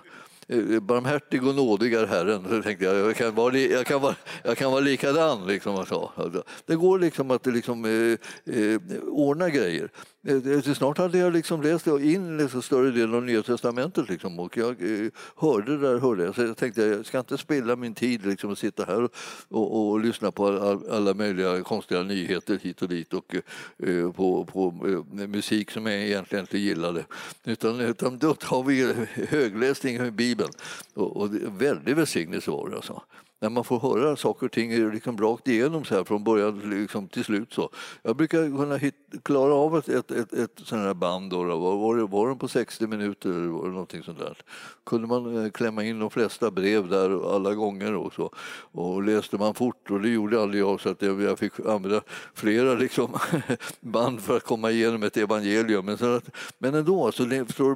Eh, 0.51 0.79
barmhärtig 0.79 1.48
och 1.48 1.56
nådig 1.56 1.94
är 1.94 2.08
Herren. 2.08 2.46
Så 2.50 2.62
tänkte 2.62 2.86
jag, 2.86 2.96
jag 2.96 3.15
kan 3.15 3.36
vara, 3.36 3.58
jag 3.58 3.86
kan 3.86 4.01
vara, 4.01 4.15
jag 4.44 4.58
kan 4.58 4.72
vara 4.72 4.82
likadan. 4.82 5.48
Liksom, 5.48 5.75
alltså. 5.75 6.44
Det 6.65 6.75
går 6.75 7.00
liksom 7.00 7.32
att 7.32 7.48
eh, 7.48 7.53
liksom, 7.53 7.86
eh, 7.86 8.56
eh, 8.56 8.79
ordna 9.08 9.50
grejer. 9.50 9.89
Eh, 10.27 10.35
eh, 10.35 10.61
snart 10.61 10.97
hade 10.97 11.17
jag 11.17 11.33
liksom 11.33 11.61
läst 11.61 11.88
in 11.88 12.38
liksom 12.38 12.61
större 12.61 12.91
delen 12.91 13.15
av 13.15 13.23
Nya 13.23 13.43
Testamentet 13.43 14.09
liksom, 14.09 14.39
och 14.39 14.57
jag 14.57 14.69
eh, 14.69 15.11
hörde 15.35 15.77
det 15.77 15.88
där. 15.88 15.99
Hörde 15.99 16.23
jag. 16.23 16.35
Så 16.35 16.41
jag 16.41 16.57
tänkte 16.57 16.81
jag 16.81 17.05
ska 17.05 17.19
inte 17.19 17.38
spilla 17.38 17.75
min 17.75 17.95
tid 17.95 18.25
liksom, 18.25 18.49
och 18.49 18.57
sitta 18.57 18.85
här 18.85 19.03
och, 19.03 19.11
och, 19.49 19.89
och 19.89 19.99
lyssna 19.99 20.31
på 20.31 20.47
all, 20.47 20.91
alla 20.91 21.13
möjliga 21.13 21.63
konstiga 21.63 22.03
nyheter 22.03 22.59
hit 22.61 22.81
och 22.81 22.89
dit 22.89 23.13
och 23.13 23.35
eh, 23.77 24.11
på, 24.11 24.45
på 24.45 24.71
musik 25.11 25.71
som 25.71 25.85
jag 25.85 25.95
egentligen 25.95 26.43
inte 26.43 26.57
gillade. 26.57 27.05
Utan, 27.43 27.79
utan 27.79 28.17
då 28.17 28.33
tar 28.33 28.63
vi 28.63 28.93
högläsning 29.29 29.95
i 29.95 30.11
Bibeln 30.11 30.51
och, 30.93 31.17
och 31.17 31.29
väldigt 31.61 31.97
välsignelse 31.97 32.51
var 32.51 32.69
det. 32.69 32.75
Alltså 32.75 33.01
när 33.39 33.50
man 33.50 33.63
får 33.63 33.79
höra 33.79 34.15
saker 34.15 34.46
och 34.46 34.51
ting 34.51 34.91
liksom 34.91 35.17
rakt 35.17 35.48
igenom 35.48 35.86
så 35.86 35.96
här 35.96 36.03
från 36.03 36.24
början 36.24 36.60
liksom 36.60 37.08
till 37.08 37.24
slut. 37.24 37.53
Så. 37.53 37.69
Jag 38.03 38.15
brukar 38.15 38.58
kunna 38.58 38.77
hit, 38.77 38.96
klara 39.24 39.53
av 39.53 39.77
ett, 39.77 39.89
ett, 39.89 40.12
ett, 40.12 40.34
ett 40.34 40.51
sånt 40.63 40.81
här 40.81 40.93
band, 40.93 41.31
då, 41.31 41.43
var, 41.43 41.77
var, 41.77 41.96
det, 41.96 42.05
var 42.05 42.27
den 42.27 42.38
på 42.38 42.48
60 42.48 42.88
minuter 42.88 43.29
eller 43.29 43.48
var 43.48 43.65
det 43.65 43.72
någonting 43.72 44.03
sånt 44.03 44.19
där. 44.19 44.38
kunde 44.86 45.08
man 45.08 45.46
eh, 45.46 45.51
klämma 45.51 45.84
in 45.84 46.00
de 46.00 46.10
flesta 46.10 46.51
brev 46.51 46.89
där 46.89 47.36
alla 47.36 47.53
gånger 47.53 47.96
och 47.96 48.13
så. 48.13 48.31
Och 48.72 49.03
läste 49.03 49.38
man 49.38 49.53
fort, 49.53 49.91
och 49.91 50.01
det 50.01 50.10
gjorde 50.10 50.41
aldrig 50.41 50.62
jag, 50.62 50.81
så 50.81 50.89
att 50.89 51.01
jag 51.01 51.39
fick 51.39 51.60
använda 51.60 52.01
flera 52.33 52.74
liksom, 52.74 53.18
band 53.81 54.22
för 54.22 54.37
att 54.37 54.44
komma 54.44 54.72
igenom 54.72 55.03
ett 55.03 55.18
evangelium. 55.18 55.85
Men, 55.85 55.98
så 55.98 56.16
att, 56.16 56.29
men 56.57 56.75
ändå, 56.75 57.05
alltså, 57.05 57.24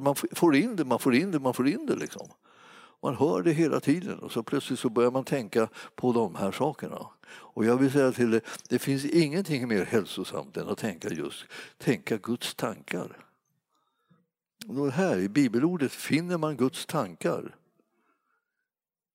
man 0.02 0.14
får 0.32 0.56
in 0.56 0.76
det, 0.76 0.84
man 0.84 0.98
får 0.98 1.14
in 1.14 1.30
det, 1.30 1.38
man 1.38 1.54
får 1.54 1.68
in 1.68 1.86
det. 1.86 1.96
Liksom. 1.96 2.28
Man 3.04 3.16
hör 3.16 3.42
det 3.42 3.52
hela 3.52 3.80
tiden 3.80 4.18
och 4.18 4.32
så 4.32 4.42
plötsligt 4.42 4.78
så 4.78 4.88
börjar 4.88 5.10
man 5.10 5.24
tänka 5.24 5.68
på 5.94 6.12
de 6.12 6.34
här 6.34 6.52
sakerna. 6.52 7.06
Och 7.26 7.64
jag 7.64 7.76
vill 7.76 7.92
säga 7.92 8.12
till 8.12 8.30
dig, 8.30 8.40
det 8.68 8.78
finns 8.78 9.04
ingenting 9.04 9.68
mer 9.68 9.84
hälsosamt 9.84 10.56
än 10.56 10.68
att 10.68 10.78
tänka 10.78 11.08
just 11.08 11.44
tänka 11.78 12.16
Guds 12.16 12.54
tankar. 12.54 13.18
Och 14.68 14.92
här 14.92 15.18
i 15.18 15.28
bibelordet 15.28 15.92
finner 15.92 16.38
man 16.38 16.56
Guds 16.56 16.86
tankar. 16.86 17.56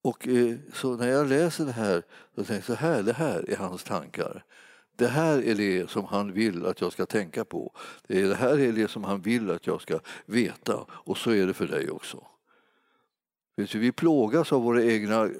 Och 0.02 0.28
eh, 0.28 0.58
så 0.74 0.96
när 0.96 1.08
jag 1.08 1.28
läser 1.28 1.66
det 1.66 1.72
här, 1.72 2.04
så 2.36 2.44
tänker 2.44 2.54
jag 2.54 2.64
så 2.64 2.74
här, 2.74 3.04
det 3.04 3.14
här 3.14 3.50
är 3.50 3.58
hans 3.58 3.84
tankar. 3.84 4.46
Det 4.96 5.08
här 5.08 5.44
är 5.44 5.56
det 5.56 5.90
som 5.90 6.06
han 6.06 6.34
vill 6.34 6.66
att 6.66 6.82
jag 6.82 6.92
ska 6.92 7.06
tänka 7.06 7.46
på. 7.46 7.74
Det 8.08 8.38
här 8.38 8.60
är 8.60 8.72
det 8.72 8.88
som 8.88 9.04
han 9.04 9.22
vill 9.22 9.52
att 9.52 9.68
jag 9.68 9.82
ska 9.82 10.00
veta. 10.26 10.86
Och 10.90 11.18
så 11.18 11.32
är 11.32 11.48
det 11.48 11.54
för 11.54 11.68
dig 11.68 11.90
också. 11.90 12.26
Vi 13.60 13.92
plågas 13.92 14.54
av 14.54 14.64
våra 14.64 14.84
egna 14.84 15.26
eh, 15.26 15.32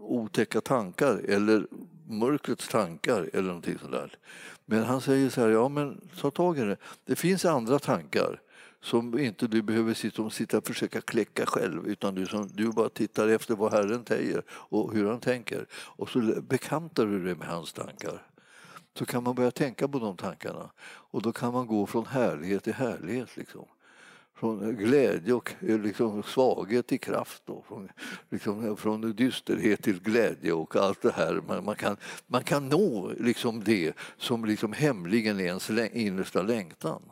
otäcka 0.00 0.60
tankar 0.60 1.20
eller 1.28 1.66
mörkrets 2.08 2.68
tankar 2.68 3.30
eller 3.32 3.46
någonting 3.48 3.78
sånt. 3.78 4.12
Men 4.66 4.84
han 4.84 5.00
säger 5.00 5.30
så 5.30 5.40
här, 5.40 5.48
ja 5.48 5.68
men 5.68 6.00
ta 6.20 6.30
tag 6.30 6.58
i 6.58 6.60
det. 6.60 6.76
Det 7.04 7.16
finns 7.16 7.44
andra 7.44 7.78
tankar 7.78 8.40
som 8.82 9.18
inte 9.18 9.46
du 9.46 9.62
behöver 9.62 9.94
sitta, 9.94 10.30
sitta 10.30 10.58
och 10.58 10.66
försöka 10.66 11.00
kläcka 11.00 11.46
själv 11.46 11.86
utan 11.86 12.14
du, 12.14 12.26
som, 12.26 12.48
du 12.54 12.72
bara 12.72 12.88
tittar 12.88 13.28
efter 13.28 13.54
vad 13.54 13.72
Herren 13.72 14.04
säger 14.04 14.42
och 14.48 14.94
hur 14.94 15.06
han 15.06 15.20
tänker. 15.20 15.66
Och 15.72 16.08
så 16.08 16.20
bekantar 16.48 17.06
du 17.06 17.24
dig 17.24 17.34
med 17.34 17.48
hans 17.48 17.72
tankar. 17.72 18.26
Så 18.94 19.04
kan 19.04 19.22
man 19.22 19.34
börja 19.34 19.50
tänka 19.50 19.88
på 19.88 19.98
de 19.98 20.16
tankarna 20.16 20.70
och 20.82 21.22
då 21.22 21.32
kan 21.32 21.52
man 21.52 21.66
gå 21.66 21.86
från 21.86 22.06
härlighet 22.06 22.64
till 22.64 22.74
härlighet. 22.74 23.36
Liksom 23.36 23.64
från 24.40 24.76
glädje 24.76 25.34
och 25.34 25.54
eh, 25.60 25.78
liksom 25.78 26.22
svaghet 26.22 26.86
till 26.86 27.00
kraft. 27.00 27.42
Då, 27.46 27.64
från, 27.68 27.88
liksom, 28.30 28.76
från 28.76 29.12
dysterhet 29.12 29.82
till 29.82 30.00
glädje 30.00 30.52
och 30.52 30.76
allt 30.76 31.02
det 31.02 31.12
här. 31.12 31.42
Man, 31.48 31.64
man 31.64 31.74
kan, 31.74 31.96
man 32.26 32.44
kan 32.44 32.68
nå 32.68 33.12
liksom 33.18 33.64
det 33.64 33.92
som 34.18 34.44
liksom 34.44 34.72
hemligen 34.72 35.40
är 35.40 35.44
ens 35.44 35.70
innersta 35.92 36.42
längtan. 36.42 37.02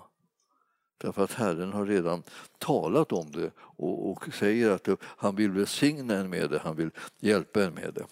Därför 0.99 1.25
att 1.25 1.33
Herren 1.33 1.73
har 1.73 1.87
redan 1.87 2.23
talat 2.59 3.13
om 3.13 3.33
det 3.33 3.51
och, 3.59 4.11
och 4.11 4.35
säger 4.35 4.71
att 4.71 4.89
han 5.03 5.37
vill 5.37 5.51
välsigna 5.51 6.15
en 6.15 6.31
med 6.31 6.51
det, 6.51 6.59
han 6.59 6.77
vill 6.77 6.91
hjälpa 7.21 7.65
en 7.65 7.75
med 7.75 7.95
det. 7.95 8.05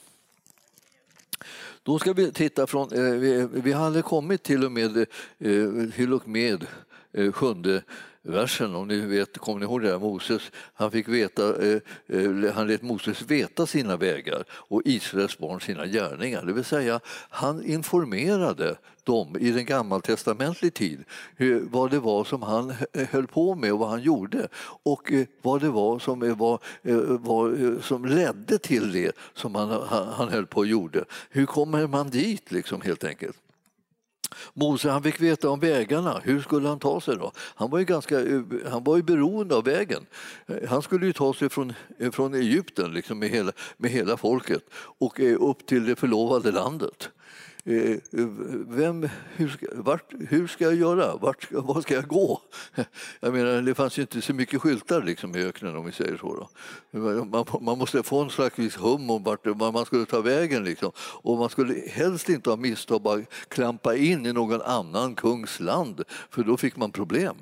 Då 1.82 1.98
ska 1.98 2.12
vi 2.12 2.32
titta 2.32 2.66
från, 2.66 2.92
eh, 2.92 3.12
vi, 3.12 3.48
vi 3.52 3.72
hade 3.72 4.02
kommit 4.02 4.42
till 4.42 4.64
och 4.64 4.72
med, 4.72 4.96
eh, 5.38 5.90
till 5.94 6.12
och 6.12 6.28
med 6.28 6.66
eh, 7.12 7.32
sjunde 7.32 7.82
versen, 8.26 8.74
om 8.74 8.88
ni 8.88 9.00
vet, 9.00 9.38
kommer 9.38 9.60
ni 9.60 9.64
ihåg 9.64 9.82
det? 9.82 9.88
Där? 9.88 9.98
Moses, 9.98 10.42
han, 10.74 10.90
fick 10.90 11.08
veta, 11.08 11.66
eh, 11.66 11.80
eh, 12.06 12.52
han 12.54 12.66
lät 12.66 12.82
Moses 12.82 13.22
veta 13.22 13.66
sina 13.66 13.96
vägar 13.96 14.44
och 14.50 14.82
Israels 14.84 15.38
barn 15.38 15.60
sina 15.60 15.86
gärningar. 15.86 16.44
Det 16.44 16.52
vill 16.52 16.64
säga, 16.64 17.00
han 17.28 17.64
informerade 17.64 18.76
dem 19.04 19.36
i 19.40 19.50
den 19.50 19.64
gammaltestamentlig 19.64 20.74
tid 20.74 21.04
vad 21.70 21.90
det 21.90 21.98
var 21.98 22.24
som 22.24 22.42
han 22.42 22.70
eh, 22.92 23.08
höll 23.08 23.26
på 23.26 23.54
med 23.54 23.72
och 23.72 23.78
vad 23.78 23.88
han 23.88 24.02
gjorde 24.02 24.48
och 24.82 25.12
eh, 25.12 25.26
vad 25.42 25.60
det 25.60 25.70
var 25.70 25.98
som, 25.98 26.20
var, 26.20 26.58
var, 27.18 27.80
som 27.82 28.04
ledde 28.04 28.58
till 28.58 28.92
det 28.92 29.16
som 29.34 29.54
han, 29.54 29.70
han, 29.70 30.08
han 30.08 30.28
höll 30.28 30.46
på 30.46 30.58
och 30.58 30.66
gjorde. 30.66 31.04
Hur 31.30 31.46
kommer 31.46 31.86
man 31.86 32.10
dit, 32.10 32.52
liksom, 32.52 32.80
helt 32.80 33.04
enkelt? 33.04 33.36
Mose 34.54 34.90
han 34.90 35.02
fick 35.02 35.20
veta 35.20 35.50
om 35.50 35.60
vägarna, 35.60 36.20
hur 36.24 36.40
skulle 36.40 36.68
han 36.68 36.78
ta 36.78 37.00
sig 37.00 37.16
då? 37.16 37.32
Han 37.36 37.70
var 37.70 37.78
ju, 37.78 37.84
ganska, 37.84 38.16
han 38.70 38.84
var 38.84 38.96
ju 38.96 39.02
beroende 39.02 39.56
av 39.56 39.64
vägen. 39.64 40.06
Han 40.68 40.82
skulle 40.82 41.06
ju 41.06 41.12
ta 41.12 41.34
sig 41.34 41.48
från, 41.48 41.72
från 42.12 42.34
Egypten 42.34 42.92
liksom 42.92 43.18
med, 43.18 43.28
hela, 43.28 43.52
med 43.76 43.90
hela 43.90 44.16
folket 44.16 44.62
och 44.74 45.20
eh, 45.20 45.36
upp 45.40 45.66
till 45.66 45.86
det 45.86 45.96
förlovade 45.96 46.52
landet. 46.52 47.10
Eh, 47.68 47.92
eh, 47.92 48.26
vem, 48.68 49.08
hur, 49.34 49.48
ska, 49.48 49.66
vart, 49.72 50.12
hur 50.28 50.46
ska 50.46 50.64
jag 50.64 50.74
göra? 50.74 51.16
Vart 51.16 51.42
ska, 51.42 51.60
var 51.60 51.80
ska 51.80 51.94
jag 51.94 52.08
gå? 52.08 52.40
Jag 53.20 53.34
menar, 53.34 53.62
det 53.62 53.74
fanns 53.74 53.98
ju 53.98 54.02
inte 54.02 54.22
så 54.22 54.34
mycket 54.34 54.60
skyltar 54.60 55.02
liksom 55.02 55.36
i 55.36 55.44
öknen 55.44 55.76
om 55.76 55.86
vi 55.86 55.92
säger 55.92 56.16
så. 56.16 56.34
Då. 56.34 56.48
Man, 57.24 57.44
man 57.60 57.78
måste 57.78 58.02
få 58.02 58.22
en 58.22 58.30
slags 58.30 58.76
hum 58.76 59.10
om 59.10 59.22
vart 59.22 59.44
man 59.44 59.86
skulle 59.86 60.04
ta 60.04 60.20
vägen. 60.20 60.64
Liksom. 60.64 60.92
Och 60.98 61.38
man 61.38 61.48
skulle 61.48 61.74
helst 61.88 62.28
inte 62.28 62.50
ha 62.50 62.56
misstag 62.56 63.02
bara 63.02 63.22
klampa 63.48 63.96
in 63.96 64.26
i 64.26 64.32
någon 64.32 64.62
annan 64.62 65.14
kungs 65.14 65.60
land, 65.60 66.02
för 66.30 66.42
då 66.42 66.56
fick 66.56 66.76
man 66.76 66.92
problem. 66.92 67.36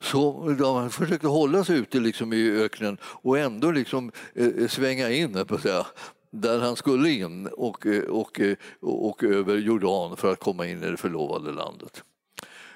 Så 0.00 0.48
de 0.58 0.90
försökte 0.90 1.26
hålla 1.26 1.64
sig 1.64 1.78
ute 1.78 2.00
liksom 2.00 2.32
i 2.32 2.50
öknen 2.50 2.98
och 3.02 3.38
ändå 3.38 3.70
liksom 3.70 4.12
eh, 4.34 4.46
eh 4.46 4.68
svänga 4.68 5.10
in, 5.10 5.44
på 5.46 5.58
säga, 5.58 5.86
där 6.30 6.58
han 6.58 6.76
skulle 6.76 7.10
in 7.10 7.46
och, 7.46 7.86
eh, 7.86 8.02
och, 8.02 8.40
och, 8.80 9.08
och 9.08 9.24
över 9.24 9.56
Jordan 9.56 10.16
för 10.16 10.32
att 10.32 10.40
komma 10.40 10.66
in 10.66 10.82
i 10.82 10.90
det 10.90 10.96
förlovade 10.96 11.52
landet. 11.52 12.04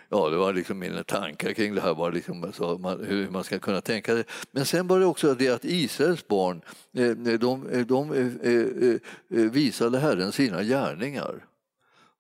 Ja, 0.08 0.28
det 0.28 0.36
var 0.36 0.52
liksom 0.52 0.78
mina 0.78 1.04
tankar 1.04 1.52
kring 1.52 1.74
det 1.74 1.80
här, 1.80 1.94
var 1.94 2.12
liksom, 2.12 2.52
så 2.52 2.78
man, 2.78 3.04
hur 3.04 3.30
man 3.30 3.44
ska 3.44 3.58
kunna 3.58 3.80
tänka 3.80 4.14
det. 4.14 4.24
Men 4.50 4.64
sen 4.64 4.86
var 4.86 5.00
det 5.00 5.06
också 5.06 5.34
det 5.34 5.48
att 5.48 5.64
Israels 5.64 6.28
barn, 6.28 6.62
eh, 6.92 7.10
de, 7.38 7.84
de 7.88 9.00
visade 9.28 9.98
Herren 9.98 10.32
sina 10.32 10.62
gärningar. 10.62 11.46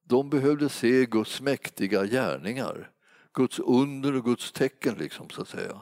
De 0.08 0.30
behövde 0.30 0.68
se 0.68 1.06
Guds 1.06 1.40
mäktiga 1.40 2.04
gärningar. 2.04 2.90
Guds 3.34 3.58
under 3.58 4.14
och 4.16 4.24
Guds 4.24 4.52
tecken, 4.52 4.94
liksom, 4.98 5.30
så 5.30 5.42
att 5.42 5.48
säga. 5.48 5.80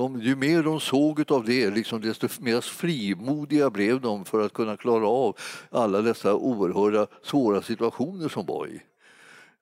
De, 0.00 0.20
ju 0.20 0.36
mer 0.36 0.62
de 0.62 0.80
såg 0.80 1.32
av 1.32 1.44
det, 1.44 1.70
liksom, 1.70 2.00
desto 2.00 2.28
mer 2.38 2.60
frimodiga 2.60 3.70
blev 3.70 4.00
de 4.00 4.24
för 4.24 4.40
att 4.40 4.52
kunna 4.52 4.76
klara 4.76 5.08
av 5.08 5.36
alla 5.70 6.02
dessa 6.02 6.34
oerhörda 6.34 7.06
svåra 7.22 7.62
situationer 7.62 8.28
som 8.28 8.46
var 8.46 8.66
i. 8.66 8.82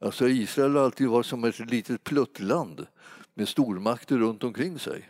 Alltså 0.00 0.28
Israel 0.28 0.76
har 0.76 0.84
alltid 0.84 1.08
varit 1.08 1.26
som 1.26 1.44
ett 1.44 1.58
litet 1.58 2.04
pluttland 2.04 2.86
med 3.34 3.48
stormakter 3.48 4.16
runt 4.16 4.44
omkring 4.44 4.78
sig. 4.78 5.08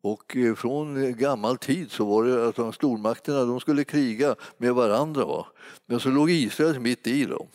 Och 0.00 0.36
eh, 0.36 0.54
från 0.54 1.16
gammal 1.16 1.58
tid 1.58 1.90
så 1.90 2.04
var 2.04 2.24
det 2.24 2.48
att 2.48 2.56
de 2.56 2.72
stormakterna 2.72 3.44
de 3.44 3.60
skulle 3.60 3.84
kriga 3.84 4.34
med 4.58 4.74
varandra. 4.74 5.24
Va? 5.24 5.46
Men 5.86 6.00
så 6.00 6.08
låg 6.08 6.30
Israel 6.30 6.80
mitt 6.80 7.06
i 7.06 7.24
dem. 7.24 7.46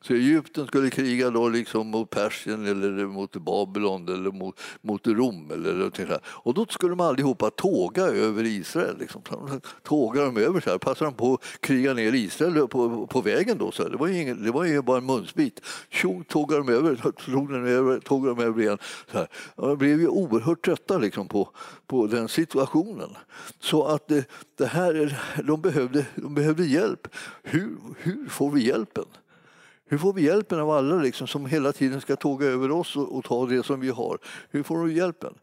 Så 0.00 0.14
Egypten 0.14 0.66
skulle 0.66 0.90
kriga 0.90 1.30
då 1.30 1.48
liksom 1.48 1.86
mot 1.86 2.10
Persien 2.10 2.66
eller 2.66 3.06
mot 3.06 3.36
Babylon 3.36 4.08
eller 4.08 4.30
mot, 4.30 4.60
mot 4.80 5.06
Rom. 5.06 5.50
Eller 5.50 5.74
någonting 5.74 6.06
så 6.06 6.18
Och 6.26 6.54
då 6.54 6.66
skulle 6.66 6.92
de 6.92 7.00
allihopa 7.00 7.50
tåga 7.50 8.02
över 8.02 8.44
Israel. 8.44 8.98
Liksom. 8.98 9.22
Tågar 9.82 10.24
de 10.24 10.36
över 10.36 10.60
så 10.60 10.70
här. 10.70 10.78
passar 10.78 11.06
de 11.06 11.14
på 11.14 11.34
att 11.34 11.60
kriga 11.60 11.94
ner 11.94 12.12
Israel 12.12 12.68
på, 12.68 13.06
på 13.06 13.20
vägen 13.20 13.58
då. 13.58 13.70
Så 13.70 13.82
här. 13.82 13.90
Det, 13.90 13.96
var 13.96 14.06
ju 14.06 14.22
ingen, 14.22 14.42
det 14.42 14.50
var 14.50 14.64
ju 14.64 14.82
bara 14.82 14.98
en 14.98 15.06
munsbit. 15.06 15.60
Tjo, 15.88 16.22
tågar 16.28 16.58
de 16.58 16.68
över, 16.68 16.96
tog 17.32 17.52
de 17.52 17.66
över, 17.66 18.00
tåg 18.00 18.26
de 18.26 18.40
över 18.40 18.62
igen. 18.62 18.78
Så 19.12 19.18
här. 19.18 19.28
de 19.56 19.78
blev 19.78 20.00
ju 20.00 20.08
oerhört 20.08 20.64
trötta 20.64 20.98
liksom, 20.98 21.28
på, 21.28 21.48
på 21.86 22.06
den 22.06 22.28
situationen. 22.28 23.10
Så 23.60 23.84
att 23.84 24.08
det, 24.08 24.28
det 24.56 24.66
här, 24.66 25.18
de, 25.44 25.60
behövde, 25.60 26.06
de 26.14 26.34
behövde 26.34 26.64
hjälp. 26.66 27.08
Hur, 27.42 27.76
hur 27.98 28.28
får 28.28 28.50
vi 28.50 28.66
hjälpen? 28.66 29.04
Hur 29.90 29.98
får 29.98 30.12
vi 30.12 30.22
hjälpen 30.22 30.60
av 30.60 30.70
alla 30.70 30.96
liksom, 30.96 31.26
som 31.26 31.46
hela 31.46 31.72
tiden 31.72 32.00
ska 32.00 32.16
tåga 32.16 32.46
över 32.46 32.70
oss 32.70 32.96
och, 32.96 33.16
och, 33.16 33.24
ta 33.24 33.46
det 33.46 33.66
som 33.66 33.80
vi 33.80 33.88
har? 33.88 34.18
Hur 34.50 34.62
får 34.62 34.78
de 34.78 34.92
hjälpen? 34.92 35.34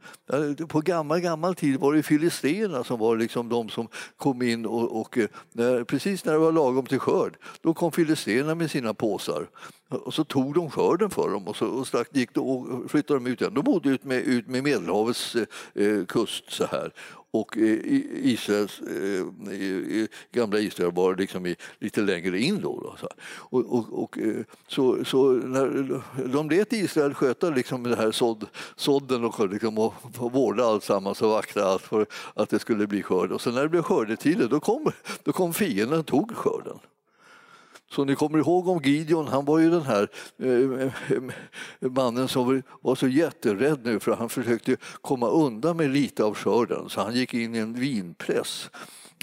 På 0.68 0.82
gammal, 0.82 1.20
gammal 1.20 1.56
tid 1.56 1.80
var 1.80 1.94
det 1.94 2.04
filisterna 2.04 2.84
som 2.84 3.00
var 3.00 3.18
liksom 3.18 3.50
de 3.50 3.70
som 3.70 3.88
kom 4.18 4.42
in 4.42 4.66
och, 4.66 5.02
och 5.02 5.18
eh, 5.18 5.28
när, 5.52 5.84
precis 5.84 6.26
när 6.26 6.34
det 6.34 6.40
var 6.40 6.52
lagom 6.52 6.86
till 6.86 7.00
skörd, 7.00 7.38
då 7.62 7.74
kom 7.74 7.92
filisterna 7.92 8.56
med 8.56 8.72
sina 8.72 8.94
påsar 8.94 9.48
och 9.90 10.14
så 10.14 10.24
tog 10.24 10.54
de 10.54 10.70
skörden 10.70 11.10
för 11.10 11.30
dem 11.30 11.48
och 11.48 11.56
så 11.56 11.68
och 11.68 11.88
strax 11.88 12.10
gick 12.14 12.34
de 12.34 12.40
och 12.40 12.92
flyttade 12.92 13.20
de 13.20 13.28
ut 13.28 13.42
igen. 13.42 13.54
De 13.54 13.64
bodde 13.64 13.90
ut 13.90 14.04
med, 14.04 14.18
ut 14.18 14.48
med 14.48 14.64
Medelhavets 14.64 15.36
eh, 15.36 15.46
eh 15.74 16.06
kust 16.06 16.52
så 16.52 16.66
här 16.66 16.92
och 17.40 17.58
eh, 17.58 17.80
Israels, 18.24 18.82
eh, 18.82 20.08
gamla 20.32 20.60
Israel 20.60 20.92
var 20.92 21.16
liksom 21.16 21.56
lite 21.80 22.02
längre 22.02 22.40
in. 22.40 22.62
Då. 22.62 22.96
Och, 23.28 23.74
och, 23.74 24.04
och, 24.04 24.18
eh, 24.18 24.44
så, 24.68 25.06
så 25.06 25.32
när 25.32 26.02
de 26.28 26.50
lät 26.50 26.74
Israel 26.74 27.14
sköta 27.14 27.50
liksom 27.50 27.84
den 27.84 27.98
här 27.98 28.12
sådd, 28.12 28.46
sådden 28.76 29.26
och, 29.26 29.50
liksom, 29.50 29.78
och 29.78 29.94
vårda 30.18 30.66
alltsammans 30.66 31.22
och 31.22 31.30
vakta 31.30 31.66
allt 31.66 31.82
för 31.82 32.06
att 32.34 32.50
det 32.50 32.60
skulle 32.60 32.88
bli 32.88 33.04
skörd. 33.04 33.32
Och 33.32 33.42
sen 33.42 33.54
när 33.54 33.62
det 33.62 33.70
blev 33.70 33.82
skördetider 33.82 34.48
då 34.48 34.60
kom, 34.60 34.92
då 35.24 35.32
kom 35.32 35.54
fienden 35.54 36.00
och 36.00 36.06
tog 36.06 36.36
skörden. 36.36 36.80
Så 37.96 38.06
ni 38.06 38.16
kommer 38.16 38.40
ihåg 38.40 38.68
om 38.68 38.82
Gideon, 38.84 39.28
han 39.28 39.46
var 39.46 39.60
ju 39.60 39.70
den 39.70 39.82
här 39.82 40.10
eh, 40.38 40.92
mannen 41.80 42.28
som 42.28 42.64
var 42.82 42.96
så 42.96 43.08
jätterädd 43.08 43.80
nu 43.84 44.00
för 44.00 44.16
han 44.16 44.30
försökte 44.30 44.78
komma 45.02 45.30
undan 45.30 45.78
med 45.78 45.90
lite 45.90 46.24
av 46.24 46.36
skörden 46.36 46.90
så 46.90 47.02
han 47.02 47.16
gick 47.16 47.34
in 47.34 47.56
i 47.56 47.58
en 47.58 47.74
vinpress. 47.74 48.70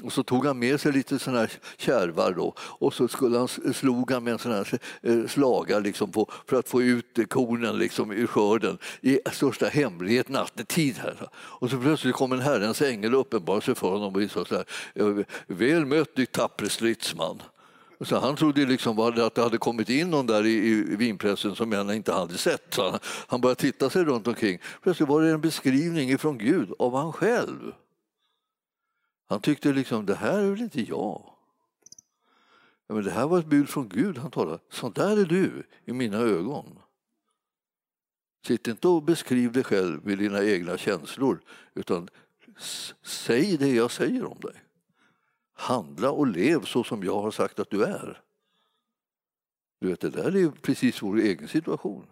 Och 0.03 0.13
så 0.13 0.23
tog 0.23 0.45
han 0.45 0.59
med 0.59 0.81
sig 0.81 0.91
lite 0.91 1.19
såna 1.19 1.39
här 1.39 1.51
kärvar 1.77 2.33
då 2.33 2.53
och 2.57 2.93
så 2.93 3.07
skulle 3.07 3.37
han 3.37 3.47
slog 3.73 4.11
han 4.11 4.23
med 4.23 4.33
en 4.33 4.39
sån 4.39 4.51
här 4.51 4.79
eh, 5.01 5.27
slaga 5.27 5.79
liksom 5.79 6.11
på, 6.11 6.31
för 6.47 6.59
att 6.59 6.69
få 6.69 6.81
ut 6.81 7.19
kornen 7.29 7.77
liksom 7.77 8.11
ur 8.11 8.27
skörden 8.27 8.77
i 9.01 9.19
största 9.33 9.65
hemlighet 9.65 10.29
nattetid. 10.29 10.97
Här. 10.97 11.29
Och 11.33 11.69
så 11.69 11.77
plötsligt 11.77 12.15
kom 12.15 12.31
en 12.31 12.39
Herrens 12.39 12.81
ängel 12.81 13.15
och 13.15 13.21
uppenbarade 13.21 13.65
sig 13.65 13.75
för 13.75 13.89
honom 13.89 14.15
och 14.15 14.31
sa 14.31 14.45
så 14.45 14.55
här, 14.55 14.65
eh, 14.95 15.25
väl 15.47 15.85
mött 15.85 16.15
du 16.15 16.25
tappre 16.25 16.69
stridsman. 16.69 17.41
Så 18.05 18.19
han 18.19 18.35
trodde 18.35 18.65
liksom 18.65 18.99
att 18.99 19.35
det 19.35 19.41
hade 19.41 19.57
kommit 19.57 19.89
in 19.89 20.09
någon 20.09 20.27
där 20.27 20.45
i, 20.45 20.95
vinpressen 20.95 21.55
som 21.55 21.71
han 21.71 21.91
inte 21.91 22.13
hade 22.13 22.37
sett. 22.37 22.73
Så 22.73 22.99
han 23.27 23.41
började 23.41 23.61
titta 23.61 23.89
sig 23.89 24.03
runt 24.03 24.27
omkring. 24.27 24.59
Plötsligt 24.81 25.09
var 25.09 25.21
det 25.21 25.29
en 25.29 25.41
beskrivning 25.41 26.17
från 26.17 26.37
Gud 26.37 26.73
av 26.79 26.95
han 26.95 27.13
själv. 27.13 27.73
Han 29.29 29.41
tyckte 29.41 29.73
liksom, 29.73 30.05
det 30.05 30.15
här 30.15 30.39
är 30.39 30.49
väl 30.49 30.61
inte 30.61 30.81
jag. 30.81 31.33
Men 32.87 33.03
det 33.03 33.11
här 33.11 33.27
var 33.27 33.39
ett 33.39 33.45
bud 33.45 33.69
från 33.69 33.89
Gud 33.89 34.17
han 34.17 34.31
talade. 34.31 34.59
Så 34.69 34.89
där 34.89 35.17
är 35.17 35.25
du 35.25 35.63
i 35.85 35.93
mina 35.93 36.17
ögon. 36.17 36.79
Sitt 38.47 38.67
inte 38.67 38.87
och 38.87 39.03
beskriv 39.03 39.51
dig 39.51 39.63
själv 39.63 40.05
med 40.05 40.17
dina 40.17 40.43
egna 40.43 40.77
känslor 40.77 41.39
utan 41.73 42.09
säg 43.01 43.57
det 43.57 43.73
jag 43.73 43.91
säger 43.91 44.25
om 44.25 44.39
dig. 44.39 44.63
Handla 45.63 46.11
och 46.11 46.27
lev 46.27 46.65
så 46.65 46.83
som 46.83 47.03
jag 47.03 47.21
har 47.21 47.31
sagt 47.31 47.59
att 47.59 47.69
du 47.69 47.83
är. 47.83 48.21
Du 49.81 49.87
vet, 49.87 49.99
det 49.99 50.09
där 50.09 50.35
är 50.35 50.51
precis 50.51 51.01
vår 51.01 51.17
egen 51.17 51.47
situation. 51.47 52.07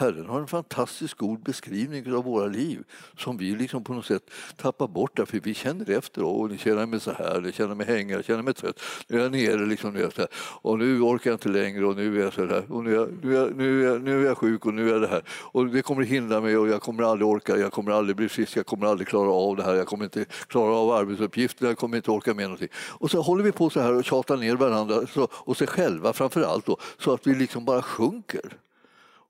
Herren 0.00 0.26
har 0.26 0.40
en 0.40 0.46
fantastiskt 0.46 1.14
god 1.14 1.42
beskrivning 1.42 2.14
av 2.14 2.24
våra 2.24 2.46
liv 2.46 2.84
som 3.16 3.36
vi 3.36 3.54
liksom 3.54 3.84
på 3.84 3.92
något 3.92 4.06
sätt 4.06 4.30
tappar 4.56 4.88
bort 4.88 5.16
därför 5.16 5.40
vi 5.40 5.54
känner 5.54 5.90
efter. 5.90 6.22
Åh, 6.22 6.48
nu 6.48 6.58
känner 6.58 6.78
jag 6.78 6.88
mig 6.88 7.00
så 7.00 7.12
här, 7.12 7.40
nu 7.40 7.52
känner 7.52 7.70
jag 7.70 7.76
mig 7.76 7.86
hängig, 7.86 8.14
jag 8.14 8.24
känner 8.24 8.42
mig 8.42 8.54
trött. 8.54 8.80
Nu 9.08 9.18
är 9.18 9.22
jag 9.22 9.32
nere 9.32 9.66
liksom, 9.66 9.92
nu 9.92 10.02
är 10.02 10.10
så 10.10 10.20
här, 10.20 10.28
och 10.34 10.78
nu 10.78 11.00
orkar 11.00 11.30
jag 11.30 11.34
inte 11.34 11.48
längre 11.48 11.86
och 11.86 11.96
nu 11.96 12.20
är 12.20 12.24
jag 12.24 12.32
så 12.32 12.46
här, 12.46 12.72
och 12.72 12.84
nu 12.84 12.90
är 12.90 12.94
jag, 12.94 13.08
nu 13.22 13.36
är, 13.36 13.40
jag, 13.40 13.56
nu 13.56 13.82
är, 13.82 13.86
jag, 13.86 14.02
nu 14.02 14.22
är 14.22 14.26
jag 14.26 14.38
sjuk 14.38 14.66
och 14.66 14.74
nu 14.74 14.88
är 14.88 14.92
jag 14.92 15.00
det 15.02 15.08
här. 15.08 15.22
Och 15.28 15.66
det 15.66 15.82
kommer 15.82 16.02
hindra 16.02 16.40
mig 16.40 16.56
och 16.56 16.68
jag 16.68 16.82
kommer 16.82 17.02
aldrig 17.02 17.28
orka, 17.28 17.56
jag 17.56 17.72
kommer 17.72 17.92
aldrig 17.92 18.16
bli 18.16 18.28
frisk, 18.28 18.56
jag 18.56 18.66
kommer 18.66 18.86
aldrig 18.86 19.08
klara 19.08 19.30
av 19.30 19.56
det 19.56 19.62
här, 19.62 19.74
jag 19.74 19.86
kommer 19.86 20.04
inte 20.04 20.24
klara 20.24 20.74
av 20.74 20.90
arbetsuppgifterna, 20.90 21.70
jag 21.70 21.78
kommer 21.78 21.96
inte 21.96 22.10
orka 22.10 22.34
med 22.34 22.44
någonting. 22.44 22.68
Och 22.74 23.10
så 23.10 23.22
håller 23.22 23.44
vi 23.44 23.52
på 23.52 23.70
så 23.70 23.80
här 23.80 23.94
och 23.94 24.04
tjatar 24.04 24.36
ner 24.36 24.56
varandra 24.56 25.06
så, 25.06 25.28
och 25.32 25.56
sig 25.56 25.66
själva 25.66 26.12
framför 26.12 26.42
allt 26.42 26.66
då, 26.66 26.76
så 26.98 27.12
att 27.12 27.26
vi 27.26 27.34
liksom 27.34 27.64
bara 27.64 27.82
sjunker. 27.82 28.58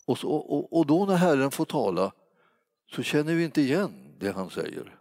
Och, 0.08 0.18
så, 0.18 0.30
och, 0.30 0.78
och 0.78 0.86
då 0.86 1.06
när 1.06 1.16
Herren 1.16 1.50
får 1.50 1.64
tala 1.64 2.12
så 2.90 3.02
känner 3.02 3.34
vi 3.34 3.44
inte 3.44 3.60
igen 3.60 4.14
det 4.18 4.30
han 4.30 4.50
säger. 4.50 4.98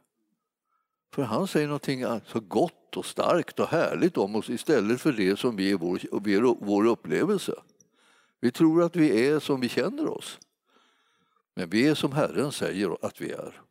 För 1.14 1.24
han 1.24 1.48
säger 1.48 1.68
någonting 1.68 2.06
så 2.26 2.40
gott 2.40 2.98
och 2.98 3.06
starkt 3.06 3.60
och 3.60 3.68
härligt 3.68 4.18
om 4.18 4.36
oss 4.36 4.50
istället 4.50 5.02
för 5.02 5.12
det 5.12 5.40
som 5.40 5.60
är 5.60 5.76
vår, 5.76 6.66
vår 6.66 6.86
upplevelse. 6.86 7.54
Vi 8.40 8.52
tror 8.52 8.84
att 8.84 8.96
vi 8.96 9.28
är 9.28 9.40
som 9.40 9.60
vi 9.60 9.70
känner 9.70 10.08
oss. 10.08 10.40
Men 11.56 11.70
vi 11.70 11.88
är 11.88 11.96
som 11.96 12.12
Herren 12.12 12.52
säger 12.52 13.06
att 13.06 13.22
vi 13.22 13.32
är. 13.32 13.62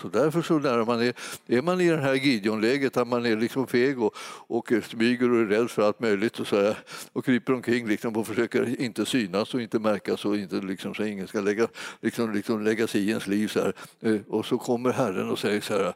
Så 0.00 0.08
därför 0.08 0.42
så 0.42 0.58
när 0.58 0.84
man 0.84 1.02
är, 1.02 1.14
är 1.46 1.62
man 1.62 1.80
i 1.80 1.88
det 1.88 1.96
här 1.96 2.14
Gideonläget 2.14 2.96
att 2.96 3.08
man 3.08 3.26
är 3.26 3.36
liksom 3.36 3.66
feg 3.66 4.02
och, 4.02 4.16
och 4.46 4.72
smyger 4.90 5.30
och 5.30 5.40
är 5.40 5.44
rädd 5.44 5.70
för 5.70 5.82
allt 5.82 6.00
möjligt 6.00 6.40
och, 6.40 6.46
så 6.46 6.62
här, 6.62 6.78
och 7.12 7.24
kryper 7.24 7.52
omkring 7.52 7.88
liksom 7.88 8.16
och 8.16 8.26
försöker 8.26 8.80
inte 8.80 9.06
synas 9.06 9.54
och 9.54 9.62
inte 9.62 9.78
märkas 9.78 10.24
och 10.24 10.36
inte 10.36 10.56
liksom, 10.56 10.94
så 10.94 11.04
ingen 11.04 11.28
ska 11.28 11.40
lägga, 11.40 11.68
liksom, 12.00 12.32
liksom 12.32 12.64
lägga 12.64 12.86
sig 12.86 13.00
i 13.00 13.08
ens 13.08 13.26
liv. 13.26 13.48
Så 13.48 13.60
här. 13.60 13.72
Eh, 14.00 14.20
och 14.28 14.46
så 14.46 14.58
kommer 14.58 14.92
Herren 14.92 15.30
och 15.30 15.38
säger 15.38 15.60
så 15.60 15.74
här, 15.74 15.94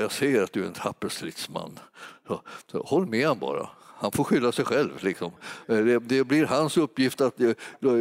jag 0.00 0.12
ser 0.12 0.42
att 0.42 0.52
du 0.52 0.62
är 0.62 0.66
en 0.66 0.72
tapper 0.72 1.08
stridsman. 1.08 1.78
Så, 2.26 2.42
så 2.70 2.82
håll 2.82 3.06
med 3.06 3.26
han 3.26 3.38
bara. 3.38 3.68
Han 4.00 4.12
får 4.12 4.24
skylla 4.24 4.52
sig 4.52 4.64
själv. 4.64 4.90
Liksom. 5.00 5.32
Eh, 5.66 5.76
det, 5.78 5.98
det, 5.98 6.24
blir 6.24 6.46
hans 6.46 6.76
uppgift 6.76 7.20
att 7.20 7.40
eh, 7.40 7.52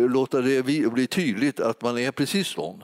låta 0.09 0.41
det 0.41 0.65
bli 0.65 1.07
tydligt 1.07 1.59
att 1.59 1.81
man 1.81 1.97
är 1.97 2.11
precis 2.11 2.47
sån. 2.47 2.83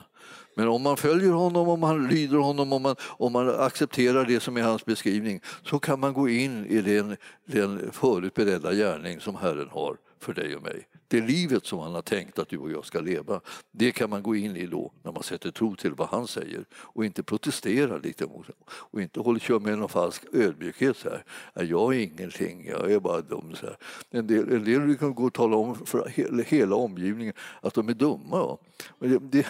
Men 0.54 0.68
om 0.68 0.82
man 0.82 0.96
följer 0.96 1.32
honom, 1.32 1.68
om 1.68 1.80
man 1.80 2.08
lyder 2.08 2.38
honom, 2.38 2.72
om 2.72 2.82
man, 2.82 2.96
om 3.00 3.32
man 3.32 3.48
accepterar 3.60 4.24
det 4.24 4.40
som 4.40 4.56
är 4.56 4.62
hans 4.62 4.84
beskrivning 4.84 5.40
så 5.62 5.78
kan 5.78 6.00
man 6.00 6.12
gå 6.12 6.28
in 6.28 6.66
i 6.66 6.80
den, 6.80 7.16
den 7.44 7.92
förutberedda 7.92 8.74
gärning 8.74 9.20
som 9.20 9.36
Herren 9.36 9.68
har 9.70 9.96
för 10.24 10.34
dig 10.34 10.56
och 10.56 10.62
mig. 10.62 10.88
Det 11.08 11.20
livet 11.20 11.66
som 11.66 11.78
han 11.78 11.94
har 11.94 12.02
tänkt 12.02 12.38
att 12.38 12.48
du 12.48 12.58
och 12.58 12.70
jag 12.70 12.84
ska 12.84 13.00
leva, 13.00 13.40
det 13.70 13.92
kan 13.92 14.10
man 14.10 14.22
gå 14.22 14.36
in 14.36 14.56
i 14.56 14.66
då 14.66 14.92
när 15.02 15.12
man 15.12 15.22
sätter 15.22 15.50
tro 15.50 15.76
till 15.76 15.94
vad 15.94 16.08
han 16.08 16.26
säger 16.26 16.64
och 16.74 17.04
inte 17.04 17.22
protestera 17.22 17.96
lite 17.96 18.26
mot 18.26 18.46
och 18.66 19.02
inte 19.02 19.20
håller 19.20 19.40
kör 19.40 19.60
med 19.60 19.78
någon 19.78 19.88
falsk 19.88 20.22
ödmjukhet 20.32 20.96
så 20.96 21.08
här. 21.10 21.24
Jag 21.64 21.94
är 21.94 21.98
ingenting, 21.98 22.66
jag 22.66 22.92
är 22.92 23.00
bara 23.00 23.20
dum. 23.20 23.54
Så 23.54 23.66
här. 23.66 23.76
En 24.10 24.26
del, 24.26 24.52
en 24.52 24.64
del 24.64 24.96
kan 24.96 25.14
gå 25.14 25.24
och 25.24 25.32
tala 25.32 25.56
om 25.56 25.86
för 25.86 26.08
hela, 26.46 26.76
omgivningen 26.76 27.34
att 27.60 27.74
de 27.74 27.88
är 27.88 27.94
dumma. 27.94 28.58
Men 28.98 29.10
det, 29.10 29.18
det, 29.18 29.46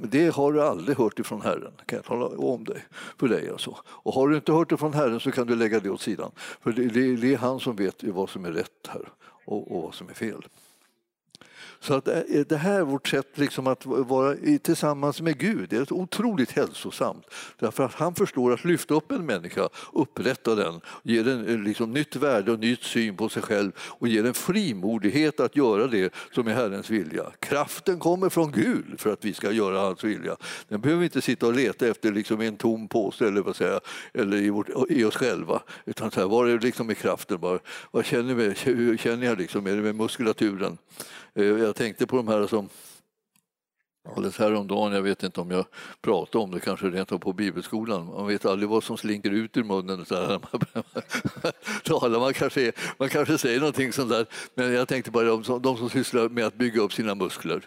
det 0.00 0.34
har 0.34 0.52
du 0.52 0.62
aldrig 0.62 0.96
hört 0.96 1.18
ifrån 1.18 1.40
Herren, 1.40 1.72
kan 1.86 1.96
jag 1.96 2.04
tala 2.04 2.26
om 2.26 2.64
dig, 2.64 2.84
för 3.18 3.28
dig. 3.28 3.50
Alltså. 3.50 3.76
Och 3.86 4.14
har 4.14 4.28
du 4.28 4.36
inte 4.36 4.52
hört 4.52 4.70
det 4.70 4.76
från 4.76 4.94
Herren 4.94 5.20
så 5.20 5.32
kan 5.32 5.46
du 5.46 5.56
lägga 5.56 5.80
det 5.80 5.90
åt 5.90 6.00
sidan. 6.00 6.30
För 6.36 6.72
det, 6.72 6.86
det, 6.86 7.16
det 7.16 7.34
är 7.34 7.38
han 7.38 7.60
som 7.60 7.76
vet 7.76 8.04
vad 8.04 8.28
som 8.28 8.44
är 8.44 8.52
rätt 8.52 8.88
här 8.88 9.08
och, 9.44 9.76
och 9.76 9.82
vad 9.82 9.94
som 9.94 10.08
är 10.08 10.14
fel. 10.14 10.46
Så 11.84 11.94
att 11.94 12.08
eh, 12.08 12.20
det 12.48 12.56
här 12.56 12.78
är 12.78 12.82
vårt 12.82 13.08
sätt 13.08 13.28
liksom 13.34 13.66
att 13.66 13.86
vara 13.86 14.36
tillsammans 14.62 15.20
med 15.20 15.38
Gud 15.38 15.68
Det 15.68 15.76
är 15.76 15.92
otroligt 15.92 16.50
hälsosamt. 16.50 17.26
Därför 17.58 17.84
att 17.84 17.94
han 17.94 18.14
förstår 18.14 18.52
att 18.52 18.64
lyfta 18.64 18.94
upp 18.94 19.10
en 19.12 19.26
människa, 19.26 19.68
upprätta 19.92 20.54
den, 20.54 20.80
ge 21.02 21.22
den 21.22 21.48
eh, 21.48 21.58
liksom 21.58 21.92
nytt 21.92 22.16
värde 22.16 22.52
och 22.52 22.58
nytt 22.58 22.82
syn 22.82 23.16
på 23.16 23.28
sig 23.28 23.42
själv 23.42 23.72
och 23.78 24.08
ge 24.08 24.22
den 24.22 24.34
frimodighet 24.34 25.40
att 25.40 25.56
göra 25.56 25.86
det 25.86 26.14
som 26.34 26.48
är 26.48 26.54
Herrens 26.54 26.90
vilja. 26.90 27.24
Kraften 27.38 27.98
kommer 27.98 28.28
från 28.28 28.52
Gud 28.52 29.00
för 29.00 29.12
att 29.12 29.24
vi 29.24 29.32
ska 29.32 29.50
göra 29.50 29.80
hans 29.80 30.04
vilja. 30.04 30.36
Den 30.68 30.80
behöver 30.80 31.00
vi 31.00 31.06
inte 31.06 31.22
sitta 31.22 31.46
och 31.46 31.54
leta 31.54 31.86
efter 31.86 32.12
liksom 32.12 32.42
i 32.42 32.46
en 32.46 32.56
tom 32.56 32.88
påse 32.88 33.28
eller, 33.28 33.40
vad 33.40 33.56
säga, 33.56 33.80
eller 34.14 34.36
i, 34.36 34.50
vårt, 34.50 34.68
i 34.88 35.04
oss 35.04 35.16
själva. 35.16 35.62
Utan 35.84 36.10
så 36.10 36.20
här, 36.20 36.26
var 36.26 36.46
är 36.46 36.58
liksom 36.58 36.90
i 36.90 36.94
kraften? 36.94 37.40
Bara, 37.40 37.58
vad 37.90 38.04
känner, 38.04 38.34
vi, 38.34 38.54
hur 38.64 38.96
känner 38.96 39.26
jag? 39.26 39.38
Liksom? 39.38 39.66
Är 39.66 39.76
det 39.76 39.82
med 39.82 39.94
muskulaturen? 39.94 40.78
Eh, 41.34 41.44
jag 41.44 41.76
tänkte 41.76 42.06
på 42.06 42.16
de 42.16 42.28
här 42.28 42.46
som 42.46 42.68
Alldeles 44.08 44.38
häromdagen, 44.38 44.92
jag 44.92 45.02
vet 45.02 45.22
inte 45.22 45.40
om 45.40 45.50
jag 45.50 45.64
pratade 46.00 46.44
om 46.44 46.50
det, 46.50 46.60
kanske 46.60 46.86
rent 46.86 47.12
av 47.12 47.18
på 47.18 47.32
bibelskolan. 47.32 48.06
Man 48.06 48.26
vet 48.26 48.44
aldrig 48.44 48.68
vad 48.68 48.84
som 48.84 48.96
slinker 48.96 49.30
ut 49.30 49.56
ur 49.56 49.64
munnen. 49.64 50.04
Så 50.04 50.14
här. 50.14 50.40
Talar 51.84 52.20
man, 52.20 52.34
kanske, 52.34 52.72
man 52.98 53.08
kanske 53.08 53.38
säger 53.38 53.60
någonting 53.60 53.92
sånt 53.92 54.10
där. 54.10 54.26
Men 54.54 54.72
jag 54.72 54.88
tänkte 54.88 55.10
bara 55.10 55.24
de 55.24 55.44
som, 55.44 55.62
de 55.62 55.76
som 55.76 55.90
sysslar 55.90 56.28
med 56.28 56.46
att 56.46 56.54
bygga 56.54 56.82
upp 56.82 56.92
sina 56.92 57.14
muskler. 57.14 57.66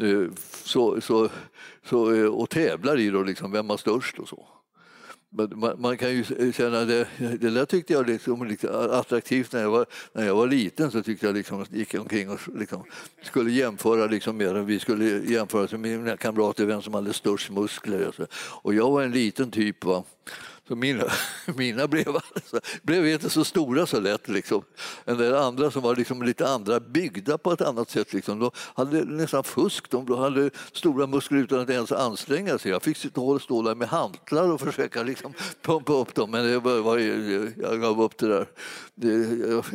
Eh, 0.00 0.34
så, 0.64 1.00
så, 1.00 1.28
så, 1.84 2.14
eh, 2.14 2.26
och 2.26 2.50
tävlar 2.50 2.98
i 2.98 3.10
då, 3.10 3.22
liksom, 3.22 3.52
vem 3.52 3.70
har 3.70 3.76
störst 3.76 4.18
och 4.18 4.28
så. 4.28 4.46
Man, 5.34 5.74
man, 5.78 5.96
kan 5.96 6.10
ju 6.10 6.52
känna 6.52 6.84
det, 6.84 7.08
det 7.18 7.50
där 7.50 7.64
tyckte 7.64 7.92
jag 7.92 8.06
liksom, 8.06 8.46
liksom 8.46 8.70
attraktivt 8.90 9.52
när 9.52 9.60
jag, 9.60 9.70
var, 9.70 9.86
när 10.12 10.26
jag 10.26 10.34
var 10.34 10.46
liten 10.46 10.90
så 10.90 11.02
tyckte 11.02 11.26
jag 11.26 11.34
liksom, 11.34 11.64
gick 11.70 11.94
omkring 11.94 12.30
och 12.30 12.40
liksom, 12.54 12.84
skulle 13.22 13.50
jämföra 13.50 14.06
liksom 14.06 14.36
mer, 14.36 14.54
vi 14.54 14.78
skulle 14.78 15.04
jämföra 15.04 15.78
med 15.78 16.00
mina 16.00 16.16
kamrater 16.16 16.66
vem 16.66 16.82
som 16.82 16.94
hade 16.94 17.12
störst 17.12 17.50
muskler. 17.50 18.08
Och, 18.08 18.14
så. 18.14 18.26
och 18.34 18.74
jag 18.74 18.90
var 18.90 19.02
en 19.02 19.12
liten 19.12 19.50
typ. 19.50 19.84
Va? 19.84 20.04
Så 20.68 20.76
mina, 20.76 21.04
mina 21.56 21.88
blev, 21.88 22.08
alltså, 22.08 22.60
blev 22.82 23.06
inte 23.06 23.30
så 23.30 23.44
stora 23.44 23.86
så 23.86 24.00
lätt. 24.00 24.28
Liksom. 24.28 24.62
En 25.04 25.18
del 25.18 25.34
andra 25.34 25.70
som 25.70 25.82
var 25.82 25.96
liksom 25.96 26.22
lite 26.22 26.48
andra, 26.48 26.80
byggda 26.80 27.38
på 27.38 27.52
ett 27.52 27.60
annat 27.60 27.90
sätt. 27.90 28.12
Liksom. 28.12 28.38
De 28.38 28.50
hade 28.56 29.04
nästan 29.04 29.44
fusk, 29.44 29.90
de 29.90 30.18
hade 30.18 30.50
stora 30.72 31.06
muskler 31.06 31.38
utan 31.38 31.60
att 31.60 31.70
ens 31.70 31.92
anstränga 31.92 32.58
sig. 32.58 32.70
Jag 32.70 32.82
fick 32.82 32.96
stå, 32.96 33.62
där 33.62 33.74
med 33.74 33.88
hantlar 33.88 34.52
och 34.52 34.60
försöka 34.60 35.02
liksom, 35.02 35.34
pumpa 35.62 35.92
upp 35.92 36.14
dem, 36.14 36.30
men 36.30 36.44
det 36.44 36.58
var, 36.58 36.98
jag 36.98 37.80
gav 37.80 38.02
upp 38.02 38.18
det 38.18 38.28
där. 38.28 38.46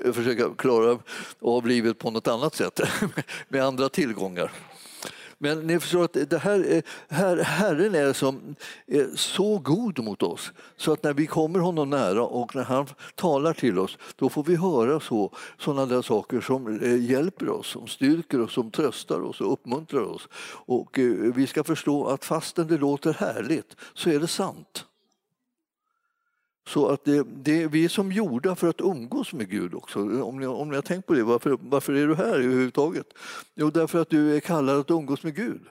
Jag 0.05 0.15
försöker 0.15 0.55
klara 0.57 0.99
av 1.41 1.67
livet 1.67 1.99
på 1.99 2.11
något 2.11 2.27
annat 2.27 2.55
sätt, 2.55 2.79
med 3.49 3.63
andra 3.63 3.89
tillgångar. 3.89 4.51
Men 5.39 5.59
ni 5.59 5.79
förstår 5.79 6.03
att 6.03 6.29
det 6.29 6.37
här, 6.37 6.83
här, 7.09 7.37
Herren 7.37 7.95
är, 7.95 8.13
som, 8.13 8.55
är 8.87 9.15
så 9.15 9.57
god 9.57 10.03
mot 10.03 10.23
oss 10.23 10.51
så 10.77 10.93
att 10.93 11.03
när 11.03 11.13
vi 11.13 11.27
kommer 11.27 11.59
honom 11.59 11.89
nära 11.89 12.23
och 12.23 12.55
när 12.55 12.63
han 12.63 12.87
talar 13.15 13.53
till 13.53 13.79
oss 13.79 13.97
då 14.15 14.29
får 14.29 14.43
vi 14.43 14.55
höra 14.55 14.99
så, 14.99 15.31
sådana 15.59 15.85
där 15.85 16.01
saker 16.01 16.41
som 16.41 16.79
eh, 16.81 17.11
hjälper 17.11 17.49
oss, 17.49 17.67
som 17.67 17.87
styrker 17.87 18.41
oss, 18.41 18.53
som 18.53 18.71
tröstar 18.71 19.21
oss 19.21 19.41
och 19.41 19.53
uppmuntrar 19.53 20.01
oss. 20.01 20.27
Och 20.65 20.99
eh, 20.99 21.05
vi 21.11 21.47
ska 21.47 21.63
förstå 21.63 22.07
att 22.07 22.25
fastän 22.25 22.67
det 22.67 22.77
låter 22.77 23.13
härligt 23.13 23.75
så 23.93 24.09
är 24.09 24.19
det 24.19 24.27
sant. 24.27 24.86
Så 26.67 26.87
att 26.87 27.05
det, 27.05 27.23
det, 27.43 27.67
vi 27.67 27.85
är 27.85 27.89
som 27.89 28.11
gjorda 28.11 28.55
för 28.55 28.69
att 28.69 28.81
umgås 28.81 29.33
med 29.33 29.49
Gud 29.49 29.75
också. 29.75 29.99
Om 30.21 30.39
ni, 30.39 30.45
om 30.45 30.69
ni 30.69 30.75
har 30.75 30.81
tänkt 30.81 31.05
på 31.05 31.13
det, 31.13 31.23
varför, 31.23 31.57
varför 31.61 31.93
är 31.93 32.07
du 32.07 32.15
här 32.15 32.33
överhuvudtaget? 32.33 33.07
Jo, 33.55 33.69
därför 33.69 34.01
att 34.01 34.09
du 34.09 34.35
är 34.35 34.39
kallad 34.39 34.79
att 34.79 34.91
umgås 34.91 35.23
med 35.23 35.35
Gud. 35.35 35.61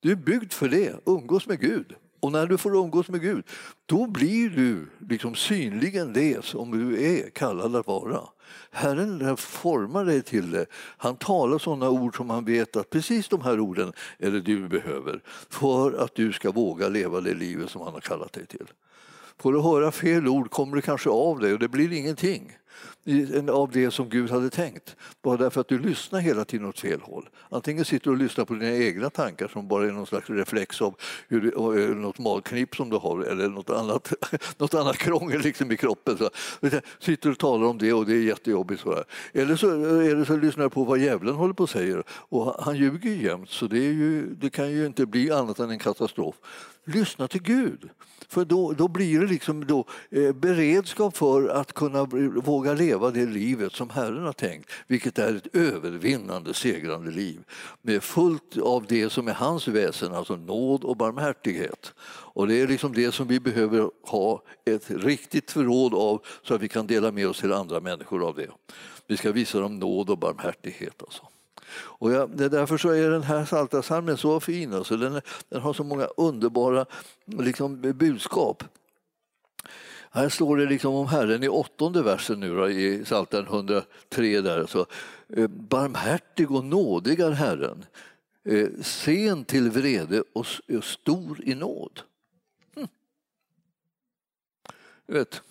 Du 0.00 0.10
är 0.10 0.16
byggd 0.16 0.52
för 0.52 0.68
det, 0.68 0.94
umgås 1.06 1.46
med 1.46 1.60
Gud. 1.60 1.94
Och 2.20 2.32
när 2.32 2.46
du 2.46 2.58
får 2.58 2.76
umgås 2.76 3.08
med 3.08 3.20
Gud, 3.20 3.44
då 3.86 4.06
blir 4.06 4.50
du 4.50 4.86
liksom 5.08 5.34
synligen 5.34 6.12
det 6.12 6.44
som 6.44 6.70
du 6.70 7.04
är 7.04 7.30
kallad 7.30 7.76
att 7.76 7.86
vara. 7.86 8.20
Herren 8.70 9.36
formar 9.36 10.04
dig 10.04 10.22
till 10.22 10.50
det. 10.50 10.66
Han 10.72 11.16
talar 11.16 11.58
sådana 11.58 11.90
ord 11.90 12.16
som 12.16 12.30
han 12.30 12.44
vet 12.44 12.76
att 12.76 12.90
precis 12.90 13.28
de 13.28 13.40
här 13.40 13.60
orden 13.60 13.92
är 14.18 14.30
det 14.30 14.40
du 14.40 14.68
behöver 14.68 15.22
för 15.48 15.92
att 15.92 16.14
du 16.14 16.32
ska 16.32 16.50
våga 16.50 16.88
leva 16.88 17.20
det 17.20 17.34
livet 17.34 17.70
som 17.70 17.82
han 17.82 17.92
har 17.92 18.00
kallat 18.00 18.32
dig 18.32 18.46
till. 18.46 18.66
Får 19.40 19.52
du 19.52 19.60
höra 19.60 19.92
fel 19.92 20.28
ord 20.28 20.50
kommer 20.50 20.76
du 20.76 20.82
kanske 20.82 21.10
av 21.10 21.38
dig 21.38 21.52
och 21.52 21.58
det 21.58 21.68
blir 21.68 21.92
ingenting 21.92 22.52
av 23.50 23.70
det 23.70 23.90
som 23.90 24.08
Gud 24.08 24.30
hade 24.30 24.50
tänkt. 24.50 24.96
Bara 25.22 25.36
därför 25.36 25.60
att 25.60 25.68
du 25.68 25.78
lyssnar 25.78 26.20
hela 26.20 26.44
tiden 26.44 26.66
åt 26.66 26.80
fel 26.80 27.00
håll. 27.00 27.28
Antingen 27.48 27.84
sitter 27.84 28.04
du 28.04 28.10
och 28.10 28.16
lyssnar 28.16 28.44
på 28.44 28.54
dina 28.54 28.76
egna 28.76 29.10
tankar 29.10 29.48
som 29.48 29.68
bara 29.68 29.86
är 29.86 29.92
någon 29.92 30.06
slags 30.06 30.30
reflex 30.30 30.82
av 30.82 30.94
hur, 31.28 31.46
eh, 31.78 31.96
något 31.96 32.18
magknip 32.18 32.76
som 32.76 32.90
du 32.90 32.96
har 32.96 33.22
eller 33.22 33.48
något 33.48 33.70
annat, 33.70 34.12
något 34.58 34.74
annat 34.74 34.96
krångel 34.96 35.40
liksom 35.40 35.72
i 35.72 35.76
kroppen. 35.76 36.18
Så, 36.18 36.30
sitter 36.98 37.28
du 37.28 37.32
och 37.32 37.38
talar 37.38 37.66
om 37.66 37.78
det 37.78 37.92
och 37.92 38.06
det 38.06 38.12
är 38.12 38.22
jättejobbigt. 38.22 38.80
Så 38.80 39.04
Eller 39.32 39.56
så, 39.56 39.68
eh, 39.68 40.10
är 40.10 40.14
det 40.14 40.24
så 40.24 40.36
lyssnar 40.36 40.64
du 40.64 40.70
på 40.70 40.84
vad 40.84 40.98
djävulen 40.98 41.34
håller 41.34 41.54
på 41.54 41.62
och 41.62 41.70
säger 41.70 42.02
och 42.08 42.64
han 42.64 42.76
ljuger 42.76 43.10
jämt 43.10 43.50
så 43.50 43.66
det, 43.66 43.78
är 43.78 43.92
ju, 43.92 44.34
det 44.34 44.50
kan 44.50 44.70
ju 44.70 44.86
inte 44.86 45.06
bli 45.06 45.30
annat 45.30 45.58
än 45.58 45.70
en 45.70 45.78
katastrof. 45.78 46.34
Lyssna 46.84 47.28
till 47.28 47.42
Gud. 47.42 47.90
För 48.30 48.44
då, 48.44 48.72
då 48.72 48.88
blir 48.88 49.20
det 49.20 49.26
liksom 49.26 49.66
då, 49.66 49.84
eh, 50.10 50.32
beredskap 50.32 51.16
för 51.16 51.48
att 51.48 51.72
kunna 51.72 52.04
våga 52.44 52.74
leva 52.74 53.10
det 53.10 53.26
livet 53.26 53.72
som 53.72 53.90
Herren 53.90 54.24
har 54.24 54.32
tänkt, 54.32 54.70
vilket 54.86 55.18
är 55.18 55.34
ett 55.34 55.54
övervinnande, 55.56 56.54
segrande 56.54 57.10
liv 57.10 57.40
med 57.82 58.02
fullt 58.02 58.58
av 58.58 58.86
det 58.88 59.10
som 59.10 59.28
är 59.28 59.32
hans 59.32 59.68
väsen, 59.68 60.14
alltså 60.14 60.36
nåd 60.36 60.84
och 60.84 60.96
barmhärtighet. 60.96 61.92
Och 62.32 62.48
det 62.48 62.60
är 62.60 62.68
liksom 62.68 62.92
det 62.92 63.12
som 63.12 63.28
vi 63.28 63.40
behöver 63.40 63.90
ha 64.02 64.42
ett 64.64 64.90
riktigt 64.90 65.50
förråd 65.50 65.94
av 65.94 66.22
så 66.42 66.54
att 66.54 66.60
vi 66.60 66.68
kan 66.68 66.86
dela 66.86 67.12
med 67.12 67.28
oss 67.28 67.40
till 67.40 67.52
andra 67.52 67.80
människor 67.80 68.28
av 68.28 68.36
det. 68.36 68.50
Vi 69.06 69.16
ska 69.16 69.32
visa 69.32 69.60
dem 69.60 69.78
nåd 69.78 70.10
och 70.10 70.18
barmhärtighet. 70.18 71.02
Alltså. 71.02 71.22
Och 71.72 72.12
jag, 72.12 72.36
det 72.36 72.48
därför 72.48 72.78
så 72.78 72.88
är 72.88 73.10
den 73.10 73.22
här 73.22 73.44
Psaltarpsalmen 73.44 74.16
så 74.16 74.40
fin. 74.40 74.74
Alltså 74.74 74.96
den, 74.96 75.20
den 75.48 75.60
har 75.60 75.72
så 75.72 75.84
många 75.84 76.04
underbara 76.04 76.86
liksom, 77.24 77.80
budskap. 77.80 78.64
Här 80.12 80.28
står 80.28 80.56
det 80.56 80.66
liksom 80.66 80.94
om 80.94 81.06
Herren 81.06 81.42
i 81.42 81.48
åttonde 81.48 82.02
versen 82.02 82.40
nu 82.40 82.56
då, 82.56 82.70
i 82.70 83.04
Psaltaren 83.04 83.46
103. 83.46 84.40
Där, 84.40 84.66
så, 84.66 84.86
eh, 85.28 85.46
Barmhärtig 85.48 86.50
och 86.50 86.64
nådig 86.64 87.20
är 87.20 87.30
Herren, 87.30 87.84
eh, 88.44 88.68
sen 88.82 89.44
till 89.44 89.70
vrede 89.70 90.22
och 90.32 90.46
stor 90.82 91.44
i 91.44 91.54
nåd. 91.54 92.00
Hm. 92.76 92.88
Vet, 95.06 95.42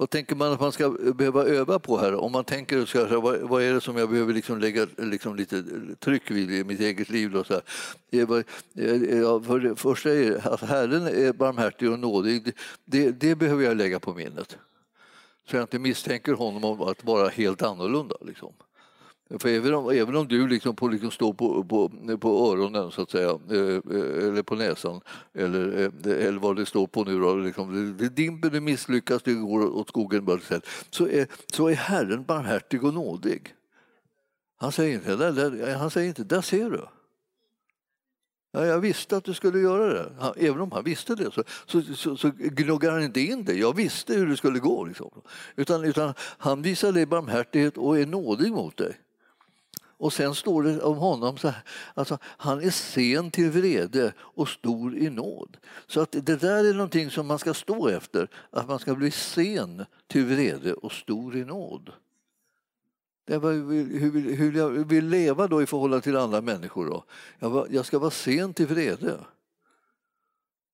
vad 0.00 0.10
tänker 0.10 0.36
man 0.36 0.52
att 0.52 0.60
man 0.60 0.72
ska 0.72 0.90
behöva 1.14 1.44
öva 1.44 1.78
på 1.78 1.98
här? 1.98 2.14
Om 2.14 2.32
man 2.32 2.44
tänker 2.44 2.86
så 2.86 3.06
här, 3.06 3.16
vad, 3.16 3.40
vad 3.40 3.62
är 3.62 3.74
det 3.74 3.80
som 3.80 3.96
jag 3.96 4.10
behöver 4.10 4.32
liksom 4.32 4.58
lägga 4.58 4.86
liksom 4.96 5.36
lite 5.36 5.64
tryck 5.98 6.30
vid 6.30 6.50
i 6.50 6.64
mitt 6.64 6.80
eget 6.80 7.10
liv? 7.10 7.30
Då, 7.30 7.44
så 7.44 7.54
här. 7.54 7.62
Eh, 8.10 9.42
för 9.42 9.58
det 9.58 9.76
första 9.76 10.10
är 10.10 10.52
att 10.52 10.60
Herren 10.60 11.06
är 11.06 11.32
barmhärtig 11.32 11.90
och 11.90 11.98
nådig. 11.98 12.54
Det, 12.84 13.10
det 13.10 13.34
behöver 13.34 13.64
jag 13.64 13.76
lägga 13.76 14.00
på 14.00 14.14
minnet. 14.14 14.58
Så 15.50 15.56
jag 15.56 15.62
inte 15.62 15.78
misstänker 15.78 16.32
honom 16.32 16.64
om 16.64 16.80
att 16.80 17.04
vara 17.04 17.28
helt 17.28 17.62
annorlunda. 17.62 18.16
Liksom. 18.20 18.52
För 19.38 19.48
även 19.48 19.74
om, 19.74 19.90
även 19.90 20.16
om 20.16 20.28
du 20.28 20.48
liksom 20.48 20.76
på, 20.76 20.88
liksom 20.88 21.10
står 21.10 21.32
på, 21.32 21.64
på, 21.64 21.90
på 22.18 22.52
öronen, 22.52 22.90
så 22.90 23.02
att 23.02 23.10
säga, 23.10 23.28
eh, 23.50 23.58
eh, 23.58 24.28
eller 24.28 24.42
på 24.42 24.54
näsan 24.54 25.00
eller, 25.34 25.78
eh, 25.78 26.26
eller 26.26 26.38
vad 26.38 26.56
det 26.56 26.66
står 26.66 26.86
på 26.86 27.04
nu, 27.04 27.18
då, 27.18 27.34
liksom, 27.36 27.96
det 27.98 28.08
dimper, 28.08 28.50
det 28.50 28.60
misslyckas, 28.60 29.22
det 29.22 29.34
går 29.34 29.76
åt 29.76 29.88
skogen, 29.88 30.40
så 30.90 31.08
är, 31.08 31.26
så 31.52 31.68
är 31.68 31.74
Herren 31.74 32.24
barmhärtig 32.24 32.84
och 32.84 32.94
nådig. 32.94 33.54
Han 34.56 34.72
säger 34.72 34.94
inte, 34.94 35.16
där, 35.16 35.32
där, 35.32 35.74
han 35.74 35.90
säger 35.90 36.08
inte, 36.08 36.24
där 36.24 36.40
ser 36.40 36.70
du. 36.70 36.84
Ja, 38.52 38.66
jag 38.66 38.80
visste 38.80 39.16
att 39.16 39.24
du 39.24 39.34
skulle 39.34 39.58
göra 39.58 39.92
det. 39.92 40.12
Han, 40.18 40.32
även 40.36 40.60
om 40.60 40.72
han 40.72 40.84
visste 40.84 41.14
det 41.14 41.30
så, 41.32 41.42
så, 41.66 41.82
så, 41.82 42.16
så 42.16 42.30
gnuggar 42.36 42.92
han 42.92 43.02
inte 43.02 43.20
in 43.20 43.44
det. 43.44 43.54
Jag 43.54 43.76
visste 43.76 44.14
hur 44.14 44.26
det 44.26 44.36
skulle 44.36 44.58
gå. 44.58 44.84
Liksom. 44.84 45.10
Utan, 45.56 45.84
utan 45.84 46.14
han 46.18 46.62
visar 46.62 46.92
dig 46.92 47.06
barmhärtighet 47.06 47.78
och 47.78 47.98
är 47.98 48.06
nådig 48.06 48.52
mot 48.52 48.76
dig. 48.76 48.96
Och 50.00 50.12
sen 50.12 50.34
står 50.34 50.62
det 50.62 50.80
om 50.80 50.96
honom 50.96 51.38
så 51.38 51.48
här, 51.48 51.62
alltså, 51.94 52.18
han 52.22 52.60
är 52.60 52.70
sen 52.70 53.30
till 53.30 53.50
vrede 53.50 54.12
och 54.18 54.48
stor 54.48 54.96
i 54.96 55.10
nåd. 55.10 55.56
Så 55.86 56.00
att 56.00 56.12
det 56.12 56.36
där 56.36 56.64
är 56.64 56.74
någonting 56.74 57.10
som 57.10 57.26
man 57.26 57.38
ska 57.38 57.54
stå 57.54 57.88
efter, 57.88 58.28
att 58.50 58.68
man 58.68 58.78
ska 58.78 58.94
bli 58.94 59.10
sen 59.10 59.84
till 60.06 60.24
vrede 60.24 60.72
och 60.72 60.92
stor 60.92 61.36
i 61.36 61.44
nåd. 61.44 61.92
Det 63.26 63.38
var, 63.38 63.52
hur, 63.52 64.36
hur 64.36 64.56
jag 64.56 64.70
vill 64.70 65.08
leva 65.08 65.46
då 65.46 65.62
i 65.62 65.66
förhållande 65.66 66.02
till 66.02 66.16
andra 66.16 66.40
människor. 66.40 66.86
Då. 66.86 67.04
Jag, 67.38 67.50
var, 67.50 67.66
jag 67.70 67.86
ska 67.86 67.98
vara 67.98 68.10
sen 68.10 68.54
till 68.54 68.66
vrede. 68.66 69.18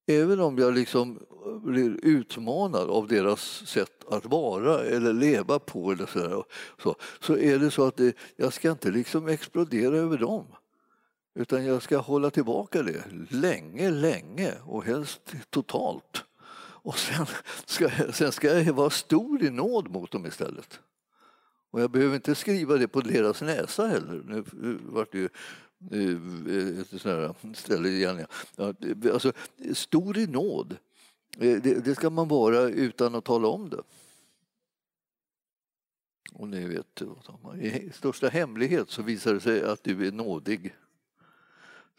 Även 0.07 0.40
om 0.40 0.59
jag 0.59 0.75
liksom 0.75 1.19
eh, 1.47 1.59
blir 1.59 1.99
utmanad 2.03 2.90
av 2.90 3.09
deras 3.09 3.66
sätt 3.66 4.05
att 4.11 4.27
vara 4.27 4.85
eller 4.85 5.12
leva 5.12 5.59
på 5.59 5.92
eller 5.92 6.07
så, 6.07 6.19
där, 6.19 6.45
så, 6.83 6.97
så 7.21 7.37
är 7.37 7.59
det 7.59 7.71
så 7.71 7.87
att 7.87 7.97
det, 7.97 8.16
jag 8.37 8.53
ska 8.53 8.71
inte 8.71 8.90
liksom 8.90 9.29
explodera 9.29 9.97
över 9.97 10.19
dem. 10.19 10.45
Utan 11.35 11.64
jag 11.64 11.83
ska 11.83 11.99
hålla 11.99 12.31
tillbaka 12.31 12.83
det 12.83 13.05
länge, 13.31 13.90
länge 13.90 14.53
och 14.64 14.85
helst 14.85 15.21
totalt. 15.51 16.25
Och 16.59 16.99
sen 16.99 17.27
ska, 17.64 17.90
sen 18.12 18.33
ska 18.33 18.61
jag 18.61 18.73
vara 18.73 18.90
stor 18.90 19.45
i 19.45 19.51
nåd 19.51 19.90
mot 19.90 20.11
dem 20.11 20.27
istället. 20.27 20.81
Och 21.71 21.81
jag 21.81 21.90
behöver 21.90 22.14
inte 22.14 22.35
skriva 22.35 22.77
det 22.77 22.88
på 22.88 23.01
deras 23.01 23.42
näsa 23.42 23.87
heller. 23.87 24.23
Nu 24.53 24.79
vart 24.83 25.12
det 25.12 25.19
ju 25.19 25.29
Eh, 25.91 26.11
eh, 26.57 26.81
ett 26.81 27.01
sånt 27.01 27.57
ställe 27.57 27.89
igen. 27.89 28.27
Alltså, 29.12 29.33
stor 29.75 30.19
i 30.19 30.27
nåd, 30.27 30.77
eh, 31.39 31.62
det, 31.62 31.85
det 31.85 31.95
ska 31.95 32.11
man 32.11 32.29
vara 32.29 32.61
utan 32.61 33.15
att 33.15 33.25
tala 33.25 33.49
om 33.49 33.71
det. 33.71 33.83
Och 36.33 36.49
ni 36.49 36.69
vet, 36.69 37.03
i 37.61 37.91
största 37.93 38.29
hemlighet 38.29 38.91
så 38.91 39.03
visar 39.03 39.35
det 39.35 39.41
sig 39.41 39.62
att 39.62 39.85
du 39.85 40.07
är 40.07 40.12
nådig. 40.12 40.75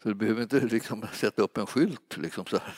Så 0.02 0.08
du 0.08 0.14
behöver 0.14 0.42
inte 0.42 0.60
liksom 0.60 1.06
sätta 1.12 1.42
upp 1.42 1.58
en 1.58 1.66
skylt 1.66 2.16
liksom 2.16 2.46
så 2.46 2.58
här. 2.58 2.74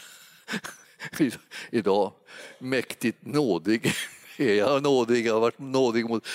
Idag, 1.71 2.13
mäktigt 2.59 3.27
nådig 3.27 3.93
är 4.40 4.55
jag 4.55 4.83
nådig, 4.83 5.26
jag 5.26 5.35
har 5.35 5.40
varit 5.40 5.59
nådig 5.59 6.09
mot 6.09 6.26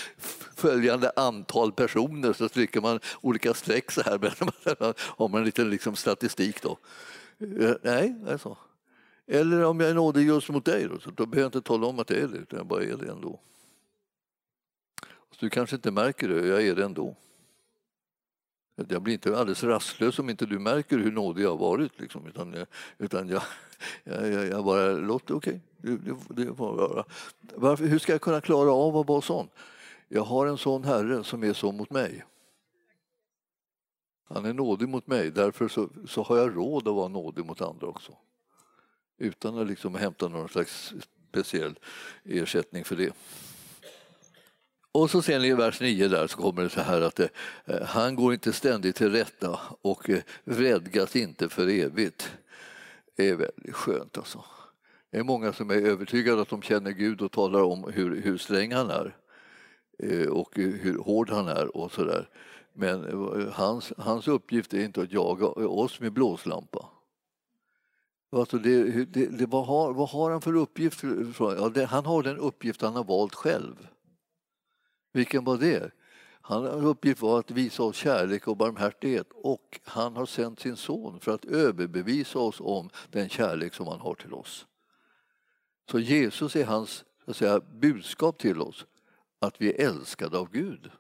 följande 0.55 1.11
antal 1.15 1.71
personer 1.71 2.33
så 2.33 2.49
trycker 2.49 2.81
man 2.81 2.99
olika 3.21 3.53
streck 3.53 3.91
så 3.91 4.01
här, 4.01 4.19
men 4.21 4.93
har 4.99 5.27
man 5.27 5.39
en 5.39 5.45
liten 5.45 5.69
liksom 5.69 5.95
statistik 5.95 6.61
då. 6.61 6.77
Eh, 7.39 7.75
nej, 7.81 8.15
det 8.25 8.31
är 8.31 8.37
så. 8.37 8.57
Eller 9.27 9.65
om 9.65 9.79
jag 9.79 9.89
är 9.89 9.93
nådig 9.93 10.27
just 10.27 10.49
mot 10.49 10.65
dig 10.65 10.87
då, 10.87 10.99
så 10.99 11.11
då 11.11 11.25
behöver 11.25 11.41
jag 11.41 11.47
inte 11.47 11.67
tala 11.67 11.87
om 11.87 11.99
att 11.99 12.09
jag 12.09 12.19
är 12.19 12.27
det, 12.27 12.37
utan 12.37 12.57
jag 12.57 12.67
bara 12.67 12.83
är 12.83 12.97
det 12.97 13.11
ändå. 13.11 13.39
Så 15.31 15.37
du 15.39 15.49
kanske 15.49 15.75
inte 15.75 15.91
märker 15.91 16.27
det, 16.27 16.47
jag 16.47 16.67
är 16.67 16.75
det 16.75 16.83
ändå. 16.83 17.15
Jag 18.87 19.01
blir 19.01 19.13
inte 19.13 19.37
alldeles 19.37 19.63
rastlös 19.63 20.19
om 20.19 20.29
inte 20.29 20.45
du 20.45 20.59
märker 20.59 20.97
hur 20.97 21.11
nådig 21.11 21.43
jag 21.43 21.49
har 21.49 21.57
varit. 21.57 21.99
Liksom, 21.99 22.27
utan 22.27 22.53
jag, 22.53 22.67
utan 22.97 23.29
jag, 23.29 23.41
jag, 24.03 24.47
jag 24.47 24.65
bara 24.65 24.91
låter, 24.91 25.35
okej, 25.35 25.49
okay, 25.49 25.59
det, 25.85 25.97
det, 25.97 26.43
det 26.45 26.55
får 26.55 26.75
vara. 26.75 27.05
Varför, 27.55 27.85
hur 27.85 27.99
ska 27.99 28.11
jag 28.11 28.21
kunna 28.21 28.41
klara 28.41 28.71
av 28.71 28.97
att 28.97 29.07
vara 29.07 29.21
sån? 29.21 29.47
Jag 30.07 30.23
har 30.23 30.47
en 30.47 30.57
sån 30.57 30.83
herre 30.83 31.23
som 31.23 31.43
är 31.43 31.53
så 31.53 31.71
mot 31.71 31.89
mig. 31.89 32.25
Han 34.27 34.45
är 34.45 34.53
nådig 34.53 34.89
mot 34.89 35.07
mig, 35.07 35.31
därför 35.31 35.67
så, 35.67 35.89
så 36.07 36.23
har 36.23 36.37
jag 36.37 36.57
råd 36.57 36.87
att 36.87 36.95
vara 36.95 37.07
nådig 37.07 37.45
mot 37.45 37.61
andra 37.61 37.87
också. 37.87 38.11
Utan 39.17 39.57
att 39.57 39.67
liksom 39.67 39.95
hämta 39.95 40.27
någon 40.27 40.49
slags 40.49 40.93
speciell 41.29 41.79
ersättning 42.23 42.83
för 42.83 42.95
det. 42.95 43.13
Och 44.91 45.11
så 45.11 45.21
ser 45.21 45.39
ni 45.39 45.47
i 45.47 45.53
vers 45.53 45.81
9 45.81 46.07
där 46.07 46.27
så 46.27 46.37
kommer 46.37 46.63
det 46.63 46.69
så 46.69 46.81
här 46.81 47.01
att 47.01 47.19
eh, 47.19 47.27
han 47.85 48.15
går 48.15 48.33
inte 48.33 48.53
ständigt 48.53 48.95
till 48.95 49.11
rätta 49.11 49.59
och 49.81 50.09
eh, 50.09 50.21
vredgas 50.43 51.15
inte 51.15 51.49
för 51.49 51.67
evigt. 51.67 52.31
Det 53.15 53.29
är 53.29 53.35
väldigt 53.35 53.75
skönt 53.75 54.17
alltså. 54.17 54.43
Det 55.11 55.17
är 55.17 55.23
många 55.23 55.53
som 55.53 55.69
är 55.69 55.75
övertygade 55.75 56.41
att 56.41 56.49
de 56.49 56.61
känner 56.61 56.91
Gud 56.91 57.21
och 57.21 57.31
talar 57.31 57.63
om 57.63 57.91
hur, 57.93 58.21
hur 58.21 58.37
sträng 58.37 58.73
han 58.73 58.89
är 58.89 59.17
eh, 59.99 60.27
och 60.27 60.55
hur 60.55 60.97
hård 60.97 61.29
han 61.29 61.47
är 61.47 61.77
och 61.77 61.91
sådär. 61.91 62.29
Men 62.73 63.05
eh, 63.05 63.53
hans, 63.53 63.93
hans 63.97 64.27
uppgift 64.27 64.73
är 64.73 64.85
inte 64.85 65.01
att 65.01 65.11
jaga 65.11 65.47
oss 65.47 65.99
med 65.99 66.13
blåslampa. 66.13 66.89
Alltså 68.31 68.57
det, 68.57 69.05
det, 69.05 69.25
det, 69.25 69.45
vad, 69.45 69.65
har, 69.65 69.93
vad 69.93 70.09
har 70.09 70.31
han 70.31 70.41
för 70.41 70.55
uppgift? 70.55 71.03
Ja, 71.39 71.69
det, 71.69 71.85
han 71.85 72.05
har 72.05 72.23
den 72.23 72.37
uppgift 72.37 72.81
han 72.81 72.95
har 72.95 73.03
valt 73.03 73.35
själv. 73.35 73.87
Vilken 75.13 75.43
var 75.43 75.57
det? 75.57 75.91
Hans 76.41 76.83
uppgift 76.83 77.21
var 77.21 77.39
att 77.39 77.51
visa 77.51 77.83
oss 77.83 77.95
kärlek 77.95 78.47
och 78.47 78.57
barmhärtighet 78.57 79.27
och 79.33 79.79
han 79.83 80.15
har 80.15 80.25
sänt 80.25 80.59
sin 80.59 80.75
son 80.75 81.19
för 81.19 81.31
att 81.31 81.45
överbevisa 81.45 82.39
oss 82.39 82.59
om 82.59 82.89
den 83.11 83.29
kärlek 83.29 83.73
som 83.73 83.87
han 83.87 83.99
har 83.99 84.15
till 84.15 84.33
oss. 84.33 84.65
Så 85.91 85.99
Jesus 85.99 86.55
är 86.55 86.65
hans 86.65 87.03
så 87.25 87.31
att 87.31 87.37
säga, 87.37 87.61
budskap 87.81 88.37
till 88.37 88.61
oss, 88.61 88.85
att 89.41 89.61
vi 89.61 89.69
är 89.73 89.87
älskade 89.87 90.37
av 90.37 90.51
Gud. 90.51 90.91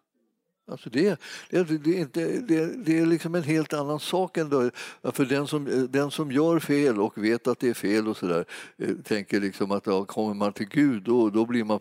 Alltså 0.71 0.89
det, 0.89 1.19
det, 1.49 1.63
det, 1.63 1.97
är 1.97 1.99
inte, 1.99 2.39
det, 2.39 2.85
det 2.85 2.99
är 2.99 3.05
liksom 3.05 3.35
en 3.35 3.43
helt 3.43 3.73
annan 3.73 3.99
sak. 3.99 4.37
Ändå. 4.37 4.69
För 5.03 5.25
den 5.25 5.47
som, 5.47 5.87
den 5.89 6.11
som 6.11 6.31
gör 6.31 6.59
fel 6.59 6.99
och 6.99 7.17
vet 7.17 7.47
att 7.47 7.59
det 7.59 7.69
är 7.69 7.73
fel 7.73 8.07
och 8.07 8.17
så 8.17 8.27
där, 8.27 8.45
eh, 8.77 8.95
tänker 9.03 9.39
liksom 9.39 9.71
att 9.71 9.87
ja, 9.87 10.05
kommer 10.05 10.33
man 10.33 10.53
till 10.53 10.67
Gud 10.67 11.03
då, 11.03 11.29
då 11.29 11.45
blir 11.45 11.63
man 11.63 11.79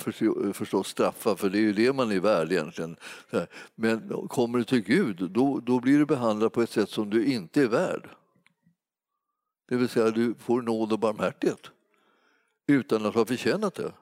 förstås 0.52 0.88
straffad 0.88 1.38
för 1.38 1.50
det 1.50 1.58
är 1.58 1.62
ju 1.62 1.72
det 1.72 1.92
man 1.92 2.12
är 2.12 2.20
värd 2.20 2.52
egentligen. 2.52 2.96
Men 3.74 4.28
kommer 4.28 4.58
du 4.58 4.64
till 4.64 4.82
Gud 4.82 5.30
då, 5.30 5.60
då 5.60 5.80
blir 5.80 5.98
du 5.98 6.06
behandlad 6.06 6.52
på 6.52 6.62
ett 6.62 6.70
sätt 6.70 6.90
som 6.90 7.10
du 7.10 7.24
inte 7.24 7.62
är 7.62 7.68
värd. 7.68 8.08
Det 9.68 9.76
vill 9.76 9.88
säga 9.88 10.10
du 10.10 10.34
får 10.38 10.62
nåd 10.62 10.92
och 10.92 10.98
barmhärtighet 10.98 11.70
utan 12.66 13.06
att 13.06 13.14
ha 13.14 13.26
förtjänat 13.26 13.74
det. 13.74 13.92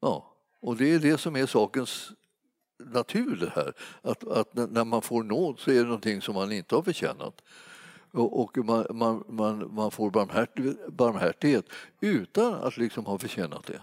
Ja, 0.00 0.36
och 0.60 0.76
det 0.76 0.94
är 0.94 0.98
det 0.98 1.18
som 1.18 1.36
är 1.36 1.46
sakens 1.46 2.12
natur 2.84 3.36
det 3.36 3.52
här. 3.54 3.72
Att, 4.02 4.24
att 4.24 4.54
när 4.70 4.84
man 4.84 5.02
får 5.02 5.22
nåd 5.22 5.58
så 5.58 5.70
är 5.70 5.74
det 5.74 5.82
någonting 5.82 6.22
som 6.22 6.34
man 6.34 6.52
inte 6.52 6.74
har 6.74 6.82
förtjänat. 6.82 7.42
Och, 8.10 8.40
och 8.40 8.58
man, 8.58 8.86
man, 8.90 9.24
man, 9.28 9.74
man 9.74 9.90
får 9.90 10.10
barmhärtighet 10.90 11.66
utan 12.00 12.54
att 12.54 12.76
liksom 12.76 13.06
ha 13.06 13.18
förtjänat 13.18 13.66
det. 13.66 13.80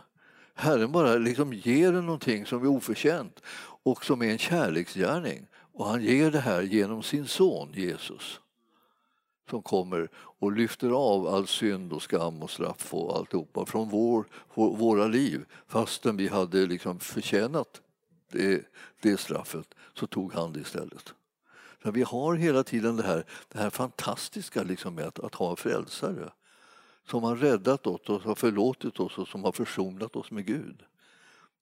Herren 0.53 0.91
bara 0.91 1.15
liksom 1.15 1.53
ger 1.53 1.93
en 1.93 2.05
någonting 2.05 2.45
som 2.45 2.63
är 2.63 2.67
oförtjänt 2.67 3.41
och 3.83 4.05
som 4.05 4.21
är 4.21 4.31
en 4.31 4.37
kärleksgärning. 4.37 5.47
Och 5.73 5.85
han 5.85 6.03
ger 6.03 6.31
det 6.31 6.39
här 6.39 6.61
genom 6.61 7.03
sin 7.03 7.27
son 7.27 7.73
Jesus 7.73 8.39
som 9.49 9.61
kommer 9.61 10.09
och 10.15 10.51
lyfter 10.51 10.89
av 10.89 11.27
all 11.27 11.47
synd 11.47 11.93
och 11.93 12.01
skam 12.01 12.43
och 12.43 12.51
straff 12.51 12.93
och 12.93 13.17
alltihopa 13.17 13.65
från 13.65 13.89
vår, 13.89 14.25
våra 14.53 15.07
liv 15.07 15.45
fastän 15.67 16.17
vi 16.17 16.27
hade 16.27 16.65
liksom 16.65 16.99
förtjänat 16.99 17.81
det, 18.31 18.65
det 19.01 19.19
straffet, 19.19 19.75
så 19.93 20.07
tog 20.07 20.33
han 20.33 20.53
det 20.53 20.59
istället. 20.59 21.13
Så 21.83 21.91
vi 21.91 22.03
har 22.03 22.35
hela 22.35 22.63
tiden 22.63 22.95
det 22.95 23.03
här, 23.03 23.25
det 23.47 23.59
här 23.59 23.69
fantastiska 23.69 24.63
liksom 24.63 24.95
med 24.95 25.05
att, 25.05 25.19
att 25.19 25.35
ha 25.35 25.49
en 25.49 25.57
frälsare 25.57 26.29
som 27.07 27.23
har 27.23 27.35
räddat 27.35 27.87
oss 27.87 28.09
och 28.09 28.21
har 28.21 28.35
förlåtit 28.35 28.99
oss 28.99 29.17
och 29.17 29.27
som 29.27 29.43
har 29.43 29.51
försonat 29.51 30.15
oss 30.15 30.31
med 30.31 30.45
Gud. 30.45 30.83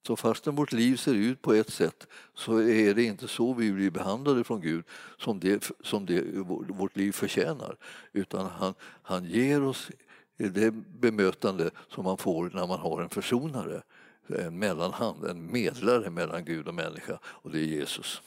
Så 0.06 0.16
fastän 0.16 0.54
vårt 0.54 0.72
liv 0.72 0.96
ser 0.96 1.14
ut 1.14 1.42
på 1.42 1.54
ett 1.54 1.72
sätt 1.72 2.06
så 2.34 2.58
är 2.60 2.94
det 2.94 3.02
inte 3.02 3.28
så 3.28 3.54
vi 3.54 3.72
blir 3.72 3.90
behandlade 3.90 4.44
från 4.44 4.60
Gud 4.60 4.84
som 5.18 5.40
det, 5.40 5.70
som 5.82 6.06
det 6.06 6.22
vårt 6.68 6.96
liv 6.96 7.12
förtjänar. 7.12 7.76
Utan 8.12 8.46
han, 8.46 8.74
han 9.02 9.24
ger 9.24 9.62
oss 9.62 9.90
det 10.36 10.70
bemötande 11.00 11.70
som 11.88 12.04
man 12.04 12.18
får 12.18 12.50
när 12.54 12.66
man 12.66 12.78
har 12.78 13.02
en 13.02 13.08
försonare 13.08 13.82
en 14.28 14.58
mellanhand, 14.58 15.24
en 15.24 15.52
medlare 15.52 16.10
mellan 16.10 16.44
Gud 16.44 16.68
och 16.68 16.74
människa 16.74 17.18
och 17.24 17.50
det 17.50 17.58
är 17.58 17.64
Jesus. 17.64 18.22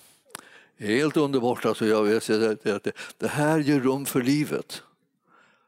Helt 0.78 1.18
underbart. 1.18 1.66
Alltså 1.66 1.86
jag 1.86 2.04
vill 2.04 2.22
säga 2.22 2.76
att 2.76 2.88
det 3.18 3.28
här 3.28 3.60
ger 3.60 3.80
rum 3.80 4.06
för 4.06 4.22
livet. 4.22 4.84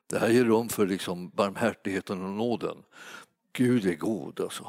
Det 0.08 0.20
här 0.20 0.30
ger 0.30 0.46
rum 0.46 0.70
för 0.70 0.88
liksom 0.88 1.30
barmhärtigheten 1.30 2.24
och 2.24 2.30
nåden. 2.30 2.78
Gud 3.54 3.86
är 3.86 3.96
god 3.96 4.40
alltså. 4.40 4.68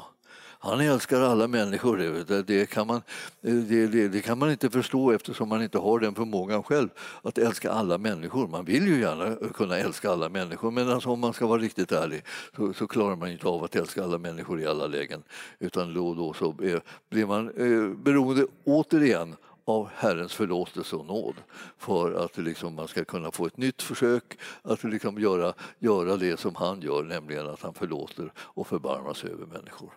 Han 0.63 0.81
älskar 0.81 1.21
alla 1.21 1.47
människor. 1.47 1.97
Det, 1.97 2.43
det, 2.43 2.69
kan 2.69 2.87
man, 2.87 3.01
det, 3.41 3.87
det, 3.87 4.07
det, 4.07 4.21
kan 4.21 4.37
man 4.37 4.51
inte 4.51 4.69
förstå 4.69 5.11
eftersom 5.11 5.49
man 5.49 5.63
inte 5.63 5.77
har 5.77 5.99
den 5.99 6.15
förmågan 6.15 6.63
själv 6.63 6.89
att 7.21 7.37
älska 7.37 7.71
alla 7.71 7.97
människor. 7.97 8.47
Man 8.47 8.65
vill 8.65 8.87
ju 8.87 8.99
gärna 8.99 9.49
kunna 9.53 9.77
älska 9.77 10.11
alla 10.11 10.29
människor 10.29 10.71
men 10.71 10.89
alltså 10.89 11.09
om 11.09 11.19
man 11.19 11.33
ska 11.33 11.47
vara 11.47 11.61
riktigt 11.61 11.91
ärlig 11.91 12.23
så, 12.55 12.73
så 12.73 12.87
klarar 12.87 13.15
man 13.15 13.31
inte 13.31 13.47
av 13.47 13.63
att 13.63 13.75
älska 13.75 14.03
alla 14.03 14.17
människor 14.17 14.61
i 14.61 14.65
alla 14.65 14.87
lägen. 14.87 15.23
Utan 15.59 15.93
då 15.93 16.07
och 16.07 16.15
då 16.15 16.33
så 16.33 16.55
eh, 16.63 16.79
blir 17.09 17.25
man 17.25 17.47
eh, 17.47 17.97
beroende 17.97 18.45
återigen 18.63 19.35
av 19.65 19.89
Herrens 19.95 20.33
förlåtelse 20.33 20.95
och 20.95 21.05
nåd 21.05 21.35
för 21.77 22.25
att 22.25 22.37
liksom 22.37 22.75
man 22.75 22.87
ska 22.87 23.05
kunna 23.05 23.31
få 23.31 23.45
ett 23.45 23.57
nytt 23.57 23.81
försök 23.81 24.37
att 24.61 24.83
liksom 24.83 25.19
göra, 25.19 25.53
göra 25.79 26.17
det 26.17 26.39
som 26.39 26.55
han 26.55 26.81
gör, 26.81 27.03
nämligen 27.03 27.49
att 27.49 27.61
han 27.61 27.73
förlåter 27.73 28.31
och 28.37 28.67
förbarmar 28.67 29.13
sig 29.13 29.31
över 29.31 29.45
människor. 29.45 29.91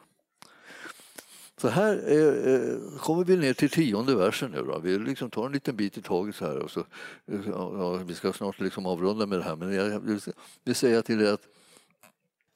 Så 1.65 1.71
här 1.71 2.03
eh, 2.07 2.55
eh, 2.55 2.99
kommer 2.99 3.25
vi 3.25 3.37
ner 3.37 3.53
till 3.53 3.71
tionde 3.71 4.15
versen 4.15 4.51
nu. 4.51 4.63
Då. 4.63 4.79
Vi 4.79 4.99
liksom 4.99 5.31
tar 5.31 5.47
en 5.47 5.53
liten 5.53 5.77
bit 5.77 5.99
i 5.99 6.03
taget 6.03 6.35
så 6.35 6.45
här. 6.45 6.59
Och 6.59 6.71
så, 6.71 6.81
eh, 6.81 7.41
ja, 7.47 7.93
vi 8.07 8.15
ska 8.15 8.33
snart 8.33 8.61
liksom 8.61 8.87
avrunda 8.87 9.27
med 9.27 9.39
det 9.39 9.43
här 9.43 9.57
men 9.57 9.75
jag 9.75 10.01
vill 10.65 10.75
säga 10.75 11.03
till 11.03 11.21
er 11.21 11.33
att 11.33 11.47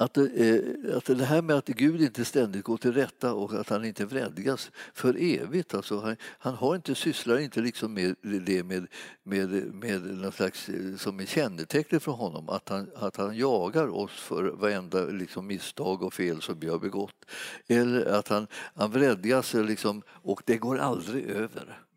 att 0.01 0.15
det, 0.15 0.23
eh, 0.23 0.97
att 0.97 1.05
det 1.05 1.25
här 1.25 1.43
med 1.43 1.57
att 1.57 1.67
Gud 1.67 2.03
inte 2.03 2.25
ständigt 2.25 2.65
går 2.65 2.77
till 2.77 2.93
rätta 2.93 3.35
och 3.35 3.53
att 3.53 3.69
han 3.69 3.85
inte 3.85 4.05
vredgas 4.05 4.71
för 4.95 5.17
evigt. 5.21 5.75
Alltså 5.75 6.01
han, 6.01 6.17
han 6.39 6.55
har 6.55 6.75
inte, 6.75 6.95
sysslar 6.95 7.39
inte 7.39 7.61
liksom 7.61 7.95
med 7.95 8.17
det 8.23 8.63
med, 8.63 8.87
med, 9.23 9.49
med 9.75 10.03
något 10.03 10.35
slags, 10.35 10.69
eh, 10.69 10.97
som 10.97 11.21
är 11.21 11.27
kännetecknet 11.27 12.03
för 12.03 12.13
honom, 12.13 12.49
att 12.49 12.69
han, 12.69 12.91
att 12.95 13.17
han 13.17 13.37
jagar 13.37 13.89
oss 13.89 14.21
för 14.21 14.45
varenda 14.45 15.05
liksom, 15.05 15.47
misstag 15.47 16.03
och 16.03 16.15
fel 16.15 16.43
som 16.43 16.61
vi 16.61 16.69
har 16.69 16.79
begått. 16.79 17.25
Eller 17.69 18.07
att 18.07 18.29
han, 18.29 18.47
han 18.75 18.91
vredgas 18.91 19.55
eh, 19.55 19.65
liksom, 19.65 20.03
och 20.09 20.43
det 20.45 20.57
går 20.57 20.79
aldrig 20.79 21.25
över. 21.25 21.88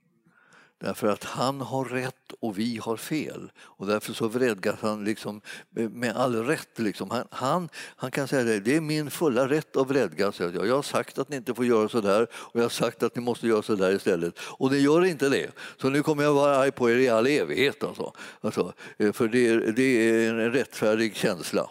Därför 0.82 1.08
att 1.08 1.24
han 1.24 1.62
har 1.62 1.86
rätt 1.86 2.32
och 2.40 2.60
vi 2.60 2.78
har 2.78 2.98
fel. 2.98 3.52
Och 3.60 3.88
därför 3.88 4.14
så 4.14 4.28
vredgas 4.28 4.82
han 4.82 5.04
liksom 5.04 5.42
med 5.70 6.16
all 6.16 6.36
rätt. 6.36 6.80
Liksom. 6.80 7.10
Han, 7.10 7.28
han, 7.32 7.70
han, 7.96 8.12
kan 8.12 8.28
säga 8.28 8.44
det, 8.44 8.60
det 8.60 8.76
är 8.76 8.82
min 8.82 9.12
fulla 9.12 9.50
rätt 9.50 9.78
att 9.78 9.90
vredgas. 9.90 10.40
Jag 10.40 10.76
har 10.76 10.82
sagt 10.82 11.18
att 11.18 11.30
ni 11.30 11.36
inte 11.36 11.54
får 11.54 11.66
göra 11.66 11.90
så 11.90 12.02
där 12.02 12.28
och 12.34 12.60
jag 12.60 12.62
har 12.64 12.70
sagt 12.70 13.04
att 13.04 13.16
ni 13.16 13.22
måste 13.22 13.48
göra 13.48 13.62
så 13.62 13.76
där 13.76 13.96
istället. 13.96 14.40
Och 14.40 14.72
ni 14.72 14.78
gör 14.78 15.06
inte 15.06 15.30
det. 15.30 15.52
Så 15.78 15.90
nu 15.90 16.04
kommer 16.04 16.24
jag 16.24 16.34
vara 16.34 16.56
arg 16.56 16.72
på 16.72 16.90
er 16.90 16.98
i 16.98 17.10
all 17.10 17.28
evighet. 17.28 17.84
Alltså. 17.84 18.14
Alltså, 18.42 18.74
eh, 18.98 19.12
för 19.12 19.28
det 19.28 19.48
är, 19.48 19.58
det 19.58 19.84
är 19.84 20.30
en 20.30 20.52
rättfärdig 20.52 21.16
känsla. 21.16 21.70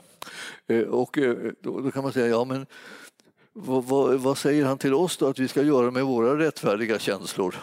Eh, 0.67 0.83
och 0.83 1.19
eh, 1.19 1.37
då, 1.61 1.81
då 1.81 1.91
kan 1.91 2.03
man 2.03 2.13
säga, 2.13 2.27
ja 2.27 2.45
men 2.45 2.67
vad, 3.53 3.85
vad, 3.85 4.21
vad 4.21 4.39
säger 4.39 4.65
han 4.65 4.79
till 4.79 4.95
oss 4.95 5.17
då 5.17 5.27
att 5.27 5.39
vi 5.39 5.49
ska 5.49 5.63
göra 5.63 5.91
med 5.91 6.05
våra 6.05 6.39
rättfärdiga 6.39 6.99
känslor? 6.99 7.55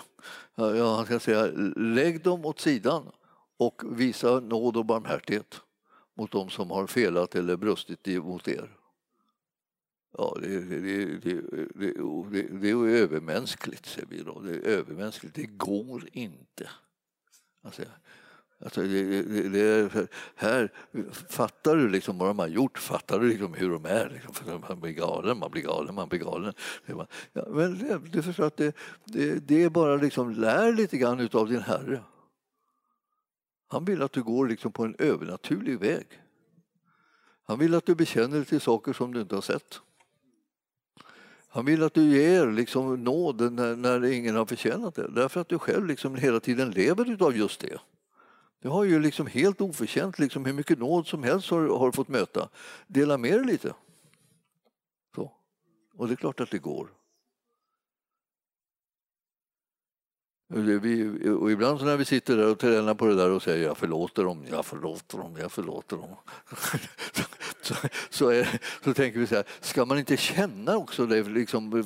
Ja, 0.57 0.95
han 0.95 1.05
ska 1.05 1.19
säga, 1.19 1.45
lägg 1.75 2.23
dem 2.23 2.45
åt 2.45 2.59
sidan 2.59 3.11
och 3.57 3.81
visa 3.99 4.39
nåd 4.39 4.77
och 4.77 4.85
barmhärtighet 4.85 5.61
mot 6.13 6.31
dem 6.31 6.49
som 6.49 6.71
har 6.71 6.87
felat 6.87 7.35
eller 7.35 7.57
brustit 7.57 8.07
mot 8.07 8.47
er. 8.47 8.77
Ja, 10.17 10.37
det, 10.41 10.59
det, 10.59 10.79
det, 10.79 11.33
det, 11.75 12.41
det 12.61 12.69
är 12.69 12.87
övermänskligt, 12.87 13.85
säger 13.85 14.07
vi 14.07 14.23
då. 14.23 14.39
Det 14.39 14.53
är 14.53 14.61
övermänskligt. 14.61 15.35
Det 15.35 15.45
går 15.45 16.09
inte. 16.11 16.69
Alltså, 17.61 17.81
Alltså 18.63 18.81
det, 18.81 19.21
det, 19.21 19.49
det, 19.49 20.07
här 20.35 20.71
fattar 21.29 21.75
du 21.75 21.89
liksom 21.89 22.17
vad 22.17 22.27
de 22.27 22.39
har 22.39 22.47
gjort, 22.47 22.77
fattar 22.77 23.19
du 23.19 23.29
liksom 23.29 23.53
hur 23.53 23.69
de 23.69 23.85
är. 23.85 24.09
Liksom, 24.09 24.63
man 24.69 24.79
blir 24.79 24.91
galen, 24.91 25.39
man 25.39 25.51
blir 25.51 25.61
galen, 25.61 25.95
man 25.95 26.09
blir 26.09 26.19
galen. 26.19 26.53
Ja, 26.85 27.07
men 27.47 28.09
du 28.11 28.21
förstår 28.21 28.45
att 28.45 28.57
det, 28.57 28.75
det, 29.47 29.63
är 29.63 29.69
bara 29.69 29.95
liksom, 29.95 30.31
lär 30.31 30.73
lite 30.73 30.97
grann 30.97 31.29
av 31.33 31.49
din 31.49 31.61
Herre. 31.61 32.03
Han 33.67 33.85
vill 33.85 34.01
att 34.01 34.11
du 34.11 34.23
går 34.23 34.47
liksom 34.47 34.71
på 34.71 34.83
en 34.83 34.95
övernaturlig 34.99 35.79
väg. 35.79 36.07
Han 37.43 37.59
vill 37.59 37.73
att 37.73 37.85
du 37.85 37.95
bekänner 37.95 38.35
dig 38.35 38.45
till 38.45 38.61
saker 38.61 38.93
som 38.93 39.13
du 39.13 39.21
inte 39.21 39.35
har 39.35 39.41
sett. 39.41 39.81
Han 41.49 41.65
vill 41.65 41.83
att 41.83 41.93
du 41.93 42.03
ger 42.03 42.51
liksom 42.51 43.03
nåd 43.03 43.53
när, 43.53 43.75
när 43.75 44.05
ingen 44.05 44.35
har 44.35 44.45
förtjänat 44.45 44.95
det, 44.95 45.07
därför 45.07 45.41
att 45.41 45.49
du 45.49 45.59
själv 45.59 45.85
liksom 45.85 46.15
hela 46.15 46.39
tiden 46.39 46.71
lever 46.71 47.23
av 47.23 47.37
just 47.37 47.59
det. 47.59 47.79
Du 48.59 48.69
har 48.69 48.83
ju 48.83 48.99
liksom 48.99 49.27
helt 49.27 49.61
oförtjänt 49.61 50.19
liksom 50.19 50.45
hur 50.45 50.53
mycket 50.53 50.79
nåd 50.79 51.07
som 51.07 51.23
helst 51.23 51.49
har, 51.49 51.77
har 51.79 51.91
fått 51.91 52.07
möta. 52.07 52.49
Dela 52.87 53.17
med 53.17 53.33
dig 53.33 53.45
lite. 53.45 53.73
Så. 55.15 55.31
Och 55.93 56.07
det 56.07 56.13
är 56.13 56.15
klart 56.15 56.39
att 56.39 56.51
det 56.51 56.57
går. 56.57 56.89
Vi, 60.49 61.29
och 61.29 61.51
ibland 61.51 61.81
när 61.81 61.97
vi 61.97 62.05
sitter 62.05 62.37
där 62.37 62.51
och 62.51 62.59
tränar 62.59 62.93
på 62.93 63.05
det 63.05 63.15
där 63.15 63.29
och 63.29 63.43
säger 63.43 63.65
jag 63.65 63.77
förlåter 63.77 64.23
dem, 64.23 64.45
jag 64.51 64.65
förlåter 64.65 65.17
dem, 65.17 65.37
jag 65.39 65.51
förlåter 65.51 65.97
dem. 65.97 66.15
så, 67.61 67.75
så, 68.09 68.29
är, 68.29 68.61
så, 68.83 68.93
tänker 68.93 69.19
vi 69.19 69.27
så 69.27 69.35
här, 69.35 69.45
ska 69.59 69.85
man 69.85 69.99
inte 69.99 70.17
känna 70.17 70.77
också 70.77 71.05
det, 71.05 71.23
liksom, 71.23 71.83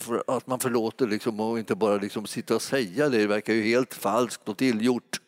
för 0.00 0.24
att 0.26 0.46
man 0.46 0.60
förlåter 0.60 1.06
liksom, 1.06 1.40
och 1.40 1.58
inte 1.58 1.74
bara 1.74 1.96
liksom 1.96 2.26
sitta 2.26 2.54
och 2.54 2.62
säga 2.62 3.08
det, 3.08 3.18
det 3.18 3.26
verkar 3.26 3.52
ju 3.52 3.62
helt 3.62 3.94
falskt 3.94 4.48
och 4.48 4.56
tillgjort. 4.56 5.20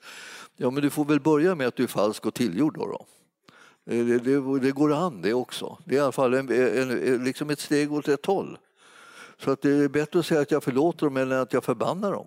Ja, 0.57 0.70
men 0.70 0.82
du 0.82 0.90
får 0.90 1.04
väl 1.04 1.20
börja 1.20 1.54
med 1.54 1.66
att 1.66 1.76
du 1.76 1.82
är 1.82 1.86
falsk 1.86 2.26
och 2.26 2.34
tillgjord 2.34 2.74
då. 2.74 2.86
då. 2.86 3.07
Eh, 3.92 4.07
det, 4.07 4.18
det, 4.18 4.61
det, 4.61 4.72
går 4.72 4.92
an 4.92 5.22
det 5.22 5.34
också. 5.34 5.78
Det 5.84 5.94
är 5.94 5.98
i 5.98 6.02
alla 6.02 6.12
fall 6.12 6.34
en, 6.34 6.50
en, 6.50 7.24
liksom 7.24 7.50
ett 7.50 7.61
steg 7.61 7.92
åt 7.92 8.09
rätt 8.09 8.26
håll. 8.26 8.59
Så 9.38 9.50
att 9.50 9.62
det 9.62 9.70
är 9.70 9.88
bättre 9.88 10.18
att 10.18 10.26
säga 10.26 10.40
att 10.40 10.50
jag 10.50 10.64
förlåter 10.64 11.07
dem 11.07 11.16
än 11.16 11.32
att 11.32 11.52
jag 11.52 11.64
förbannar 11.64 12.12
dem. 12.12 12.26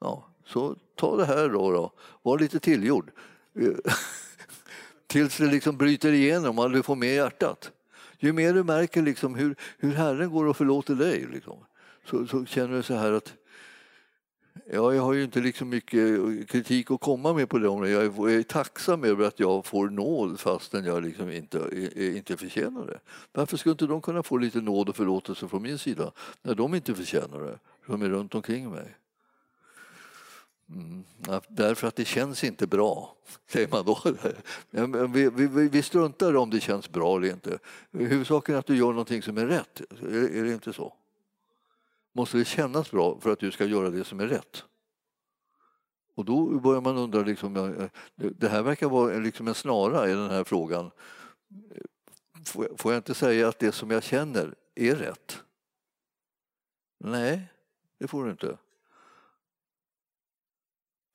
Ja, 0.00 0.28
så 0.46 0.76
ta 0.94 1.16
det 1.16 1.24
här 1.24 1.48
då. 1.48 1.72
då. 1.72 1.92
Var 2.22 2.38
lite 2.38 2.58
tillgjord. 2.58 3.10
Eh, 3.54 3.92
tills 5.06 5.36
det 5.36 5.46
liksom 5.46 5.76
bryter 5.76 6.12
igenom 6.12 6.58
och 6.58 6.70
du 6.70 6.82
får 6.82 6.96
med 6.96 7.14
hjärtat. 7.14 7.72
Ju 8.18 8.32
mer 8.32 8.54
du 8.54 8.64
märker 8.64 9.02
liksom 9.02 9.34
hur, 9.34 9.56
hur 9.78 9.92
Herren 9.92 10.30
går 10.30 10.46
och 10.46 10.56
förlåter 10.56 10.94
dig 10.94 11.28
liksom, 11.32 11.58
så, 12.10 12.26
så 12.26 12.44
känner 12.44 12.76
du 12.76 12.82
så 12.82 12.94
här 12.94 13.12
att 13.12 13.32
Ja, 14.66 14.94
jag 14.94 15.02
har 15.02 15.12
ju 15.12 15.24
inte 15.24 15.40
liksom 15.40 15.68
mycket 15.68 16.48
kritik 16.48 16.90
att 16.90 17.00
komma 17.00 17.32
med 17.32 17.48
på 17.48 17.58
det 17.58 17.68
området. 17.68 18.12
Jag 18.16 18.32
är 18.32 18.42
tacksam 18.42 19.04
över 19.04 19.26
att 19.26 19.40
jag 19.40 19.66
får 19.66 19.88
nåd 19.88 20.40
fastän 20.40 20.84
jag 20.84 21.02
liksom 21.02 21.30
inte, 21.30 21.88
inte 21.96 22.36
förtjänar 22.36 22.86
det. 22.86 22.98
Varför 23.32 23.56
skulle 23.56 23.72
inte 23.72 23.86
de 23.86 24.00
kunna 24.00 24.22
få 24.22 24.36
lite 24.36 24.60
nåd 24.60 24.88
och 24.88 24.96
förlåtelse 24.96 25.48
från 25.48 25.62
min 25.62 25.78
sida 25.78 26.12
när 26.42 26.54
de 26.54 26.74
inte 26.74 26.94
förtjänar 26.94 27.40
det, 27.40 27.58
som 27.86 28.02
är 28.02 28.08
runt 28.08 28.34
omkring 28.34 28.70
mig? 28.70 28.94
Mm. 30.74 31.04
Därför 31.48 31.88
att 31.88 31.96
det 31.96 32.04
känns 32.04 32.44
inte 32.44 32.66
bra, 32.66 33.14
säger 33.50 33.68
man 33.68 33.84
då. 33.84 33.98
Vi, 35.08 35.30
vi, 35.30 35.68
vi 35.68 35.82
struntar 35.82 36.36
om 36.36 36.50
det 36.50 36.60
känns 36.60 36.90
bra 36.90 37.16
eller 37.16 37.30
inte. 37.30 37.58
Huvudsaken 37.92 38.54
är 38.54 38.58
att 38.58 38.66
du 38.66 38.76
gör 38.76 38.90
någonting 38.90 39.22
som 39.22 39.38
är 39.38 39.46
rätt. 39.46 39.80
Är 40.02 40.44
det 40.44 40.52
inte 40.52 40.72
så? 40.72 40.94
Måste 42.12 42.38
det 42.38 42.44
kännas 42.44 42.90
bra 42.90 43.20
för 43.20 43.32
att 43.32 43.38
du 43.38 43.50
ska 43.50 43.64
göra 43.64 43.90
det 43.90 44.04
som 44.04 44.20
är 44.20 44.26
rätt. 44.26 44.64
Och 46.14 46.24
då 46.24 46.60
börjar 46.60 46.80
man 46.80 46.96
undra, 46.96 47.20
liksom, 47.20 47.56
eh, 47.56 47.88
det 48.14 48.48
här 48.48 48.62
verkar 48.62 48.88
vara 48.88 49.18
liksom 49.18 49.48
en 49.48 49.54
snara 49.54 50.08
i 50.08 50.12
den 50.12 50.30
här 50.30 50.44
frågan. 50.44 50.90
Eh, 51.74 52.76
får 52.76 52.92
jag 52.92 52.98
inte 52.98 53.14
säga 53.14 53.48
att 53.48 53.58
det 53.58 53.72
som 53.72 53.90
jag 53.90 54.02
känner 54.02 54.54
är 54.74 54.94
rätt? 54.94 55.42
Nej, 56.98 57.52
det 57.98 58.08
får 58.08 58.24
du 58.24 58.30
inte. 58.30 58.58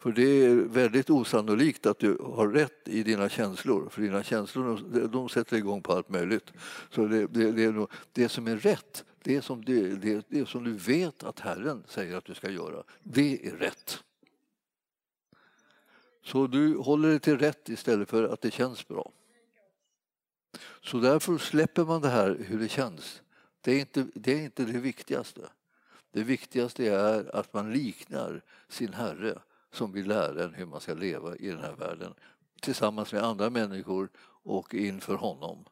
För 0.04 0.12
det 0.12 0.46
är 0.46 0.56
väldigt 0.56 1.10
osannolikt 1.10 1.86
att 1.86 2.00
du 2.00 2.18
har 2.18 2.48
rätt 2.48 2.88
i 2.88 3.04
dina 3.04 3.30
känslor, 3.30 3.90
för 3.90 4.02
dina 4.02 4.24
känslor 4.24 5.08
de 5.08 5.30
sätter 5.30 5.58
igång 5.58 5.82
på 5.82 5.94
allt 5.94 6.10
möjligt. 6.10 6.54
Så 6.90 7.06
det, 7.06 7.28
det, 7.28 7.52
det, 7.52 7.88
det 8.12 8.30
som 8.30 8.48
är 8.48 8.58
rätt, 8.58 9.06
det 9.24 9.42
som, 9.42 9.66
det, 9.66 9.96
det, 9.96 10.26
det 10.30 10.46
som 10.46 10.64
du 10.64 10.74
vet 10.74 11.24
att 11.24 11.40
Herren 11.40 11.84
säger 11.88 12.18
att 12.18 12.26
du 12.26 12.34
ska 12.34 12.50
göra, 12.50 12.84
det 13.04 13.48
är 13.48 13.52
rätt. 13.52 14.04
Så 16.24 16.48
du 16.48 16.78
håller 16.78 17.10
dig 17.10 17.20
till 17.20 17.38
rätt 17.38 17.70
istället 17.70 18.10
för 18.10 18.24
att 18.24 18.42
det 18.42 18.52
känns 18.52 18.88
bra. 18.88 19.12
Så 20.82 20.98
därför 21.00 21.38
släpper 21.38 21.86
man 21.86 22.02
det 22.02 22.10
här 22.10 22.38
hur 22.48 22.60
det 22.60 22.70
känns. 22.70 23.22
Det 23.62 23.72
är 23.72 23.80
inte 23.80 24.08
det, 24.14 24.34
är 24.34 24.44
inte 24.44 24.64
det 24.64 24.80
viktigaste. 24.80 25.42
Det 26.12 26.24
viktigaste 26.24 26.86
är 26.86 27.36
att 27.36 27.54
man 27.54 27.74
liknar 27.74 28.42
sin 28.70 28.94
Herre 28.94 29.40
som 29.72 29.92
vill 29.92 30.08
lära 30.08 30.44
en 30.44 30.54
hur 30.54 30.66
man 30.66 30.82
ska 30.82 30.94
leva 30.94 31.36
i 31.36 31.48
den 31.48 31.60
här 31.60 31.76
världen 31.76 32.14
tillsammans 32.62 33.14
med 33.14 33.24
andra 33.24 33.50
människor 33.50 34.10
och 34.44 34.74
inför 34.74 35.16
honom. 35.16 35.66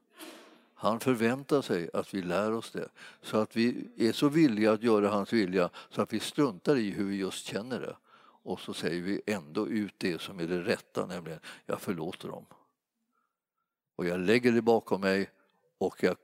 Han 0.81 0.99
förväntar 0.99 1.61
sig 1.61 1.89
att 1.93 2.13
vi 2.13 2.21
lär 2.21 2.53
oss 2.53 2.71
det, 2.71 2.89
så 3.21 3.37
att 3.37 3.55
vi 3.55 3.87
är 3.97 4.11
så 4.11 4.29
villiga 4.29 4.71
att 4.71 4.83
göra 4.83 5.09
hans 5.09 5.33
vilja 5.33 5.69
så 5.89 6.01
att 6.01 6.13
vi 6.13 6.19
struntar 6.19 6.75
i 6.75 6.89
hur 6.89 7.05
vi 7.05 7.15
just 7.15 7.45
känner 7.45 7.79
det. 7.79 7.95
Och 8.43 8.59
så 8.59 8.73
säger 8.73 9.01
vi 9.01 9.21
ändå 9.25 9.67
ut 9.67 9.93
det 9.97 10.21
som 10.21 10.39
är 10.39 10.47
det 10.47 10.61
rätta, 10.61 11.05
nämligen 11.05 11.39
jag 11.65 11.81
förlåter 11.81 12.27
dem. 12.27 12.45
Och 13.95 14.05
jag 14.05 14.19
lägger 14.19 14.51
det 14.51 14.61
bakom 14.61 15.01
mig 15.01 15.29
och 15.77 16.03
jag 16.03 16.15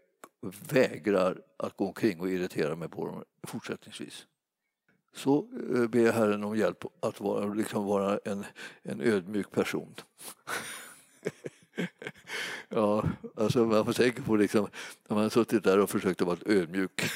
vägrar 0.71 1.41
att 1.57 1.77
gå 1.77 1.87
omkring 1.87 2.19
och 2.19 2.29
irritera 2.29 2.75
mig 2.75 2.89
på 2.89 3.05
dem 3.05 3.23
fortsättningsvis 3.43 4.27
så 5.13 5.47
eh, 5.75 5.87
ber 5.87 5.99
jag 5.99 6.13
Herren 6.13 6.43
om 6.43 6.57
hjälp 6.57 6.85
att 6.99 7.19
vara, 7.19 7.45
liksom 7.53 7.85
vara 7.85 8.19
en, 8.25 8.45
en 8.83 9.01
ödmjuk 9.01 9.51
person. 9.51 9.95
ja, 12.69 13.03
alltså 13.35 13.65
man 13.65 13.85
får 13.85 13.93
tänka 13.93 14.21
på 14.21 14.35
liksom, 14.35 14.67
när 15.07 15.15
man 15.15 15.23
har 15.23 15.29
suttit 15.29 15.63
där 15.63 15.79
och 15.79 15.89
försökt 15.89 16.21
att 16.21 16.27
vara 16.27 16.37
ödmjuk. 16.45 17.01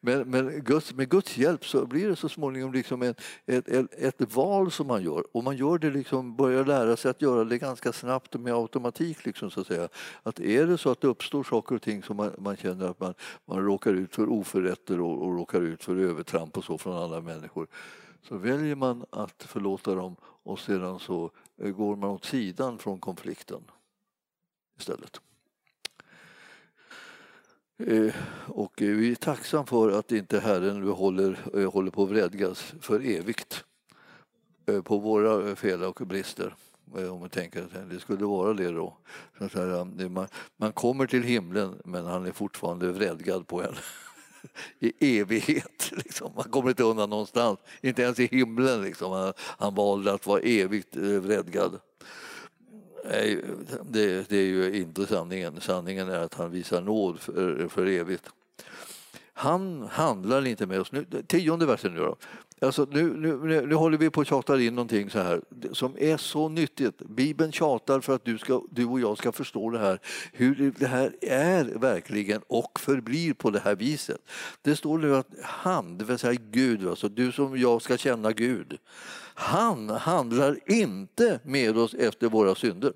Men, 0.00 0.30
men 0.30 0.64
Guds, 0.64 0.94
med 0.94 1.08
Guds 1.08 1.38
hjälp 1.38 1.66
så 1.66 1.86
blir 1.86 2.08
det 2.08 2.16
så 2.16 2.28
småningom 2.28 2.72
liksom 2.72 3.02
ett, 3.02 3.20
ett, 3.46 3.68
ett, 3.68 4.20
ett 4.20 4.34
val 4.34 4.70
som 4.70 4.86
man 4.86 5.02
gör 5.02 5.24
och 5.32 5.44
man 5.44 5.56
gör 5.56 5.78
det 5.78 5.90
liksom, 5.90 6.36
börjar 6.36 6.64
lära 6.64 6.96
sig 6.96 7.10
att 7.10 7.22
göra 7.22 7.44
det 7.44 7.58
ganska 7.58 7.92
snabbt 7.92 8.34
och 8.34 8.40
med 8.40 8.54
automatik. 8.54 9.26
Liksom, 9.26 9.50
så 9.50 9.60
att, 9.60 9.66
säga. 9.66 9.88
att 10.22 10.40
är 10.40 10.66
det 10.66 10.78
så 10.78 10.90
att 10.90 11.00
det 11.00 11.08
uppstår 11.08 11.44
saker 11.44 11.74
och 11.74 11.82
ting 11.82 12.02
som 12.02 12.16
man, 12.16 12.32
man 12.38 12.56
känner 12.56 12.90
att 12.90 13.00
man, 13.00 13.14
man 13.44 13.64
råkar 13.64 13.94
ut 13.94 14.14
för 14.14 14.28
oförrätter 14.28 15.00
och, 15.00 15.22
och 15.22 15.36
råkar 15.36 15.60
ut 15.60 15.84
för 15.84 15.96
övertramp 15.96 16.58
och 16.58 16.64
så 16.64 16.78
från 16.78 16.96
andra 16.96 17.20
människor 17.20 17.66
så 18.28 18.36
väljer 18.36 18.74
man 18.74 19.04
att 19.10 19.42
förlåta 19.42 19.94
dem 19.94 20.16
och 20.22 20.58
sedan 20.58 20.98
så 20.98 21.30
eh, 21.62 21.70
går 21.70 21.96
man 21.96 22.10
åt 22.10 22.24
sidan 22.24 22.78
från 22.78 23.00
konflikten 23.00 23.60
istället. 24.78 25.20
Eh, 27.78 28.14
och 28.46 28.72
vi 28.76 29.10
är 29.10 29.14
tacksamma 29.14 29.66
för 29.66 29.98
att 29.98 30.12
inte 30.12 30.40
Herren 30.40 30.80
nu 30.80 30.90
håller, 30.90 31.38
eh, 31.54 31.72
håller 31.72 31.90
på 31.90 32.02
att 32.02 32.10
vredgas 32.10 32.74
för 32.80 33.06
evigt 33.06 33.64
eh, 34.66 34.82
på 34.82 34.98
våra 34.98 35.56
fel 35.56 35.82
och 35.82 36.06
brister. 36.06 36.54
Eh, 36.98 37.14
om 37.14 37.20
man 37.20 37.30
tänker 37.30 37.62
att 37.62 37.90
det 37.90 38.00
skulle 38.00 38.24
vara 38.24 38.52
det 38.52 38.70
då. 38.70 38.96
man, 40.10 40.28
man 40.56 40.72
kommer 40.72 41.06
till 41.06 41.22
himlen 41.22 41.82
men 41.84 42.06
han 42.06 42.26
är 42.26 42.32
fortfarande 42.32 42.92
vredgad 42.92 43.46
på 43.46 43.62
en. 43.62 43.74
i 44.78 45.18
evighet. 45.20 45.92
Liksom. 45.92 46.32
Man 46.36 46.44
kommer 46.44 46.68
inte 46.68 46.82
undan 46.82 47.10
någonstans, 47.10 47.58
inte 47.80 48.02
ens 48.02 48.20
i 48.20 48.26
himlen. 48.26 48.82
Liksom. 48.82 49.12
Han, 49.12 49.32
han 49.38 49.74
valde 49.74 50.12
att 50.12 50.26
vara 50.26 50.40
evigt 50.40 50.96
vredgad. 50.96 51.80
Det, 53.82 54.28
det 54.28 54.36
är 54.36 54.46
ju 54.46 54.76
inte 54.76 55.06
sanningen. 55.06 55.60
Sanningen 55.60 56.08
är 56.08 56.18
att 56.18 56.34
han 56.34 56.50
visar 56.50 56.80
nåd 56.80 57.20
för, 57.20 57.68
för 57.68 57.86
evigt. 57.86 58.30
Han 59.32 59.88
handlar 59.90 60.46
inte 60.46 60.66
med 60.66 60.80
oss. 60.80 60.92
Nu, 60.92 61.06
tionde 61.26 61.66
versen 61.66 61.94
nu 61.94 62.00
då. 62.00 62.16
Alltså 62.60 62.86
nu, 62.90 63.16
nu, 63.16 63.66
nu 63.66 63.74
håller 63.74 63.98
vi 63.98 64.10
på 64.10 64.20
att 64.20 64.26
tjata 64.26 64.60
in 64.60 64.74
någonting 64.74 65.10
så 65.10 65.18
här 65.18 65.40
som 65.72 65.96
är 65.98 66.16
så 66.16 66.48
nyttigt. 66.48 66.98
Bibeln 66.98 67.52
tjatar 67.52 68.00
för 68.00 68.14
att 68.14 68.24
du, 68.24 68.38
ska, 68.38 68.62
du 68.70 68.84
och 68.84 69.00
jag 69.00 69.18
ska 69.18 69.32
förstå 69.32 69.70
det 69.70 69.78
här, 69.78 70.00
hur 70.32 70.72
det 70.78 70.86
här 70.86 71.16
är 71.20 71.64
verkligen 71.64 72.42
och 72.46 72.80
förblir 72.80 73.34
på 73.34 73.50
det 73.50 73.60
här 73.60 73.74
viset. 73.74 74.20
Det 74.62 74.76
står 74.76 74.98
nu 74.98 75.16
att 75.16 75.28
han, 75.42 75.98
det 75.98 76.04
vill 76.04 76.18
säga 76.18 76.40
Gud, 76.50 76.88
alltså 76.88 77.08
du 77.08 77.32
som 77.32 77.58
jag 77.58 77.82
ska 77.82 77.96
känna 77.96 78.32
Gud, 78.32 78.78
han 79.38 79.90
handlar 79.90 80.58
inte 80.66 81.40
med 81.44 81.78
oss 81.78 81.94
efter 81.94 82.28
våra 82.28 82.54
synder. 82.54 82.92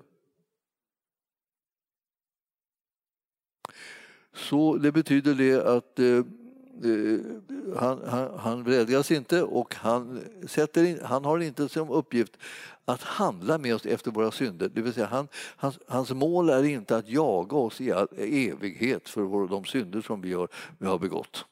Så 4.33 4.77
det 4.77 4.91
betyder 4.91 5.35
det 5.35 5.65
att 5.65 5.99
eh, 5.99 6.07
eh 6.07 7.19
han, 7.77 8.01
han, 8.07 8.39
han 8.39 8.63
vredgas 8.63 9.11
inte 9.11 9.43
och 9.43 9.75
han, 9.75 10.21
sätter 10.47 10.83
in, 10.83 10.99
han 11.03 11.25
har 11.25 11.39
inte 11.39 11.69
som 11.69 11.89
uppgift 11.89 12.37
att 12.85 13.03
handla 13.03 13.57
med 13.57 13.75
oss 13.75 13.85
efter 13.85 14.11
våra 14.11 14.31
synder. 14.31 14.69
Det 14.73 14.81
vill 14.81 14.93
säga 14.93 15.05
han, 15.05 15.27
hans, 15.35 15.79
hans 15.87 16.11
mål 16.11 16.49
är 16.49 16.63
inte 16.63 16.97
att 16.97 17.09
jaga 17.09 17.57
oss 17.57 17.81
i 17.81 17.91
all 17.91 18.07
evighet 18.17 19.09
för 19.09 19.21
vår, 19.21 19.47
de 19.47 19.65
synder 19.65 20.01
som 20.01 20.21
vi 20.21 20.33
har, 20.33 20.47
vi 20.77 20.87
har 20.87 20.99
begått. 20.99 21.45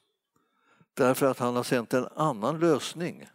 Därför 0.94 1.26
att 1.26 1.38
han 1.38 1.56
har 1.56 1.62
sänt 1.62 1.94
en 1.94 2.08
annan 2.14 2.58
lösning. 2.58 3.26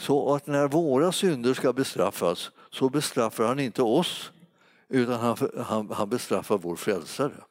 Så 0.00 0.34
att 0.34 0.46
när 0.46 0.68
våra 0.68 1.12
synder 1.12 1.54
ska 1.54 1.72
bestraffas 1.72 2.50
så 2.70 2.88
bestraffar 2.88 3.44
han 3.44 3.58
inte 3.58 3.82
oss 3.82 4.32
utan 4.88 5.20
han, 5.20 5.36
han, 5.64 5.90
han 5.90 6.08
bestraffar 6.08 6.58
vår 6.58 6.76
frälsare. 6.76 7.44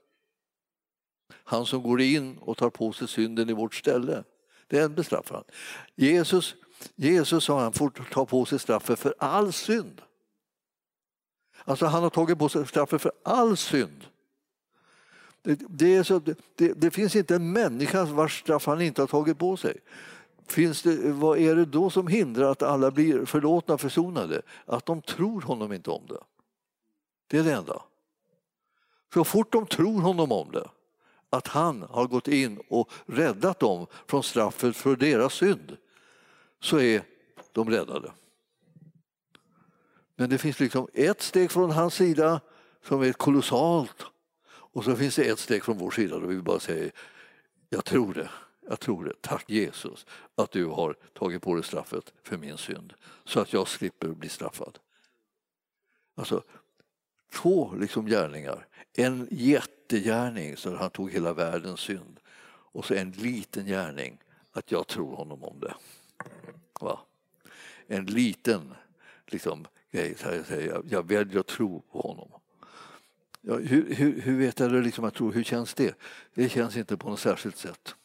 Han 1.34 1.66
som 1.66 1.84
går 1.84 2.02
in 2.02 2.38
och 2.38 2.58
tar 2.58 2.70
på 2.70 2.93
sig 2.93 3.08
synden 3.08 3.50
i 3.50 3.54
vårt 3.54 3.76
ställe. 3.76 4.24
Den 4.68 4.95
bestraffar 4.95 5.36
han. 5.36 5.43
Jesus, 5.95 6.56
Jesus 6.95 7.43
sa 7.43 7.62
han 7.62 7.74
får 7.74 7.89
ta 7.89 8.26
på 8.26 8.45
sig 8.45 8.60
straffet 8.60 9.00
för 9.00 9.14
all 9.18 9.54
synd. 9.54 10.02
Alltså 11.64 11.86
han 11.86 12.04
har 12.04 12.10
tagit 12.10 12.39
på 12.39 12.50
sig 12.50 12.68
straffet 12.68 13.02
för 13.02 13.12
all 13.24 13.58
synd. 13.58 14.06
Det, 15.41 15.60
det, 15.70 15.95
är 15.95 16.04
så, 16.04 16.20
det, 16.56 16.74
det, 16.74 16.91
finns 16.91 17.16
inte 17.16 17.36
en 17.36 17.52
människa 17.52 18.06
vars 18.06 18.39
straff 18.39 18.66
han 18.66 18.82
inte 18.82 19.02
har 19.02 19.08
tagit 19.08 19.38
på 19.38 19.58
sig. 19.58 19.80
Finns 20.50 20.82
det, 20.82 21.12
vad 21.12 21.38
är 21.38 21.56
det 21.56 21.66
då 21.66 21.89
som 21.89 22.08
hindrar 22.08 22.52
att 22.52 22.64
alla 22.64 22.91
blir 22.91 23.26
förlåtna 23.26 23.74
och 23.74 23.82
försonade? 23.82 24.41
Att 24.66 24.86
de 24.86 25.02
tror 25.02 25.41
honom 25.41 25.74
inte 25.74 25.89
om 25.89 26.06
det. 26.08 26.24
Det 27.28 27.38
är 27.38 27.43
det 27.43 27.54
enda. 27.54 27.82
Så 29.14 29.24
fort 29.24 29.52
de 29.52 29.66
tror 29.66 30.02
honom 30.02 30.32
om 30.32 30.52
det 30.52 30.70
att 31.30 31.47
han 31.47 31.82
har 31.89 32.08
gått 32.08 32.28
in 32.28 32.60
och 32.70 32.91
räddat 33.06 33.60
dem 33.60 33.88
från 34.08 34.24
straffet 34.24 34.76
för 34.76 34.95
deras 34.95 35.34
synd 35.34 35.78
så 36.60 36.80
är 36.80 37.04
de 37.52 37.70
räddade. 37.70 38.12
Men 40.16 40.30
det 40.30 40.38
finns 40.38 40.60
liksom 40.60 40.88
ett 40.93 41.22
steg 41.22 41.52
från 41.52 41.72
hans 41.72 41.93
sida 41.93 42.41
som 42.84 43.02
är 43.02 43.14
kolossalt 43.14 44.06
och 44.50 44.84
så 44.84 44.95
finns 44.95 45.16
det 45.16 45.30
ett 45.30 45.39
steg 45.39 45.64
från 45.64 45.78
vår 45.78 45.91
sida 45.91 46.20
då 46.20 46.28
vi 46.28 46.41
bara 46.41 46.60
säger 46.60 46.91
jag 47.70 47.86
tror 47.86 48.14
det, 48.14 48.30
jag 48.70 48.80
tror 48.80 49.05
det. 49.05 49.22
Tack 49.22 49.49
Jesus 49.49 50.05
att 50.36 50.51
du 50.51 50.65
har 50.65 50.95
tagit 51.13 51.41
på 51.41 51.55
dig 51.55 51.63
straffet 51.63 52.13
för 52.24 52.38
min 52.38 52.57
synd 52.57 52.93
så 53.26 53.39
att 53.39 53.53
jag 53.53 53.67
slipper 53.67 54.07
bli 54.07 54.30
straffad. 54.30 54.80
Alltså, 56.15 56.43
två 57.32 57.74
liksom 57.76 58.05
gärningar. 58.05 58.67
En 58.93 59.28
jättegärning 59.32 60.57
så 60.57 60.76
han 60.76 60.89
tog 60.89 61.11
hela 61.11 61.34
världens 61.34 61.80
synd 61.80 62.20
och 62.72 62.86
så 62.86 62.93
en 62.93 63.11
liten 63.11 63.65
gärning 63.65 64.17
att 64.51 64.72
jag 64.72 64.88
tror 64.88 65.15
honom 65.15 65.43
om 65.43 65.59
det. 65.59 65.74
Va? 66.80 66.99
En 67.88 68.05
liten 68.05 68.74
liksom, 69.28 69.67
grej, 69.91 70.15
jag, 70.24 70.45
säger, 70.45 70.84
jag 70.89 71.07
väljer 71.07 71.39
att 71.39 71.47
tro 71.47 71.82
på 71.91 72.01
honom. 72.01 72.30
Ja, 73.41 73.57
hur, 73.57 73.95
hur, 73.95 74.22
hur, 74.22 74.38
vet 74.38 74.59
jag 74.59 74.72
det 74.72 74.82
liksom 74.82 75.05
att 75.05 75.13
tro? 75.13 75.32
Hur 75.32 75.43
känns 75.43 75.74
det? 75.74 75.95
Det 76.34 76.49
känns 76.49 76.78
inte 76.78 76.97
på 76.97 77.09
något 77.09 77.20
särskilt 77.20 77.57
sätt. 77.57 77.95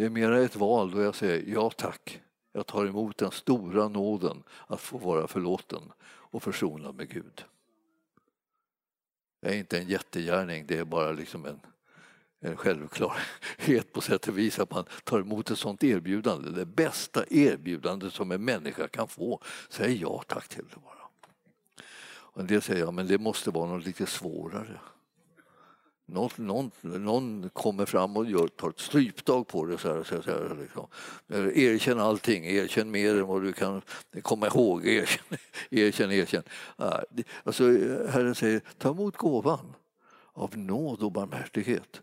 Det 0.00 0.06
är 0.06 0.10
mera 0.10 0.40
ett 0.40 0.56
val 0.56 0.90
då 0.90 1.02
jag 1.02 1.14
säger 1.14 1.54
ja 1.54 1.70
tack. 1.70 2.22
Jag 2.52 2.66
tar 2.66 2.86
emot 2.86 3.18
den 3.18 3.30
stora 3.30 3.88
nåden 3.88 4.42
att 4.66 4.80
få 4.80 4.98
vara 4.98 5.26
förlåten 5.26 5.92
och 6.02 6.42
försonad 6.42 6.94
med 6.94 7.08
Gud. 7.08 7.44
Det 9.42 9.48
är 9.48 9.54
inte 9.54 9.78
en 9.78 9.88
jättegärning, 9.88 10.66
det 10.66 10.78
är 10.78 10.84
bara 10.84 11.12
liksom 11.12 11.46
en, 11.46 11.60
en 12.40 12.56
självklarhet 12.56 13.92
på 13.92 14.00
sätt 14.00 14.28
och 14.28 14.38
vis 14.38 14.58
att 14.58 14.70
man 14.70 14.84
tar 15.04 15.20
emot 15.20 15.50
ett 15.50 15.58
sånt 15.58 15.84
erbjudande. 15.84 16.50
Det 16.50 16.66
bästa 16.66 17.24
erbjudande 17.30 18.10
som 18.10 18.32
en 18.32 18.44
människa 18.44 18.88
kan 18.88 19.08
få. 19.08 19.42
Säg 19.68 20.00
ja 20.00 20.22
tack 20.26 20.48
till 20.48 20.64
det 20.74 20.80
bara. 20.80 21.08
Och 22.02 22.40
en 22.40 22.46
del 22.46 22.62
säger 22.62 22.84
ja, 22.84 22.90
men 22.90 23.06
det 23.06 23.18
måste 23.18 23.50
vara 23.50 23.70
något 23.70 23.86
lite 23.86 24.06
svårare. 24.06 24.80
Någon, 26.12 26.30
någon, 26.36 26.70
någon 26.82 27.50
kommer 27.52 27.86
fram 27.86 28.16
och 28.16 28.26
gör, 28.26 28.48
tar 28.48 28.70
ett 28.70 28.80
stryptag 28.80 29.46
på 29.46 29.64
det. 29.64 29.78
Så 29.78 29.94
här, 29.94 30.02
så 30.02 30.14
här, 30.14 30.56
liksom. 30.60 30.86
Erkänn 31.54 32.00
allting, 32.00 32.44
erkänn 32.44 32.90
mer 32.90 33.16
än 33.16 33.26
vad 33.26 33.42
du 33.42 33.52
kan 33.52 33.82
komma 34.22 34.46
ihåg. 34.46 34.86
Erkänn, 34.86 35.38
erkänn. 35.70 36.12
erkänn. 36.12 36.42
Alltså, 37.44 37.64
Herren 38.08 38.34
säger, 38.34 38.60
ta 38.78 38.90
emot 38.90 39.16
gåvan 39.16 39.74
av 40.32 40.58
nåd 40.58 41.02
och 41.02 41.12
barmhärtighet 41.12 42.02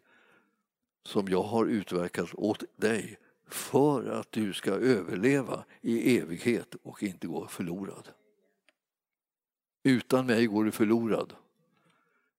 som 1.06 1.28
jag 1.28 1.44
har 1.44 1.66
utverkat 1.66 2.30
åt 2.34 2.64
dig 2.76 3.18
för 3.50 4.10
att 4.10 4.32
du 4.32 4.54
ska 4.54 4.72
överleva 4.72 5.64
i 5.82 6.18
evighet 6.18 6.76
och 6.84 7.04
inte 7.04 7.28
gå 7.28 7.48
förlorad. 7.48 8.10
Utan 9.84 10.26
mig 10.26 10.46
går 10.46 10.64
du 10.64 10.72
förlorad 10.72 11.34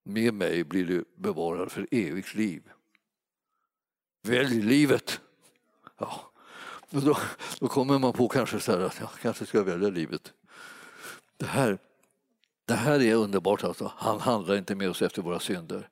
med 0.08 0.34
mig 0.34 0.64
blir 0.64 0.84
du 0.84 1.04
bevarad 1.16 1.72
för 1.72 1.86
evigt 1.90 2.34
liv. 2.34 2.62
Välj 4.22 4.62
livet! 4.62 5.20
Ja. 5.98 6.30
Då, 6.90 7.16
då 7.60 7.68
kommer 7.68 7.98
man 7.98 8.12
på 8.12 8.28
kanske 8.28 8.60
så 8.60 8.72
här 8.72 8.78
att 8.78 9.00
jag 9.00 9.08
kanske 9.22 9.46
ska 9.46 9.62
välja 9.62 9.88
livet. 9.88 10.32
Det 11.36 11.46
här, 11.46 11.78
det 12.64 12.74
här 12.74 13.02
är 13.02 13.14
underbart 13.14 13.64
alltså. 13.64 13.92
Han 13.96 14.20
handlar 14.20 14.56
inte 14.56 14.74
med 14.74 14.90
oss 14.90 15.02
efter 15.02 15.22
våra 15.22 15.40
synder. 15.40 15.88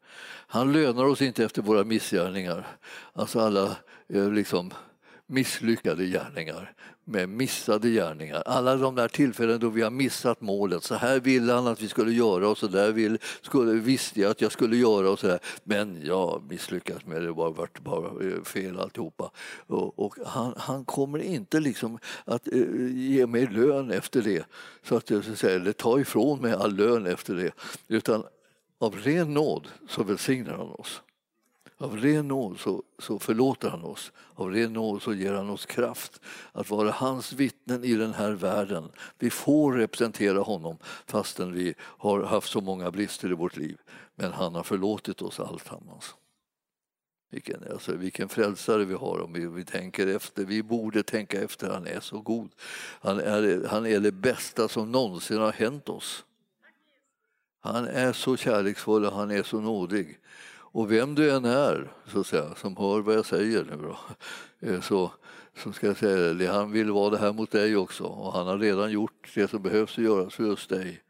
Han 0.48 0.72
lönar 0.72 1.04
oss 1.04 1.22
inte 1.22 1.44
efter 1.44 1.62
våra 1.62 1.84
missgärningar. 1.84 2.66
Alltså 3.12 3.40
alla 3.40 3.76
eh, 4.08 4.30
liksom 4.30 4.70
misslyckade 5.26 6.06
gärningar, 6.06 6.72
med 7.04 7.28
missade 7.28 7.90
gärningar. 7.90 8.42
Alla 8.46 8.76
de 8.76 8.94
där 8.94 9.08
tillfällen 9.08 9.60
då 9.60 9.68
vi 9.68 9.82
har 9.82 9.90
missat 9.90 10.40
målet. 10.40 10.82
Så 10.82 10.94
här 10.94 11.20
ville 11.20 11.52
han 11.52 11.66
att 11.66 11.82
vi 11.82 11.88
skulle 11.88 12.12
göra 12.12 12.48
och 12.48 12.58
så 12.58 12.66
där 12.66 12.92
vill, 12.92 13.18
skulle, 13.42 13.72
visste 13.72 14.20
jag 14.20 14.30
att 14.30 14.40
jag 14.40 14.52
skulle 14.52 14.76
göra 14.76 15.10
och 15.10 15.18
så 15.18 15.26
där. 15.26 15.38
Men 15.64 16.00
jag 16.02 16.42
misslyckades 16.48 17.06
med 17.06 17.20
det, 17.20 17.26
det 17.26 17.32
var 17.32 17.50
vart 17.50 17.80
bara 17.80 18.26
eh, 18.26 18.42
fel 18.42 18.80
alltihopa. 18.80 19.30
Och, 19.66 19.98
och 19.98 20.16
han, 20.26 20.54
han 20.56 20.84
kommer 20.84 21.18
inte 21.18 21.60
liksom 21.60 21.98
att 22.24 22.48
uh, 22.52 22.90
ge 22.92 23.26
mig 23.26 23.46
lön 23.46 23.90
efter 23.90 24.22
det, 24.22 24.46
så 24.82 24.96
att 24.96 25.10
jag 25.10 25.24
säga, 25.24 25.56
eller 25.56 25.72
ta 25.72 26.00
ifrån 26.00 26.40
mig 26.40 26.52
all 26.52 26.76
lön 26.76 27.06
efter 27.06 27.34
det. 27.34 27.52
Utan 27.88 28.24
av 28.78 28.96
ren 28.96 29.34
nåd 29.34 29.68
så 29.88 30.02
välsignar 30.02 30.52
han 30.52 30.70
oss. 30.70 31.02
Av 31.78 31.96
ren 31.96 32.28
nåd 32.28 32.58
så, 32.58 32.82
så 32.98 33.18
förlåter 33.18 33.70
han 33.70 33.84
oss. 33.84 34.12
Av 34.34 34.50
ren 34.50 34.72
nåd 34.72 35.02
så 35.02 35.14
ger 35.14 35.32
han 35.32 35.50
oss 35.50 35.66
kraft 35.66 36.20
att 36.52 36.70
vara 36.70 36.90
hans 36.90 37.32
vittnen 37.32 37.84
i 37.84 37.94
den 37.94 38.14
här 38.14 38.30
världen. 38.30 38.88
Vi 39.18 39.30
får 39.30 39.72
representera 39.72 40.40
honom 40.40 40.78
fastän 41.06 41.52
vi 41.52 41.74
har 41.80 42.22
haft 42.22 42.50
så 42.50 42.60
många 42.60 42.90
brister 42.90 43.30
i 43.30 43.34
vårt 43.34 43.56
liv. 43.56 43.78
Men 44.14 44.32
han 44.32 44.54
har 44.54 44.62
förlåtit 44.62 45.22
oss 45.22 45.40
alltsammans. 45.40 46.14
Vilken, 47.30 47.64
alltså, 47.72 47.92
vilken 47.96 48.28
frälsare 48.28 48.84
vi 48.84 48.94
har 48.94 49.20
om 49.20 49.32
vi, 49.32 49.46
vi 49.46 49.64
tänker 49.64 50.06
efter. 50.06 50.44
Vi 50.44 50.62
borde 50.62 51.02
tänka 51.02 51.42
efter, 51.42 51.70
han 51.70 51.86
är 51.86 52.00
så 52.00 52.20
god. 52.20 52.50
Han 53.00 53.20
är, 53.20 53.68
han 53.68 53.86
är 53.86 54.00
det 54.00 54.12
bästa 54.12 54.68
som 54.68 54.92
någonsin 54.92 55.38
har 55.38 55.52
hänt 55.52 55.88
oss. 55.88 56.24
Han 57.60 57.84
är 57.86 58.12
så 58.12 58.36
kärleksfull 58.36 59.04
och 59.04 59.12
han 59.12 59.30
är 59.30 59.42
så 59.42 59.60
nådig. 59.60 60.18
Och 60.76 60.92
vem 60.92 61.14
du 61.14 61.30
än 61.30 61.44
är, 61.44 61.92
så 62.06 62.20
att 62.20 62.26
säga, 62.26 62.54
som 62.54 62.76
hör 62.76 63.00
vad 63.00 63.14
jag 63.14 63.26
säger 63.26 63.64
nu 63.64 63.76
då, 63.82 63.98
eh, 64.68 64.80
så, 64.80 65.12
så 65.56 65.72
ska 65.72 65.86
jag 65.86 65.96
säga 65.96 66.34
det, 66.34 66.46
han 66.46 66.72
vill 66.72 66.90
vara 66.90 67.10
det 67.10 67.18
här 67.18 67.32
mot 67.32 67.50
dig 67.50 67.76
också 67.76 68.04
och 68.04 68.32
han 68.32 68.46
har 68.46 68.58
redan 68.58 68.92
gjort 68.92 69.30
det 69.34 69.50
som 69.50 69.62
behövs 69.62 69.98
att 69.98 70.04
göras 70.04 70.34
för 70.34 70.44
just 70.44 70.68
dig. 70.68 71.02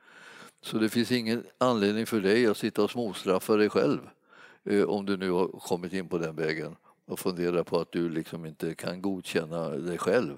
Så 0.62 0.78
det 0.78 0.88
finns 0.88 1.12
ingen 1.12 1.44
anledning 1.58 2.06
för 2.06 2.20
dig 2.20 2.46
att 2.46 2.56
sitta 2.56 2.82
och 2.82 2.90
småstraffa 2.90 3.56
dig 3.56 3.70
själv 3.70 3.98
eh, 4.64 4.82
om 4.82 5.06
du 5.06 5.16
nu 5.16 5.30
har 5.30 5.48
kommit 5.48 5.92
in 5.92 6.08
på 6.08 6.18
den 6.18 6.36
vägen 6.36 6.76
och 7.06 7.18
funderar 7.18 7.62
på 7.62 7.78
att 7.78 7.92
du 7.92 8.08
liksom 8.08 8.46
inte 8.46 8.74
kan 8.74 9.02
godkänna 9.02 9.68
dig 9.68 9.98
själv 9.98 10.36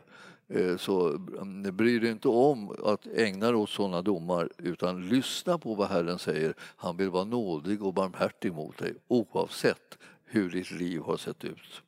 Eh, 0.48 0.76
så 0.76 1.08
mm, 1.08 1.76
bry 1.76 1.98
dig 1.98 2.10
inte 2.10 2.28
om 2.28 2.76
att 2.84 3.06
ägna 3.06 3.46
dig 3.46 3.54
åt 3.54 3.70
sådana 3.70 4.02
domar 4.02 4.50
utan 4.58 5.08
lyssna 5.08 5.58
på 5.58 5.74
vad 5.74 5.88
Herren 5.88 6.18
säger. 6.18 6.54
Han 6.58 6.96
vill 6.96 7.10
vara 7.10 7.24
nådig 7.24 7.82
och 7.82 7.94
barmhärtig 7.94 8.52
mot 8.52 8.78
dig 8.78 8.94
oavsett 9.08 9.98
hur 10.24 10.50
ditt 10.50 10.70
liv 10.70 11.00
har 11.00 11.16
sett 11.16 11.44
ut. 11.44 11.82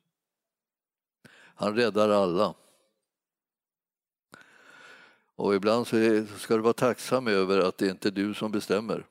Han 1.33 1.75
räddar 1.75 2.09
alla. 2.09 2.53
Och 5.35 5.55
ibland 5.55 5.87
så 5.87 6.25
ska 6.37 6.55
du 6.55 6.61
vara 6.61 6.73
tacksam 6.73 7.27
över 7.27 7.59
att 7.59 7.77
det 7.77 7.87
inte 7.87 8.09
är 8.09 8.11
du 8.11 8.33
som 8.33 8.51
bestämmer. 8.51 9.05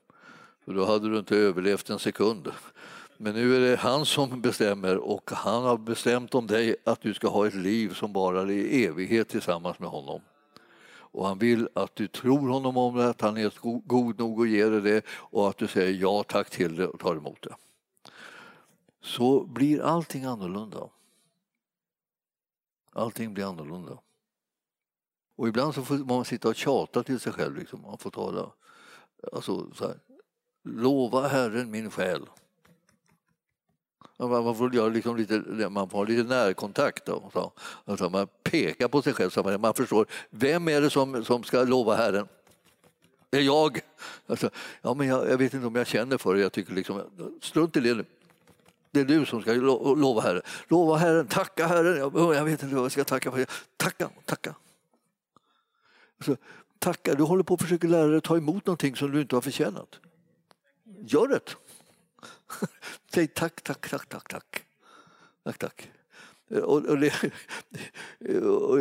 För 0.65 0.73
då 0.73 0.85
hade 0.85 1.09
du 1.09 1.19
inte 1.19 1.37
överlevt 1.37 1.89
en 1.89 1.99
sekund. 1.99 2.51
Men 3.23 3.33
nu 3.33 3.55
är 3.55 3.59
det 3.59 3.75
han 3.75 4.05
som 4.05 4.41
bestämmer 4.41 4.97
och 4.97 5.31
han 5.31 5.63
har 5.63 5.77
bestämt 5.77 6.35
om 6.35 6.47
dig 6.47 6.75
att 6.83 7.01
du 7.01 7.13
ska 7.13 7.27
ha 7.29 7.47
ett 7.47 7.53
liv 7.53 7.93
som 7.93 8.13
varar 8.13 8.51
i 8.51 8.85
evighet 8.85 9.29
tillsammans 9.29 9.79
med 9.79 9.89
honom. 9.89 10.21
Och 10.85 11.27
han 11.27 11.37
vill 11.37 11.69
att 11.75 11.95
du 11.95 12.07
tror 12.07 12.49
honom 12.49 12.77
om 12.77 12.95
det, 12.95 13.09
att 13.09 13.21
han 13.21 13.37
är 13.37 13.53
god 13.87 14.19
nog 14.19 14.41
att 14.41 14.49
ge 14.49 14.65
dig 14.65 14.81
det 14.81 15.05
och 15.09 15.49
att 15.49 15.57
du 15.57 15.67
säger 15.67 16.01
ja 16.01 16.23
tack 16.23 16.49
till 16.49 16.75
det 16.75 16.87
och 16.87 16.99
tar 16.99 17.15
emot 17.15 17.41
det. 17.41 17.55
Så 19.01 19.43
blir 19.43 19.81
allting 19.81 20.23
annorlunda. 20.23 20.89
Allting 22.93 23.33
blir 23.33 23.45
annorlunda. 23.45 23.97
Och 25.35 25.47
ibland 25.47 25.75
så 25.75 25.81
får 25.83 25.97
man 25.97 26.25
sitta 26.25 26.47
och 26.49 26.55
tjata 26.55 27.03
till 27.03 27.19
sig 27.19 27.33
själv. 27.33 27.55
Liksom. 27.57 27.81
Man 27.81 27.97
får 27.97 28.09
tala. 28.09 28.51
Alltså, 29.33 29.73
så 29.73 29.87
här. 29.87 29.99
Lova 30.63 31.27
Herren 31.27 31.71
min 31.71 31.91
själ. 31.91 32.27
Man 34.29 34.55
får, 34.55 34.75
göra 34.75 34.89
liksom 34.89 35.17
lite, 35.17 35.69
man 35.69 35.89
får 35.89 35.97
ha 35.97 36.05
lite 36.05 36.23
närkontakt. 36.23 37.05
Då, 37.05 37.29
så. 37.33 37.51
Alltså 37.85 38.09
man 38.09 38.27
pekar 38.43 38.87
på 38.87 39.01
sig 39.01 39.13
själv 39.13 39.29
så 39.29 39.43
man, 39.43 39.61
man 39.61 39.73
förstår 39.73 40.05
vem 40.29 40.67
är 40.67 40.81
det 40.81 40.89
som, 40.89 41.25
som 41.25 41.43
ska 41.43 41.63
lova 41.63 41.95
Herren. 41.95 42.27
Det 43.29 43.37
är 43.37 43.41
jag. 43.41 43.79
Alltså, 44.27 44.49
ja, 44.81 44.93
men 44.93 45.07
jag, 45.07 45.29
jag, 45.29 45.37
vet 45.37 45.53
inte 45.53 45.67
om 45.67 45.75
jag 45.75 45.87
känner 45.87 46.17
för 46.17 46.35
det. 46.35 46.41
Jag 46.41 46.51
tycker 46.51 46.73
liksom, 46.73 47.01
strunt 47.41 47.77
i 47.77 47.79
det 47.79 47.93
nu. 47.93 48.05
Det 48.91 48.99
är 48.99 49.05
du 49.05 49.25
som 49.25 49.41
ska 49.41 49.53
lova 49.53 50.21
Herren. 50.21 50.41
Lova 50.67 50.97
Herren, 50.97 51.27
tacka 51.27 51.67
Herren. 51.67 51.97
Jag, 51.97 52.35
jag 52.35 52.45
vet 52.45 52.63
inte 52.63 52.75
vad 52.75 52.83
jag 52.83 52.91
ska 52.91 53.03
tacka 53.03 53.31
för. 53.31 53.45
Tacka, 53.77 54.09
tacka. 54.25 54.55
Alltså, 56.17 56.35
tacka, 56.79 57.15
du 57.15 57.23
håller 57.23 57.43
på 57.43 57.53
att 57.53 57.61
försöka 57.61 57.87
lära 57.87 58.07
dig 58.07 58.17
att 58.17 58.23
ta 58.23 58.37
emot 58.37 58.65
någonting 58.65 58.95
som 58.95 59.11
du 59.11 59.21
inte 59.21 59.35
har 59.35 59.41
förtjänat. 59.41 59.99
Gör 61.05 61.27
det. 61.27 61.55
tak, 63.33 63.61
tak, 63.61 63.87
tak, 63.89 64.05
tak, 64.05 64.27
tak. 64.27 64.45
Tak, 65.43 65.57
tak. 65.57 66.00
Och, 66.59 66.85
och, 66.85 66.99
det, 66.99 67.13
och 68.45 68.79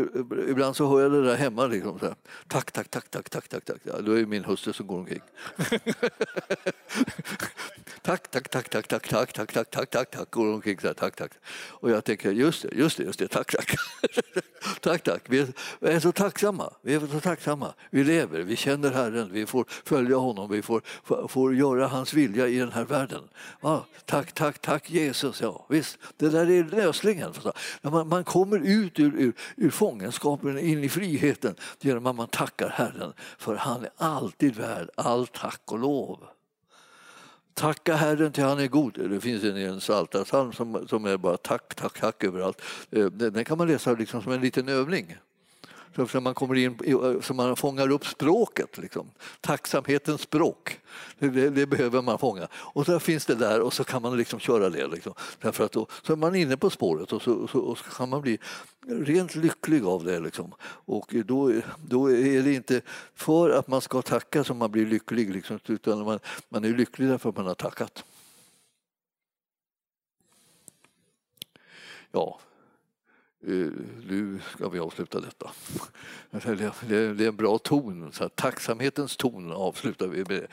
ibland 0.49 0.77
så 0.77 0.89
hör 0.89 1.01
jag 1.01 1.13
det 1.13 1.23
där 1.23 1.37
hemma. 1.37 1.67
Liksom, 1.67 1.99
så 1.99 2.07
här. 2.07 2.15
Tack, 2.49 2.73
tack, 2.73 2.91
tack, 2.91 3.11
tack, 3.11 3.31
tack, 3.31 3.49
tack, 3.49 3.65
tack. 3.65 3.81
Ja, 3.83 4.01
då 4.01 4.13
är 4.13 4.21
det 4.21 4.27
min 4.27 4.45
hustru 4.45 4.73
som 4.73 4.87
går 4.87 4.99
omkring. 4.99 5.21
tack, 8.03 8.31
tack, 8.31 8.49
tack, 8.49 8.69
tack, 8.69 8.89
tack, 8.89 9.09
tack, 9.09 9.33
tack, 9.33 9.53
tack, 9.53 9.71
tack, 9.71 9.91
tack, 9.91 10.11
tack, 10.11 10.31
går 10.31 10.55
omkring 10.55 10.81
så 10.81 10.87
här, 10.87 10.95
tack, 10.95 11.17
tack. 11.17 11.33
Och 11.71 11.91
jag 11.91 12.05
tänker, 12.05 12.33
just 12.33 12.63
det, 12.63 12.69
just 12.73 12.97
det, 12.97 13.03
just 13.03 13.19
det, 13.19 13.29
tack, 13.29 13.57
tack. 13.57 13.75
tack, 14.81 15.03
tack. 15.03 15.23
Vi 15.27 15.47
är 15.81 16.01
så 16.01 16.13
tacksamma, 16.13 16.73
vi 16.83 16.95
är 16.95 17.01
så 17.01 17.21
tacksamma. 17.21 17.75
Vi 17.91 18.05
lever, 18.05 18.41
vi 18.41 18.57
känner 18.57 18.91
Herren, 18.91 19.33
vi 19.33 19.47
får 19.47 19.65
följa 19.85 20.17
honom, 20.17 20.51
vi 20.51 20.63
får, 20.63 20.83
får 21.29 21.55
göra 21.55 21.87
hans 21.87 22.15
vilja 22.15 22.49
i 22.49 22.59
den 22.59 22.73
här 22.73 22.85
världen. 22.85 23.29
Ja, 23.61 23.87
tack, 24.05 24.33
tack, 24.33 24.59
tack 24.59 24.91
Jesus, 24.91 25.41
ja 25.41 25.67
visst, 25.69 25.99
det 26.17 26.29
där 26.29 26.51
är 26.51 26.65
lösningen. 26.65 27.33
När 27.83 27.91
man, 27.91 28.09
man 28.09 28.25
kommer 28.25 28.59
ut 28.59 28.99
ur, 28.99 29.15
ur, 29.17 29.33
ur 29.57 29.71
fångenskapen 29.71 30.59
in 30.59 30.85
i 30.85 30.89
friheten 30.89 31.55
genom 31.81 32.07
att 32.07 32.17
man 32.17 32.29
tackar 32.29 32.69
Herren, 32.69 33.13
för 33.39 33.55
han 33.55 33.85
är 33.85 33.91
alltid 33.97 34.57
värd 34.57 34.89
all 34.95 35.27
tack 35.27 35.63
och 35.65 35.79
lov. 35.79 36.19
Tacka 37.55 37.95
Herren 37.95 38.33
till 38.33 38.45
han 38.45 38.61
är 38.61 38.67
god. 38.67 39.11
Det 39.11 39.21
finns 39.21 39.45
en, 39.45 39.57
en 39.57 39.81
psaltarpsalm 39.81 40.53
som, 40.53 40.89
som 40.89 41.05
är 41.05 41.17
bara 41.17 41.37
tack, 41.37 41.75
tack, 41.75 42.01
tack 42.01 42.25
överallt. 42.25 42.63
Eh, 42.91 43.07
den 43.07 43.45
kan 43.45 43.59
man 43.59 43.69
läsa 43.69 43.93
liksom 43.93 44.23
som 44.23 44.33
en 44.33 44.41
liten 44.41 44.69
övning. 44.69 45.17
Så 45.97 46.21
man, 46.21 46.35
kommer 46.35 46.55
in, 46.55 47.21
så 47.23 47.35
man 47.35 47.57
fångar 47.57 47.91
upp 47.91 48.07
språket, 48.07 48.79
liksom. 48.79 49.11
tacksamhetens 49.41 50.21
språk. 50.21 50.81
Det, 51.19 51.51
det, 51.51 51.67
behöver 51.67 52.03
man 52.03 52.19
fånga. 52.19 52.49
Och 52.53 52.87
så 52.87 53.01
finns 53.01 53.27
det 53.27 53.35
där 53.35 53.61
och 53.61 53.73
så 53.73 53.85
kan 53.85 54.03
man 54.03 54.17
liksom 54.17 54.41
köra 54.41 54.71
det. 54.71 54.87
Liksom. 54.87 55.15
Därför 55.41 55.65
att 55.65 55.73
då, 55.73 55.87
så 56.03 56.13
är 56.13 56.17
man 56.17 56.35
inne 56.35 56.57
på 56.57 56.71
spåret 56.71 57.13
och 57.13 57.23
så, 57.23 57.49
så, 57.49 57.59
och 57.59 57.79
så 57.79 57.85
kan 57.85 58.09
man 58.09 58.23
bli 58.23 58.39
rent 58.87 59.35
lycklig 59.35 59.85
av 59.85 60.05
det. 60.05 60.21
Liksom. 60.21 60.55
Och 60.63 61.15
då, 61.25 61.53
då 61.89 62.11
är 62.11 62.43
det 62.43 62.53
inte 62.53 62.81
för 63.15 63.51
att 63.51 63.69
man 63.69 63.81
ska 63.81 64.03
tacka 64.03 64.45
som 64.45 64.59
man 64.59 64.71
blir 64.71 64.87
lycklig, 64.87 65.35
liksom, 65.35 65.59
utan 65.67 66.05
man, 66.05 66.19
man 66.49 66.65
är 66.65 66.69
lycklig 66.69 67.09
därför 67.09 67.29
att 67.29 67.37
man 67.37 67.47
har 67.47 67.55
tackat. 67.55 68.05
Ja, 72.13 72.41
Eh, 73.47 73.53
nu 74.09 74.39
ska 74.55 74.69
vi 74.69 74.79
avsluta 74.79 75.21
detta. 75.21 75.51
Det 76.89 77.25
är 77.25 77.29
en 77.29 77.37
bra 77.37 77.59
ton, 77.59 78.13
så 78.13 78.29
tacksamhetens 78.29 79.17
ton 79.17 79.53
avslutar 79.53 80.07
vi 80.07 80.25
med. 80.29 80.47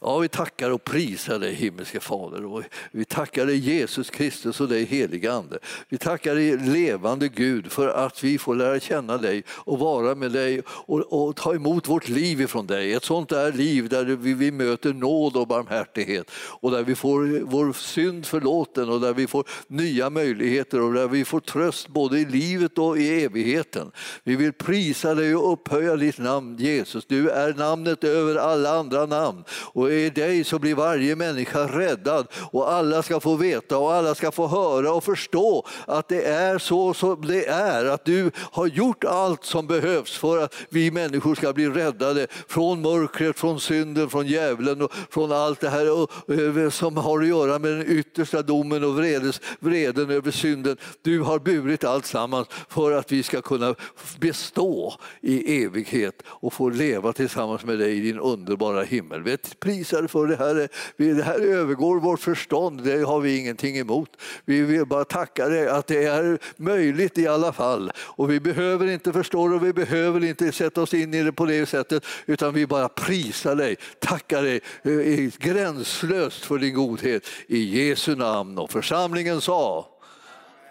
Ja, 0.00 0.18
vi 0.18 0.28
tackar 0.28 0.70
och 0.70 0.84
prisar 0.84 1.38
dig 1.38 1.54
himmelske 1.54 2.00
Fader 2.00 2.44
och 2.44 2.62
vi 2.90 3.04
tackar 3.04 3.46
dig 3.46 3.56
Jesus 3.56 4.10
Kristus 4.10 4.60
och 4.60 4.68
dig 4.68 4.84
helige 4.84 5.32
Ande. 5.32 5.58
Vi 5.88 5.98
tackar 5.98 6.34
dig 6.34 6.58
levande 6.58 7.28
Gud 7.28 7.72
för 7.72 7.88
att 7.88 8.24
vi 8.24 8.38
får 8.38 8.54
lära 8.54 8.80
känna 8.80 9.18
dig 9.18 9.44
och 9.48 9.78
vara 9.78 10.14
med 10.14 10.32
dig 10.32 10.62
och, 10.68 11.00
och 11.00 11.36
ta 11.36 11.54
emot 11.54 11.88
vårt 11.88 12.08
liv 12.08 12.40
ifrån 12.40 12.66
dig. 12.66 12.92
Ett 12.92 13.04
sånt 13.04 13.28
där 13.28 13.52
liv 13.52 13.88
där 13.88 14.04
vi, 14.04 14.34
vi 14.34 14.50
möter 14.50 14.92
nåd 14.92 15.36
och 15.36 15.46
barmhärtighet 15.46 16.30
och 16.34 16.70
där 16.70 16.82
vi 16.82 16.94
får 16.94 17.40
vår 17.44 17.72
synd 17.72 18.26
förlåten 18.26 18.88
och 18.88 19.00
där 19.00 19.14
vi 19.14 19.26
får 19.26 19.44
nya 19.66 20.10
möjligheter 20.10 20.80
och 20.80 20.92
där 20.92 21.08
vi 21.08 21.24
får 21.24 21.40
tröst 21.40 21.88
både 21.88 22.18
i 22.18 22.27
livet 22.28 22.78
och 22.78 22.98
i 22.98 23.24
evigheten. 23.24 23.92
Vi 24.24 24.36
vill 24.36 24.52
prisa 24.52 25.14
dig 25.14 25.36
och 25.36 25.52
upphöja 25.52 25.96
ditt 25.96 26.18
namn 26.18 26.56
Jesus. 26.56 27.04
Du 27.06 27.30
är 27.30 27.54
namnet 27.54 28.04
över 28.04 28.36
alla 28.36 28.78
andra 28.78 29.06
namn 29.06 29.44
och 29.50 29.92
i 29.92 30.10
dig 30.10 30.44
så 30.44 30.58
blir 30.58 30.74
varje 30.74 31.16
människa 31.16 31.58
räddad 31.58 32.26
och 32.52 32.72
alla 32.72 33.02
ska 33.02 33.20
få 33.20 33.36
veta 33.36 33.78
och 33.78 33.92
alla 33.92 34.14
ska 34.14 34.30
få 34.30 34.46
höra 34.46 34.92
och 34.92 35.04
förstå 35.04 35.66
att 35.86 36.08
det 36.08 36.22
är 36.22 36.58
så 36.58 36.94
som 36.94 37.26
det 37.26 37.46
är. 37.46 37.84
Att 37.84 38.04
du 38.04 38.30
har 38.36 38.66
gjort 38.66 39.04
allt 39.04 39.44
som 39.44 39.66
behövs 39.66 40.18
för 40.18 40.38
att 40.38 40.54
vi 40.70 40.90
människor 40.90 41.34
ska 41.34 41.52
bli 41.52 41.68
räddade 41.68 42.26
från 42.48 42.82
mörkret, 42.82 43.38
från 43.38 43.60
synden, 43.60 44.10
från 44.10 44.26
djävulen 44.26 44.82
och 44.82 44.92
från 45.10 45.32
allt 45.32 45.60
det 45.60 45.68
här 45.68 46.70
som 46.70 46.96
har 46.96 47.20
att 47.20 47.28
göra 47.28 47.58
med 47.58 47.70
den 47.70 47.90
yttersta 47.90 48.42
domen 48.42 48.84
och 48.84 48.94
vredes, 48.94 49.40
vreden 49.60 50.10
över 50.10 50.30
synden. 50.30 50.76
Du 51.02 51.20
har 51.20 51.38
burit 51.38 51.84
allt 51.84 52.06
tillsammans 52.18 52.48
för 52.68 52.92
att 52.92 53.12
vi 53.12 53.22
ska 53.22 53.42
kunna 53.42 53.74
bestå 54.18 54.94
i 55.20 55.64
evighet 55.64 56.22
och 56.26 56.52
få 56.52 56.68
leva 56.68 57.12
tillsammans 57.12 57.64
med 57.64 57.78
dig 57.78 57.96
i 57.96 58.00
din 58.00 58.18
underbara 58.18 58.82
himmel. 58.82 59.22
Vi 59.22 59.36
prisar 59.36 60.06
för 60.06 60.26
det 60.26 60.36
här. 60.36 60.68
Det 60.96 61.22
här 61.22 61.40
övergår 61.40 62.00
vårt 62.00 62.20
förstånd, 62.20 62.84
det 62.84 63.06
har 63.06 63.20
vi 63.20 63.38
ingenting 63.38 63.78
emot. 63.78 64.10
Vi 64.44 64.62
vill 64.62 64.86
bara 64.86 65.04
tacka 65.04 65.48
dig 65.48 65.68
att 65.68 65.86
det 65.86 66.04
är 66.04 66.38
möjligt 66.56 67.18
i 67.18 67.26
alla 67.26 67.52
fall. 67.52 67.92
Och 67.96 68.30
vi 68.30 68.40
behöver 68.40 68.86
inte 68.86 69.12
förstå 69.12 69.48
det 69.48 69.54
och 69.54 69.66
vi 69.66 69.72
behöver 69.72 70.24
inte 70.24 70.52
sätta 70.52 70.82
oss 70.82 70.94
in 70.94 71.14
i 71.14 71.22
det 71.22 71.32
på 71.32 71.46
det 71.46 71.66
sättet 71.66 72.04
utan 72.26 72.54
vi 72.54 72.66
bara 72.66 72.88
prisar 72.88 73.56
dig, 73.56 73.76
tackar 73.98 74.42
dig 74.42 74.60
eh, 74.82 75.30
gränslöst 75.38 76.44
för 76.44 76.58
din 76.58 76.74
godhet 76.74 77.22
i 77.46 77.58
Jesu 77.58 78.16
namn. 78.16 78.58
Och 78.58 78.70
församlingen 78.70 79.40
sa 79.40 79.97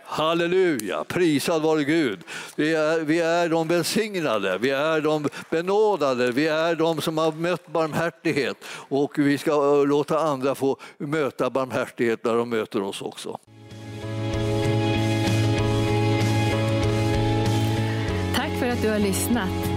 Halleluja, 0.09 1.03
prisad 1.03 1.61
vare 1.61 1.83
Gud. 1.83 2.19
Vi 2.55 2.75
är, 2.75 2.99
vi 2.99 3.19
är 3.19 3.49
de 3.49 3.67
välsignade, 3.67 4.57
vi 4.57 4.69
är 4.69 5.01
de 5.01 5.29
benådade, 5.49 6.31
vi 6.31 6.47
är 6.47 6.75
de 6.75 7.01
som 7.01 7.17
har 7.17 7.31
mött 7.31 7.67
barmhärtighet 7.67 8.57
och 8.89 9.19
vi 9.19 9.37
ska 9.37 9.51
eh, 9.51 9.85
låta 9.85 10.19
andra 10.19 10.55
få 10.55 10.77
möta 10.97 11.49
barmhärtighet 11.49 12.23
när 12.23 12.33
de 12.33 12.49
möter 12.49 12.81
oss 12.81 13.01
också. 13.01 13.37
Tack 18.35 18.51
för 18.59 18.67
att 18.67 18.81
du 18.81 18.89
har 18.89 18.99
lyssnat. 18.99 19.76